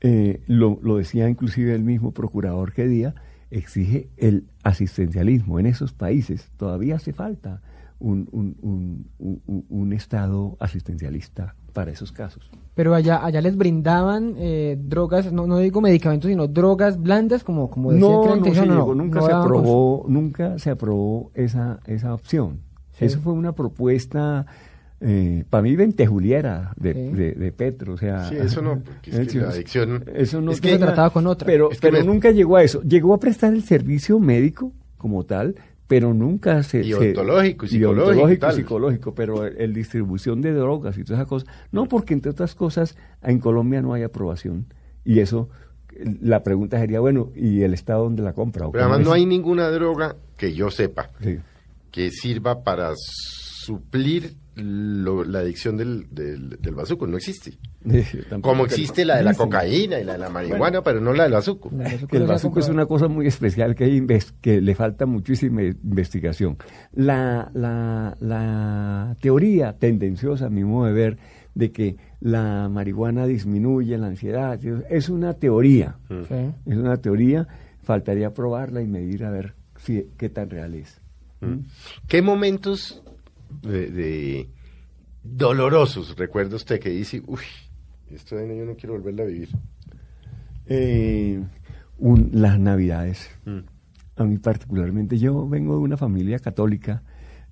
eh, 0.01 0.43
lo, 0.47 0.79
decía 0.99 1.29
inclusive 1.29 1.75
el 1.75 1.83
mismo 1.83 2.13
procurador 2.13 2.73
que 2.73 2.87
día, 2.87 3.15
exige 3.51 4.09
el 4.17 4.47
asistencialismo. 4.63 5.59
En 5.59 5.67
esos 5.67 5.93
países 5.93 6.51
todavía 6.57 6.97
hace 6.97 7.13
falta 7.13 7.63
un, 7.99 8.29
un, 8.31 9.93
Estado 9.93 10.57
asistencialista 10.61 11.57
para 11.77 11.91
esos 11.91 12.11
casos. 12.11 12.51
Pero 12.75 12.95
allá, 12.95 13.23
allá 13.23 13.43
les 13.43 13.55
brindaban 13.55 14.35
eh, 14.39 14.79
drogas, 14.81 15.31
no, 15.31 15.47
no 15.47 15.59
digo 15.59 15.83
medicamentos, 15.83 16.31
sino 16.31 16.47
drogas 16.47 16.99
blandas, 16.99 17.45
como, 17.45 17.69
como 17.69 17.93
decía 17.93 18.09
no, 18.09 18.35
no, 18.65 18.95
nunca 18.95 19.21
se 19.21 19.31
aprobó, 19.31 20.07
nunca 20.09 20.59
se 20.59 20.71
aprobó 20.71 21.31
esa, 21.35 21.81
esa 21.87 22.15
opción. 22.15 22.61
Eso 22.99 23.21
fue 23.21 23.35
una 23.35 23.53
propuesta 23.53 24.47
eh, 25.03 25.45
para 25.51 25.61
mí 25.61 25.77
ventejuliera 25.77 26.73
de, 26.77 26.95
de, 27.35 27.53
Petro, 27.53 27.93
o 27.93 27.99
sea... 27.99 28.27
Sí, 28.31 28.37
eso 28.37 28.63
no, 28.63 28.81
es 29.03 29.29
que 29.29 29.39
la 29.39 29.51
adicción... 29.51 30.05
Eso 30.15 30.41
no 30.41 30.53
es 30.53 30.61
que 30.63 30.71
se 30.71 30.79
trataba 30.79 31.11
con 31.11 31.27
otra. 31.27 31.45
Pero, 31.45 31.69
pero 31.79 32.03
nunca 32.05 32.31
llegó 32.31 32.57
a 32.57 32.63
eso. 32.63 32.81
Llegó 32.81 33.13
a 33.13 33.21
prestar 33.21 33.53
el 33.53 33.65
servicio 33.65 34.19
médico 34.19 34.73
como 34.97 35.25
tal, 35.25 35.57
pero 35.87 36.15
nunca 36.15 36.63
se... 36.63 36.83
Y 36.83 36.93
ontológico 36.93 37.67
y 37.67 37.69
psicológico. 37.69 38.49
Y, 38.49 38.53
psicológico, 38.55 39.15
pero 39.15 39.45
el, 39.45 39.73
distribución 39.73 40.43
de 40.43 40.53
drogas 40.53 40.99
y 40.99 41.05
todas 41.05 41.21
esas 41.21 41.29
cosas. 41.29 41.49
No, 41.71 41.87
porque 41.87 42.15
entre 42.15 42.31
otras 42.31 42.55
cosas 42.55 42.97
en 43.23 43.39
Colombia 43.39 43.83
no 43.83 43.95
hay 43.95 44.03
aprobación. 44.03 44.67
Y 45.05 45.21
eso, 45.21 45.49
la 46.21 46.43
pregunta 46.43 46.79
sería, 46.79 47.01
bueno, 47.01 47.31
¿y 47.35 47.63
el 47.63 47.75
Estado 47.75 48.05
dónde 48.05 48.23
la 48.23 48.33
compra? 48.33 48.69
Pero 48.71 48.85
además 48.85 49.07
no 49.07 49.13
hay 49.13 49.27
ninguna 49.27 49.71
droga 49.71 50.17
que 50.37 50.53
yo 50.53 50.71
sepa 50.71 51.11
que 51.97 52.11
sirva 52.11 52.63
para 52.63 52.93
suplir 52.95 54.37
la 54.57 55.41
adicción 55.41 55.77
del, 55.77 56.07
del, 56.11 56.51
del, 56.61 56.75
bazuco 56.75 57.07
no 57.07 57.17
existe. 57.17 57.59
Como 58.41 58.65
existe 58.65 59.05
la 59.05 59.17
de 59.19 59.23
la 59.25 59.35
cocaína 59.35 60.01
y 60.01 60.05
la 60.05 60.15
de 60.15 60.19
la 60.19 60.31
marihuana, 60.31 60.83
pero 60.83 61.01
no 61.01 61.13
la 61.13 61.25
del 61.25 61.33
bazuco. 61.35 61.71
El 62.11 62.27
bazuco 62.27 62.61
es 62.61 62.69
una 62.69 62.87
cosa 62.87 63.07
muy 63.09 63.27
especial 63.27 63.75
que, 63.75 63.85
hay 63.85 64.07
que 64.41 64.61
le 64.61 64.75
falta 64.75 65.05
muchísima 65.05 65.63
investigación. 65.63 66.57
La, 66.95 67.51
la, 67.55 68.17
la 68.21 69.17
teoría 69.21 69.75
tendenciosa, 69.75 70.47
a 70.47 70.51
mi 70.51 70.65
modo 70.65 70.87
de 70.87 70.93
ver, 70.93 71.19
de 71.55 71.71
que 71.71 71.97
la 72.21 72.69
marihuana 72.71 73.27
disminuye 73.27 73.97
la 73.99 74.07
ansiedad. 74.09 74.59
Es 74.91 75.09
una 75.11 75.35
teoría, 75.35 75.97
Sí. 76.09 76.53
es 76.67 76.77
una 76.77 76.97
teoría, 76.97 77.47
faltaría 77.83 78.33
probarla 78.33 78.81
y 78.81 78.87
medir 78.87 79.25
a 79.25 79.31
ver 79.31 79.55
si, 79.77 80.07
qué 80.17 80.29
tan 80.31 80.49
real 80.49 80.75
es. 80.75 81.01
Mm. 81.41 81.59
¿Qué 82.09 82.23
momentos 82.23 83.03
de, 83.63 83.91
de 83.91 84.49
dolorosos 85.23 86.17
recuerda 86.17 86.57
usted 86.57 86.79
que 86.81 86.91
dice, 86.91 87.23
uy, 87.27 87.41
esto 88.11 88.37
de 88.37 88.57
yo 88.57 88.65
no 88.65 88.75
quiero 88.77 88.95
volverla 88.95 89.23
a 89.25 89.27
vivir? 89.27 89.49
Eh, 90.67 91.43
un- 91.99 92.31
las 92.33 92.59
navidades. 92.59 93.31
Mm. 93.45 93.59
A 94.17 94.25
mí 94.25 94.39
particularmente, 94.39 95.19
yo 95.19 95.47
vengo 95.49 95.75
de 95.75 95.81
una 95.81 95.97
familia 95.97 96.39
católica 96.39 97.03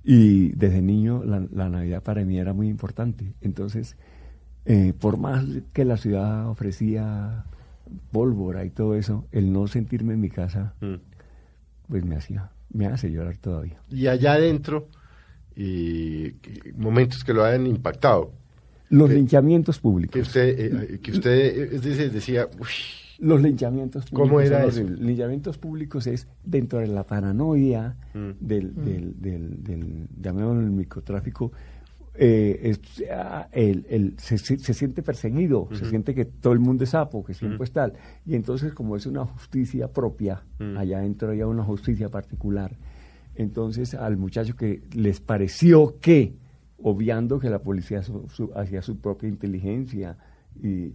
y 0.03 0.49
desde 0.53 0.80
niño 0.82 1.22
la, 1.24 1.47
la 1.53 1.68
Navidad 1.68 2.03
para 2.03 2.24
mí 2.24 2.38
era 2.38 2.53
muy 2.53 2.68
importante. 2.68 3.34
Entonces, 3.40 3.97
eh, 4.64 4.92
por 4.99 5.18
más 5.18 5.45
que 5.72 5.84
la 5.84 5.97
ciudad 5.97 6.49
ofrecía 6.49 7.45
pólvora 8.11 8.64
y 8.64 8.70
todo 8.70 8.95
eso, 8.95 9.26
el 9.30 9.53
no 9.53 9.66
sentirme 9.66 10.14
en 10.14 10.20
mi 10.20 10.30
casa, 10.30 10.74
Mm. 10.80 10.95
pues 11.88 12.05
me 12.05 12.16
hacía, 12.16 12.51
me 12.72 12.86
hace 12.86 13.11
llorar 13.11 13.36
todavía. 13.36 13.78
Y 13.90 14.07
allá 14.07 14.32
adentro, 14.34 14.88
y, 15.57 16.32
que- 16.32 16.72
momentos 16.76 17.22
que 17.24 17.32
lo 17.32 17.44
hayan 17.44 17.66
impactado. 17.66 18.32
Los 18.90 19.09
Que- 19.09 19.14
linchamientos 19.16 19.76
Que 19.78 19.82
públicos. 19.82 20.20
usted, 20.22 20.59
eh, 20.59 20.98
que 21.02 21.11
usted 21.12 21.30
eh, 21.32 21.68
es 21.72 21.82
decir, 21.82 22.12
decía, 22.12 22.48
uy, 22.59 22.66
Los 23.20 23.40
linchamientos 23.40 24.05
públicos. 24.07 24.28
¿Cómo 24.28 24.40
era 24.40 24.64
eso? 24.64 24.80
horribles. 24.80 25.00
Linchamientos 25.00 25.57
públicos 25.59 26.07
es 26.09 26.26
dentro 26.44 26.80
de 26.80 26.88
la 26.88 27.05
paranoia 27.07 27.96
Mm. 28.12 28.30
del, 28.40 28.74
del, 28.74 29.20
del, 29.20 29.62
del, 29.64 30.09
llamémoslo 30.20 30.61
el 30.61 30.70
microtráfico. 30.70 31.52
eh, 32.16 32.61
es, 32.70 32.80
ah, 33.11 33.48
el, 33.50 33.86
el- 33.90 34.14
se, 34.18 34.38
se- 34.38 34.59
se 34.61 34.72
siente 34.72 35.02
perseguido, 35.02 35.68
se 35.72 35.84
siente 35.90 36.14
que 36.14 36.24
todo 36.24 36.52
el 36.52 36.61
mundo 36.61 36.84
es 36.84 36.90
sapo, 36.90 37.24
que 37.24 37.34
siempre 37.34 37.64
es 37.64 37.72
tal. 37.72 37.94
Y 38.24 38.36
entonces, 38.36 38.72
como 38.72 38.94
es 38.94 39.07
una 39.07 39.24
justicia 39.24 39.88
propia, 39.88 40.44
Mm. 40.61 40.76
allá 40.76 40.98
adentro 40.98 41.30
hay 41.32 41.42
una 41.42 41.64
justicia 41.64 42.09
particular. 42.11 42.76
Entonces, 43.37 43.95
al 43.95 44.16
muchacho 44.16 44.57
que 44.57 44.82
les 44.93 45.20
pareció 45.20 45.99
que, 46.01 46.32
obviando 46.82 47.39
que 47.39 47.51
la 47.51 47.59
policía 47.61 48.03
su- 48.03 48.28
su- 48.28 48.53
hacía 48.55 48.82
su 48.82 48.97
propia 48.99 49.28
inteligencia 49.28 50.16
y 50.62 50.93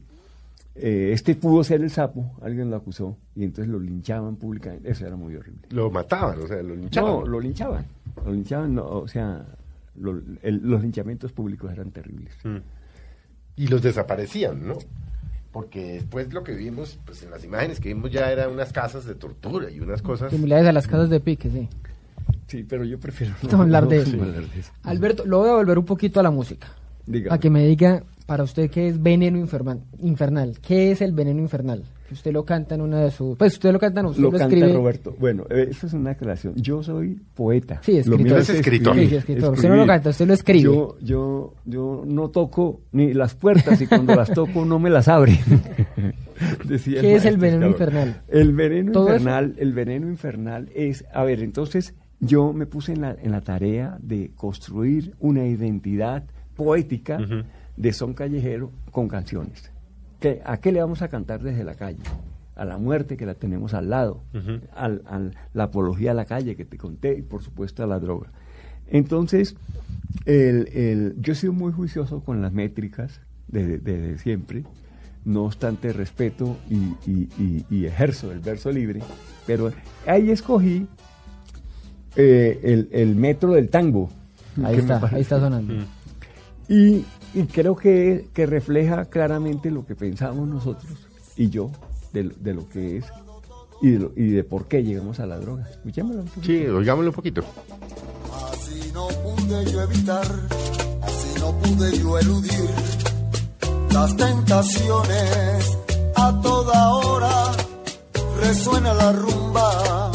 eh, 0.75 1.11
este 1.13 1.35
pudo 1.35 1.63
ser 1.63 1.81
el 1.81 1.89
sapo, 1.89 2.31
alguien 2.41 2.69
lo 2.69 2.77
acusó 2.77 3.17
y 3.35 3.43
entonces 3.43 3.67
lo 3.69 3.79
linchaban 3.79 4.37
públicamente. 4.37 4.89
Eso 4.89 5.05
era 5.05 5.15
muy 5.17 5.35
horrible. 5.35 5.61
lo 5.71 5.89
mataban, 5.91 6.39
o 6.41 6.47
sea, 6.47 6.61
lo 6.63 6.75
linchaban. 6.75 7.11
No, 7.11 7.25
lo 7.25 7.39
linchaban. 7.39 7.85
Lo 8.25 8.31
linchaban, 8.31 8.75
no, 8.75 8.85
o 8.87 9.07
sea, 9.07 9.45
lo- 9.99 10.21
el- 10.41 10.61
los 10.63 10.81
linchamientos 10.81 11.31
públicos 11.33 11.71
eran 11.71 11.91
terribles. 11.91 12.33
Mm. 12.45 12.57
Y 13.57 13.67
los 13.67 13.81
desaparecían, 13.81 14.65
¿no? 14.65 14.77
Porque 15.51 15.93
después 15.93 16.31
lo 16.31 16.43
que 16.43 16.53
vimos, 16.53 16.97
pues 17.05 17.23
en 17.23 17.31
las 17.31 17.43
imágenes 17.43 17.79
que 17.81 17.89
vimos 17.89 18.11
ya 18.11 18.31
eran 18.31 18.51
unas 18.51 18.71
casas 18.71 19.05
de 19.05 19.15
tortura 19.15 19.69
y 19.71 19.79
unas 19.81 20.01
cosas... 20.01 20.31
Similares 20.31 20.67
a 20.67 20.71
las 20.71 20.87
casas 20.87 21.09
de 21.09 21.19
pique, 21.19 21.49
sí. 21.49 21.67
Sí, 22.49 22.65
pero 22.67 22.83
yo 22.83 22.99
prefiero 22.99 23.33
No 23.51 23.61
hablar 23.61 23.87
de 23.87 23.99
eso. 23.99 24.17
no 24.17 24.23
hablar 24.23 24.43
de 24.43 24.59
eso. 24.59 24.71
Alberto, 24.83 25.25
lo 25.25 25.39
voy 25.39 25.49
a 25.49 25.53
volver 25.53 25.77
un 25.77 25.85
poquito 25.85 26.19
a 26.19 26.23
la 26.23 26.31
música. 26.31 26.67
Dígame. 27.05 27.33
A 27.35 27.39
que 27.39 27.49
me 27.49 27.65
diga, 27.65 28.03
para 28.25 28.43
usted, 28.43 28.69
¿qué 28.69 28.87
es 28.87 29.01
veneno 29.01 29.37
infernal? 29.37 30.59
¿Qué 30.61 30.91
es 30.91 31.01
el 31.01 31.13
veneno 31.13 31.39
infernal? 31.41 31.83
Que 32.07 32.13
usted 32.15 32.31
lo 32.31 32.43
canta 32.43 32.73
en 32.75 32.81
una 32.81 33.01
de 33.01 33.11
sus... 33.11 33.37
Pues 33.37 33.53
usted 33.53 33.71
lo 33.71 33.79
canta, 33.79 34.01
no, 34.01 34.09
usted 34.09 34.21
Lo 34.23 34.31
lo, 34.31 34.37
canta 34.37 34.55
escribe... 34.55 34.73
Roberto. 34.73 35.15
Bueno, 35.19 35.45
eh, 35.49 35.67
eso 35.69 35.85
es 35.87 35.93
una 35.93 36.11
aclaración. 36.11 36.53
Yo 36.55 36.81
soy 36.81 37.19
poeta. 37.35 37.81
Sí, 37.83 37.93
Lo 37.93 37.99
escritor. 37.99 38.21
mío 38.23 38.37
Es 38.37 38.49
escritor. 38.49 38.95
Sí, 38.95 39.07
sí, 39.07 39.15
escritor. 39.15 39.53
Usted 39.53 39.69
no 39.69 39.75
lo 39.75 39.85
canta, 39.87 40.09
usted 40.09 40.27
lo 40.27 40.33
escribe. 40.33 40.63
Yo, 40.63 40.97
yo, 41.01 41.53
yo 41.65 42.03
no 42.07 42.29
toco 42.29 42.81
ni 42.91 43.13
las 43.13 43.35
puertas 43.35 43.79
y 43.81 43.85
cuando 43.87 44.15
las 44.15 44.31
toco 44.33 44.65
no 44.65 44.79
me 44.79 44.89
las 44.89 45.07
abre. 45.07 45.39
Decía 46.65 47.01
¿Qué 47.01 47.15
es 47.15 47.25
el 47.25 47.37
veneno 47.37 47.67
infernal? 47.67 48.21
El 48.27 48.53
veneno 48.53 48.91
¿Todo 48.91 49.07
eso? 49.09 49.17
infernal, 49.17 49.55
el 49.57 49.73
veneno 49.73 50.07
infernal 50.07 50.69
es, 50.73 51.05
a 51.13 51.23
ver, 51.23 51.41
entonces 51.41 51.93
yo 52.19 52.53
me 52.53 52.65
puse 52.65 52.93
en 52.93 53.01
la, 53.01 53.11
en 53.21 53.31
la 53.31 53.41
tarea 53.41 53.97
de 54.01 54.31
construir 54.35 55.15
una 55.19 55.45
identidad 55.45 56.23
poética 56.55 57.17
de 57.77 57.93
son 57.93 58.13
callejero 58.13 58.71
con 58.91 59.07
canciones. 59.07 59.71
¿Qué- 60.19 60.41
¿A 60.43 60.57
qué 60.57 60.71
le 60.73 60.81
vamos 60.81 61.01
a 61.01 61.07
cantar 61.07 61.41
desde 61.41 61.63
la 61.63 61.75
calle? 61.75 61.99
A 62.57 62.65
la 62.65 62.77
muerte 62.77 63.15
que 63.15 63.25
la 63.25 63.35
tenemos 63.35 63.73
al 63.73 63.89
lado, 63.89 64.21
al, 64.75 65.01
al- 65.07 65.35
la 65.53 65.63
apología 65.63 66.11
a 66.11 66.13
la 66.13 66.25
calle 66.25 66.57
que 66.57 66.65
te 66.65 66.77
conté 66.77 67.17
y 67.17 67.21
por 67.21 67.41
supuesto 67.41 67.83
a 67.83 67.87
la 67.87 67.99
droga. 67.99 68.31
Entonces, 68.87 69.55
el, 70.25 70.67
el- 70.73 71.15
yo 71.21 71.33
he 71.33 71.35
sido 71.35 71.53
muy 71.53 71.71
juicioso 71.71 72.21
con 72.21 72.41
las 72.41 72.51
métricas 72.51 73.21
desde, 73.47 73.77
desde 73.77 74.17
siempre, 74.17 74.63
no 75.23 75.45
obstante 75.45 75.93
respeto 75.93 76.57
y, 76.69 76.75
y- 77.09 77.29
y- 77.39 77.65
y 77.69 77.85
ejerzo 77.85 78.31
el 78.33 78.39
verso 78.39 78.71
libre, 78.71 79.01
pero 79.47 79.71
ahí 80.05 80.31
escogí 80.31 80.85
eh, 82.15 82.59
el, 82.63 82.89
el 82.91 83.15
metro 83.15 83.53
del 83.53 83.69
tango. 83.69 84.09
Ahí 84.63 84.75
que 84.77 84.81
me 84.83 84.93
está, 84.93 85.09
ahí 85.15 85.21
está 85.21 85.39
sonando. 85.39 85.73
Mm. 85.73 85.85
y, 86.69 87.05
y 87.33 87.43
creo 87.51 87.75
que, 87.75 88.29
que 88.33 88.45
refleja 88.45 89.05
claramente 89.05 89.71
lo 89.71 89.85
que 89.85 89.95
pensamos 89.95 90.47
nosotros 90.47 90.91
y 91.37 91.49
yo 91.49 91.71
de, 92.11 92.23
de 92.39 92.53
lo 92.53 92.67
que 92.67 92.97
es 92.97 93.05
y 93.81 93.91
de, 93.91 93.99
lo- 93.99 94.11
y 94.15 94.29
de 94.31 94.43
por 94.43 94.67
qué 94.67 94.83
llegamos 94.83 95.19
a 95.19 95.25
la 95.25 95.37
droga. 95.37 95.67
Escuchémoslo 95.69 96.21
un 96.23 96.27
poquito. 96.27 96.45
Sí, 96.47 96.65
oigámoslo 96.67 97.11
un 97.11 97.15
poquito. 97.15 97.43
Así 98.51 98.91
no 98.93 99.07
pude 99.07 99.71
yo 99.71 99.81
evitar, 99.83 100.25
así 101.01 101.39
no 101.39 101.51
pude 101.59 101.97
yo 101.97 102.19
eludir 102.19 102.69
las 103.93 104.15
tentaciones. 104.17 105.77
A 106.15 106.41
toda 106.41 106.95
hora 106.95 107.51
resuena 108.41 108.93
la 108.93 109.11
rumba, 109.13 110.08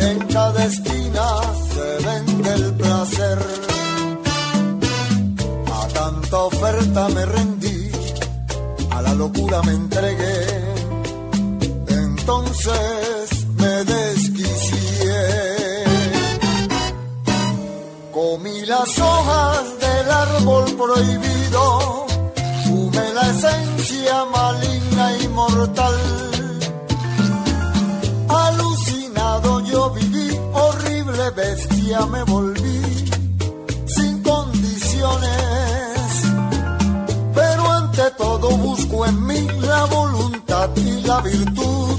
en 0.00 0.18
cada 0.26 0.64
esquina 0.64 1.26
se 1.72 2.06
vende 2.06 2.54
el 2.54 2.74
placer. 2.74 3.38
A 5.80 5.88
tanta 5.88 6.36
oferta 6.38 7.08
me 7.08 7.26
rendí, 7.26 7.90
a 8.90 9.02
la 9.02 9.14
locura 9.14 9.62
me 9.62 9.72
entregué, 9.72 10.46
entonces 11.88 13.46
me 13.56 13.84
desquicié. 13.84 15.22
Comí 18.12 18.66
las 18.66 18.98
hojas 18.98 19.62
del 19.80 20.10
árbol 20.10 20.64
prohibido, 20.76 22.06
fumé 22.64 23.12
la 23.14 23.30
esencia 23.30 24.24
maligna 24.26 25.16
y 25.22 25.28
mortal. 25.28 26.09
Horrible 31.20 31.42
bestia 31.42 32.06
me 32.06 32.22
volví, 32.24 32.80
sin 33.86 34.22
condiciones. 34.22 35.28
Pero 37.34 37.70
ante 37.70 38.02
todo 38.16 38.56
busco 38.56 39.06
en 39.06 39.26
mí 39.26 39.46
la 39.60 39.84
voluntad 39.86 40.70
y 40.76 41.00
la 41.02 41.20
virtud 41.20 41.98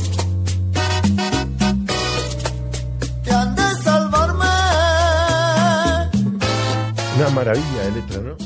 que 3.24 3.32
han 3.32 3.56
de 3.56 3.76
salvarme. 3.84 4.46
Una 7.18 7.30
maravilla 7.30 7.84
de 7.84 7.92
letra, 7.92 8.22
¿no? 8.22 8.38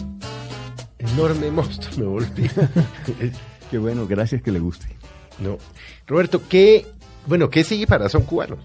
Enorme 0.99 1.51
monstruo, 1.51 1.97
me 1.97 2.05
volví. 2.05 2.49
Qué 3.71 3.77
bueno, 3.77 4.07
gracias 4.07 4.41
que 4.41 4.51
le 4.51 4.59
guste. 4.59 4.87
no. 5.39 5.57
Roberto, 6.07 6.41
¿qué, 6.47 6.85
bueno, 7.25 7.49
qué 7.49 7.63
sigue 7.63 7.87
para 7.87 8.09
Son 8.09 8.23
Cubano? 8.23 8.57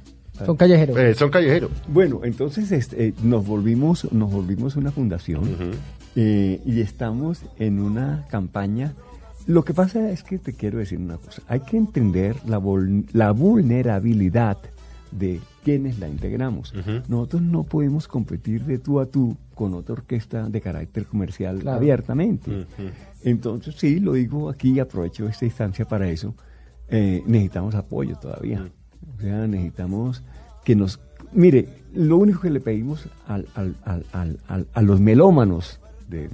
Son 0.46 0.56
callejeros. 0.56 0.96
Eh, 0.98 1.14
son 1.14 1.30
Callejero. 1.30 1.70
Bueno, 1.88 2.20
entonces 2.24 2.70
este, 2.72 3.08
eh, 3.08 3.14
nos 3.22 3.46
volvimos 3.46 4.10
nos 4.12 4.30
volvimos 4.32 4.76
una 4.76 4.90
fundación 4.90 5.42
eh, 6.16 6.60
y 6.64 6.80
estamos 6.80 7.42
en 7.58 7.80
una 7.80 8.26
campaña. 8.30 8.92
Lo 9.46 9.64
que 9.64 9.74
pasa 9.74 10.10
es 10.10 10.22
que 10.22 10.38
te 10.38 10.52
quiero 10.52 10.78
decir 10.78 10.98
una 10.98 11.16
cosa. 11.16 11.42
Hay 11.48 11.60
que 11.60 11.76
entender 11.76 12.36
la, 12.46 12.58
vul- 12.60 13.06
la 13.12 13.32
vulnerabilidad 13.32 14.58
de 15.10 15.40
quienes 15.64 15.98
la 15.98 16.08
integramos. 16.08 16.72
Nosotros 17.08 17.42
no 17.42 17.64
podemos 17.64 18.06
competir 18.06 18.64
de 18.64 18.78
tú 18.78 19.00
a 19.00 19.06
tú 19.06 19.36
con 19.54 19.74
otra 19.74 19.94
orquesta 19.94 20.48
de 20.48 20.60
carácter 20.60 21.04
comercial 21.06 21.58
Claro. 21.58 21.78
abiertamente. 21.78 22.66
Entonces, 23.24 23.74
sí, 23.76 23.98
lo 24.00 24.12
digo 24.12 24.48
aquí, 24.48 24.78
aprovecho 24.78 25.28
esta 25.28 25.44
instancia 25.44 25.86
para 25.86 26.08
eso. 26.08 26.34
eh, 26.92 27.22
necesitamos 27.26 27.74
apoyo 27.76 28.16
todavía. 28.16 28.68
O 29.16 29.20
sea, 29.20 29.46
necesitamos 29.46 30.22
que 30.64 30.74
nos... 30.76 31.00
Mire, 31.32 31.68
lo 31.94 32.16
único 32.18 32.40
que 32.40 32.50
le 32.50 32.60
pedimos 32.60 33.06
al- 33.26 33.46
al- 33.54 33.74
al- 33.84 34.04
al- 34.12 34.38
al- 34.48 34.66
a 34.72 34.82
los 34.82 35.00
melómanos 35.00 35.78
de, 36.08 36.28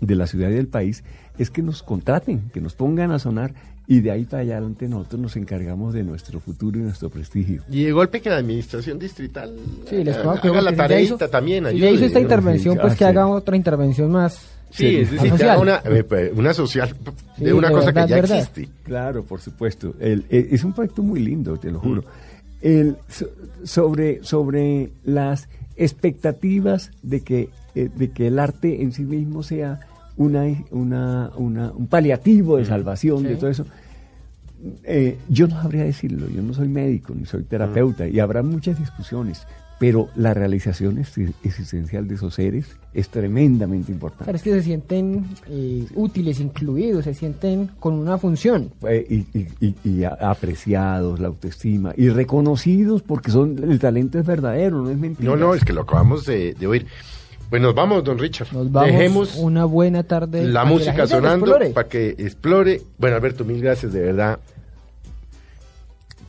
de 0.00 0.14
la 0.14 0.26
ciudad 0.26 0.50
y 0.50 0.54
del 0.54 0.68
país 0.68 1.04
es 1.38 1.50
que 1.50 1.62
nos 1.62 1.82
contraten, 1.82 2.50
que 2.52 2.60
nos 2.60 2.74
pongan 2.74 3.12
a 3.12 3.18
sonar 3.18 3.52
y 3.86 4.00
de 4.00 4.10
ahí 4.12 4.24
para 4.24 4.42
allá 4.42 4.56
adelante 4.58 4.88
nosotros 4.88 5.20
nos 5.20 5.36
encargamos 5.36 5.92
de 5.94 6.04
nuestro 6.04 6.38
futuro 6.38 6.78
y 6.78 6.82
nuestro 6.82 7.10
prestigio. 7.10 7.62
Y 7.68 7.84
de 7.84 7.92
golpe 7.92 8.20
que 8.20 8.30
la 8.30 8.36
administración 8.36 8.98
distrital 8.98 9.52
Sí, 9.88 10.04
les 10.04 10.16
haga, 10.16 10.32
haga 10.34 10.60
la 10.60 10.74
tareita 10.76 11.26
también, 11.28 11.64
Si 11.70 11.78
ya 11.78 11.86
hizo 11.86 11.94
ayude. 11.94 12.06
esta 12.06 12.20
intervención, 12.20 12.78
pues 12.80 12.92
ah, 12.92 12.96
que 12.96 13.04
haga 13.04 13.26
otra 13.26 13.56
intervención 13.56 14.12
más. 14.12 14.46
Sí, 14.70 14.96
es 14.98 15.10
decir, 15.10 15.30
social. 15.30 15.58
una, 15.60 15.82
eh, 15.84 16.32
una 16.34 16.54
social 16.54 16.94
Sí, 17.36 17.44
de 17.44 17.52
una 17.52 17.68
de 17.68 17.74
cosa 17.74 17.86
verdad, 17.86 18.04
que 18.04 18.10
ya 18.10 18.16
verdad. 18.16 18.38
existe. 18.38 18.68
Claro, 18.84 19.24
por 19.24 19.40
supuesto. 19.40 19.94
El- 20.00 20.24
eh, 20.30 20.48
es 20.52 20.62
un 20.64 20.72
proyecto 20.72 21.02
muy 21.02 21.20
lindo, 21.20 21.56
te 21.58 21.70
lo 21.70 21.80
juro. 21.80 22.04
El, 22.62 22.96
so- 23.08 23.28
sobre, 23.64 24.22
sobre 24.22 24.90
las 25.04 25.48
expectativas 25.76 26.90
de 27.02 27.20
que, 27.22 27.48
eh, 27.74 27.88
de 27.94 28.10
que 28.10 28.26
el 28.28 28.38
arte 28.38 28.82
en 28.82 28.92
sí 28.92 29.02
mismo 29.02 29.42
sea 29.42 29.80
una, 30.16 30.44
una, 30.70 31.30
una- 31.36 31.72
un 31.72 31.86
paliativo 31.86 32.56
de 32.58 32.64
salvación 32.64 33.22
de 33.22 33.36
todo 33.36 33.50
eso. 33.50 33.66
Eh, 34.84 35.16
yo 35.28 35.48
no 35.48 35.60
sabría 35.62 35.84
decirlo, 35.84 36.28
yo 36.28 36.42
no 36.42 36.52
soy 36.52 36.68
médico 36.68 37.14
ni 37.18 37.24
soy 37.24 37.44
terapeuta 37.44 38.06
y 38.06 38.20
habrá 38.20 38.42
muchas 38.42 38.78
discusiones, 38.78 39.46
pero 39.80 40.08
la 40.14 40.34
realización 40.34 40.98
es- 40.98 41.16
existencial 41.42 42.06
de 42.06 42.14
esos 42.16 42.34
seres 42.34 42.66
es 42.94 43.08
tremendamente 43.08 43.90
importante. 43.90 44.24
Claro, 44.24 44.36
es 44.36 44.42
que 44.42 44.52
se 44.52 44.62
sienten 44.62 45.24
eh, 45.48 45.86
útiles, 45.94 46.38
incluidos, 46.38 47.04
se 47.04 47.14
sienten 47.14 47.70
con 47.80 47.94
una 47.94 48.18
función. 48.18 48.70
Eh, 48.86 49.06
y, 49.32 49.38
y- 49.38 49.48
y- 49.60 49.74
y 49.82 50.04
a- 50.04 50.18
apreciados, 50.20 51.18
la 51.18 51.28
autoestima, 51.28 51.94
y 51.96 52.10
reconocidos 52.10 53.00
porque 53.02 53.30
son 53.30 53.56
el 53.58 53.78
talento 53.78 54.18
es 54.18 54.26
verdadero, 54.26 54.82
no 54.82 54.90
es 54.90 54.98
mentira. 54.98 55.30
No, 55.30 55.36
no, 55.36 55.54
es 55.54 55.64
que 55.64 55.72
lo 55.72 55.80
acabamos 55.80 56.26
de, 56.26 56.52
de 56.52 56.66
oír. 56.66 56.86
Pues 57.48 57.60
nos 57.62 57.74
vamos, 57.74 58.04
don 58.04 58.18
Richard. 58.18 58.52
Nos 58.52 58.70
vamos 58.70 58.92
Dejemos 58.92 59.36
una 59.36 59.64
buena 59.64 60.02
tarde. 60.04 60.44
la 60.44 60.64
música 60.64 60.98
lo 60.98 61.06
sonando 61.08 61.46
explore. 61.46 61.70
para 61.70 61.88
que 61.88 62.10
explore. 62.10 62.82
Bueno, 62.98 63.16
Alberto, 63.16 63.44
mil 63.46 63.60
gracias, 63.60 63.92
de 63.92 64.00
verdad. 64.02 64.38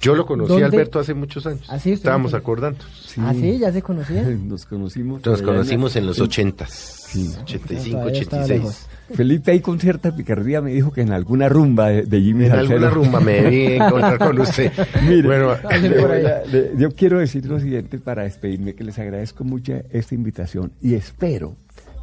Yo 0.01 0.15
lo 0.15 0.25
conocí 0.25 0.51
a 0.53 0.55
¿Dónde? 0.61 0.65
Alberto 0.77 0.99
hace 0.99 1.13
muchos 1.13 1.45
años. 1.45 1.61
Ah, 1.69 1.77
Estábamos 1.83 2.33
acordando. 2.33 2.79
Sí. 3.05 3.21
Ah, 3.23 3.33
sí, 3.33 3.59
ya 3.59 3.71
se 3.71 3.81
conocían. 3.81 4.47
Nos 4.49 4.65
conocimos. 4.65 5.23
Nos 5.25 5.41
conocimos 5.41 5.95
en 5.95 6.07
los 6.07 6.19
ochentas. 6.19 6.71
Sí. 6.71 7.29
85, 7.43 7.91
Todavía 7.99 8.21
estaba 8.21 8.43
86. 8.43 8.49
lejos. 8.49 8.87
Felipe 9.13 9.51
ahí 9.51 9.59
con 9.59 9.77
cierta 9.79 10.15
picardía 10.15 10.61
me 10.61 10.71
dijo 10.71 10.91
que 10.93 11.01
en 11.01 11.11
alguna 11.11 11.49
rumba 11.49 11.89
de, 11.89 12.03
de 12.03 12.21
Jimmy 12.21 12.45
En 12.45 12.53
alguna 12.53 12.89
rumba 12.89 13.19
me 13.19 13.41
debí 13.41 13.65
encontrar 13.73 14.17
con 14.17 14.39
usted. 14.39 14.71
Mire, 15.03 15.21
bueno, 15.27 15.53
le 15.69 16.27
a- 16.27 16.45
le- 16.45 16.71
yo 16.77 16.91
quiero 16.95 17.19
decir 17.19 17.45
lo 17.45 17.59
siguiente 17.59 17.99
para 17.99 18.23
despedirme, 18.23 18.73
que 18.73 18.85
les 18.85 18.97
agradezco 18.97 19.43
mucho 19.43 19.73
esta 19.91 20.15
invitación 20.15 20.71
y 20.81 20.93
espero 20.95 21.57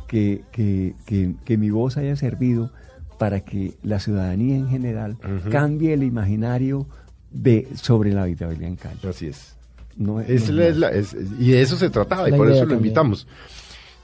que, 0.06 0.42
que- 0.52 0.94
que- 1.06 1.34
que 1.46 1.56
mi 1.56 1.70
voz 1.70 1.96
haya 1.96 2.14
servido 2.16 2.70
para 3.18 3.40
que 3.40 3.72
la 3.82 3.98
ciudadanía 4.00 4.56
en 4.56 4.68
general 4.68 5.16
Ujú. 5.24 5.50
cambie 5.50 5.94
el 5.94 6.02
imaginario 6.02 6.86
de 7.30 7.68
sobre 7.74 8.12
la 8.12 8.22
habitabilidad 8.22 8.68
en 8.68 8.76
Cali. 8.76 8.98
así 9.08 9.26
es. 9.28 9.54
No, 9.96 10.20
Es 10.20 10.48
no 10.50 10.56
la- 10.56 10.62
más. 10.62 10.70
es 10.70 10.76
la- 10.78 10.90
es- 10.90 11.16
y 11.40 11.50
de 11.50 11.60
eso 11.62 11.76
se 11.76 11.90
trataba, 11.90 12.28
y 12.28 12.32
por 12.32 12.46
eso 12.48 12.54
lo 12.56 12.60
también. 12.60 12.78
invitamos. 12.78 13.26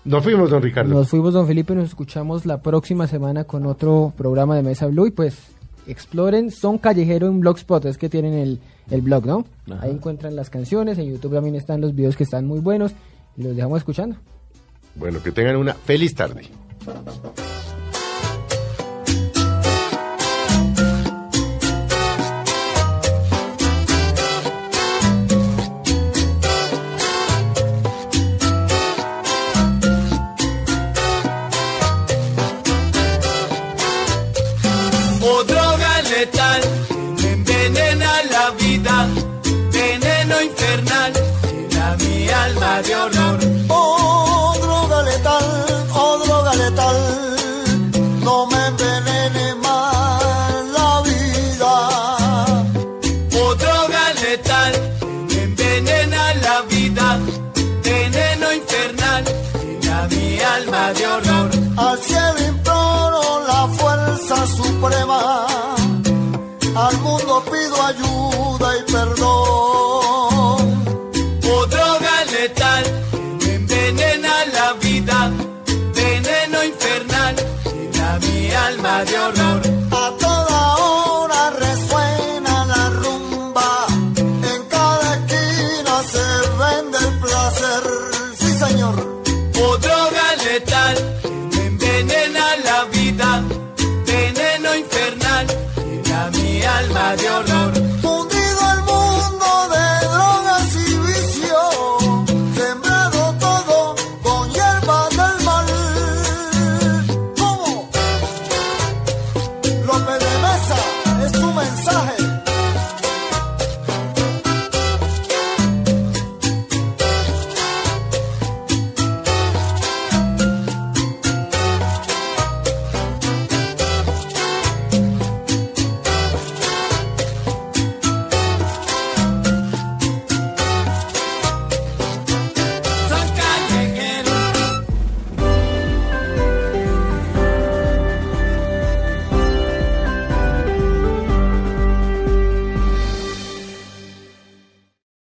Nos 0.04 0.22
fuimos, 0.22 0.50
don 0.50 0.62
Ricardo. 0.62 0.92
Nos 0.92 1.08
fuimos, 1.08 1.32
don 1.32 1.46
Felipe, 1.46 1.74
nos 1.74 1.88
escuchamos 1.88 2.44
la 2.44 2.60
próxima 2.60 3.06
semana 3.06 3.44
con 3.44 3.64
otro 3.64 4.12
programa 4.16 4.54
de 4.56 4.62
Mesa 4.62 4.86
Blue 4.86 5.06
y 5.06 5.10
pues 5.12 5.36
exploren 5.86 6.50
Son 6.50 6.78
Callejero 6.78 7.26
en 7.28 7.40
Blogspot, 7.40 7.84
es 7.86 7.96
que 7.96 8.08
tienen 8.10 8.34
el, 8.34 8.58
el 8.90 9.00
blog, 9.02 9.24
¿no? 9.26 9.46
Ajá. 9.70 9.84
Ahí 9.84 9.90
encuentran 9.92 10.34
las 10.36 10.50
canciones, 10.50 10.98
en 10.98 11.10
YouTube 11.12 11.32
también 11.34 11.54
están 11.54 11.80
los 11.80 11.94
videos 11.94 12.16
que 12.16 12.24
están 12.24 12.46
muy 12.46 12.60
buenos 12.60 12.92
y 13.36 13.42
los 13.44 13.56
dejamos 13.56 13.78
escuchando. 13.78 14.16
Bueno, 14.94 15.22
que 15.22 15.32
tengan 15.32 15.56
una 15.56 15.74
feliz 15.74 16.14
tarde. 16.14 16.42
Al 61.76 61.98
cielo 61.98 62.40
imploro 62.46 63.46
la 63.46 63.68
fuerza 63.68 64.46
suprema, 64.46 65.46
al 66.76 66.98
mundo 66.98 67.42
pido 67.50 67.82
ayuda 67.82 68.78
y 68.78 68.92
perdón. 68.92 69.43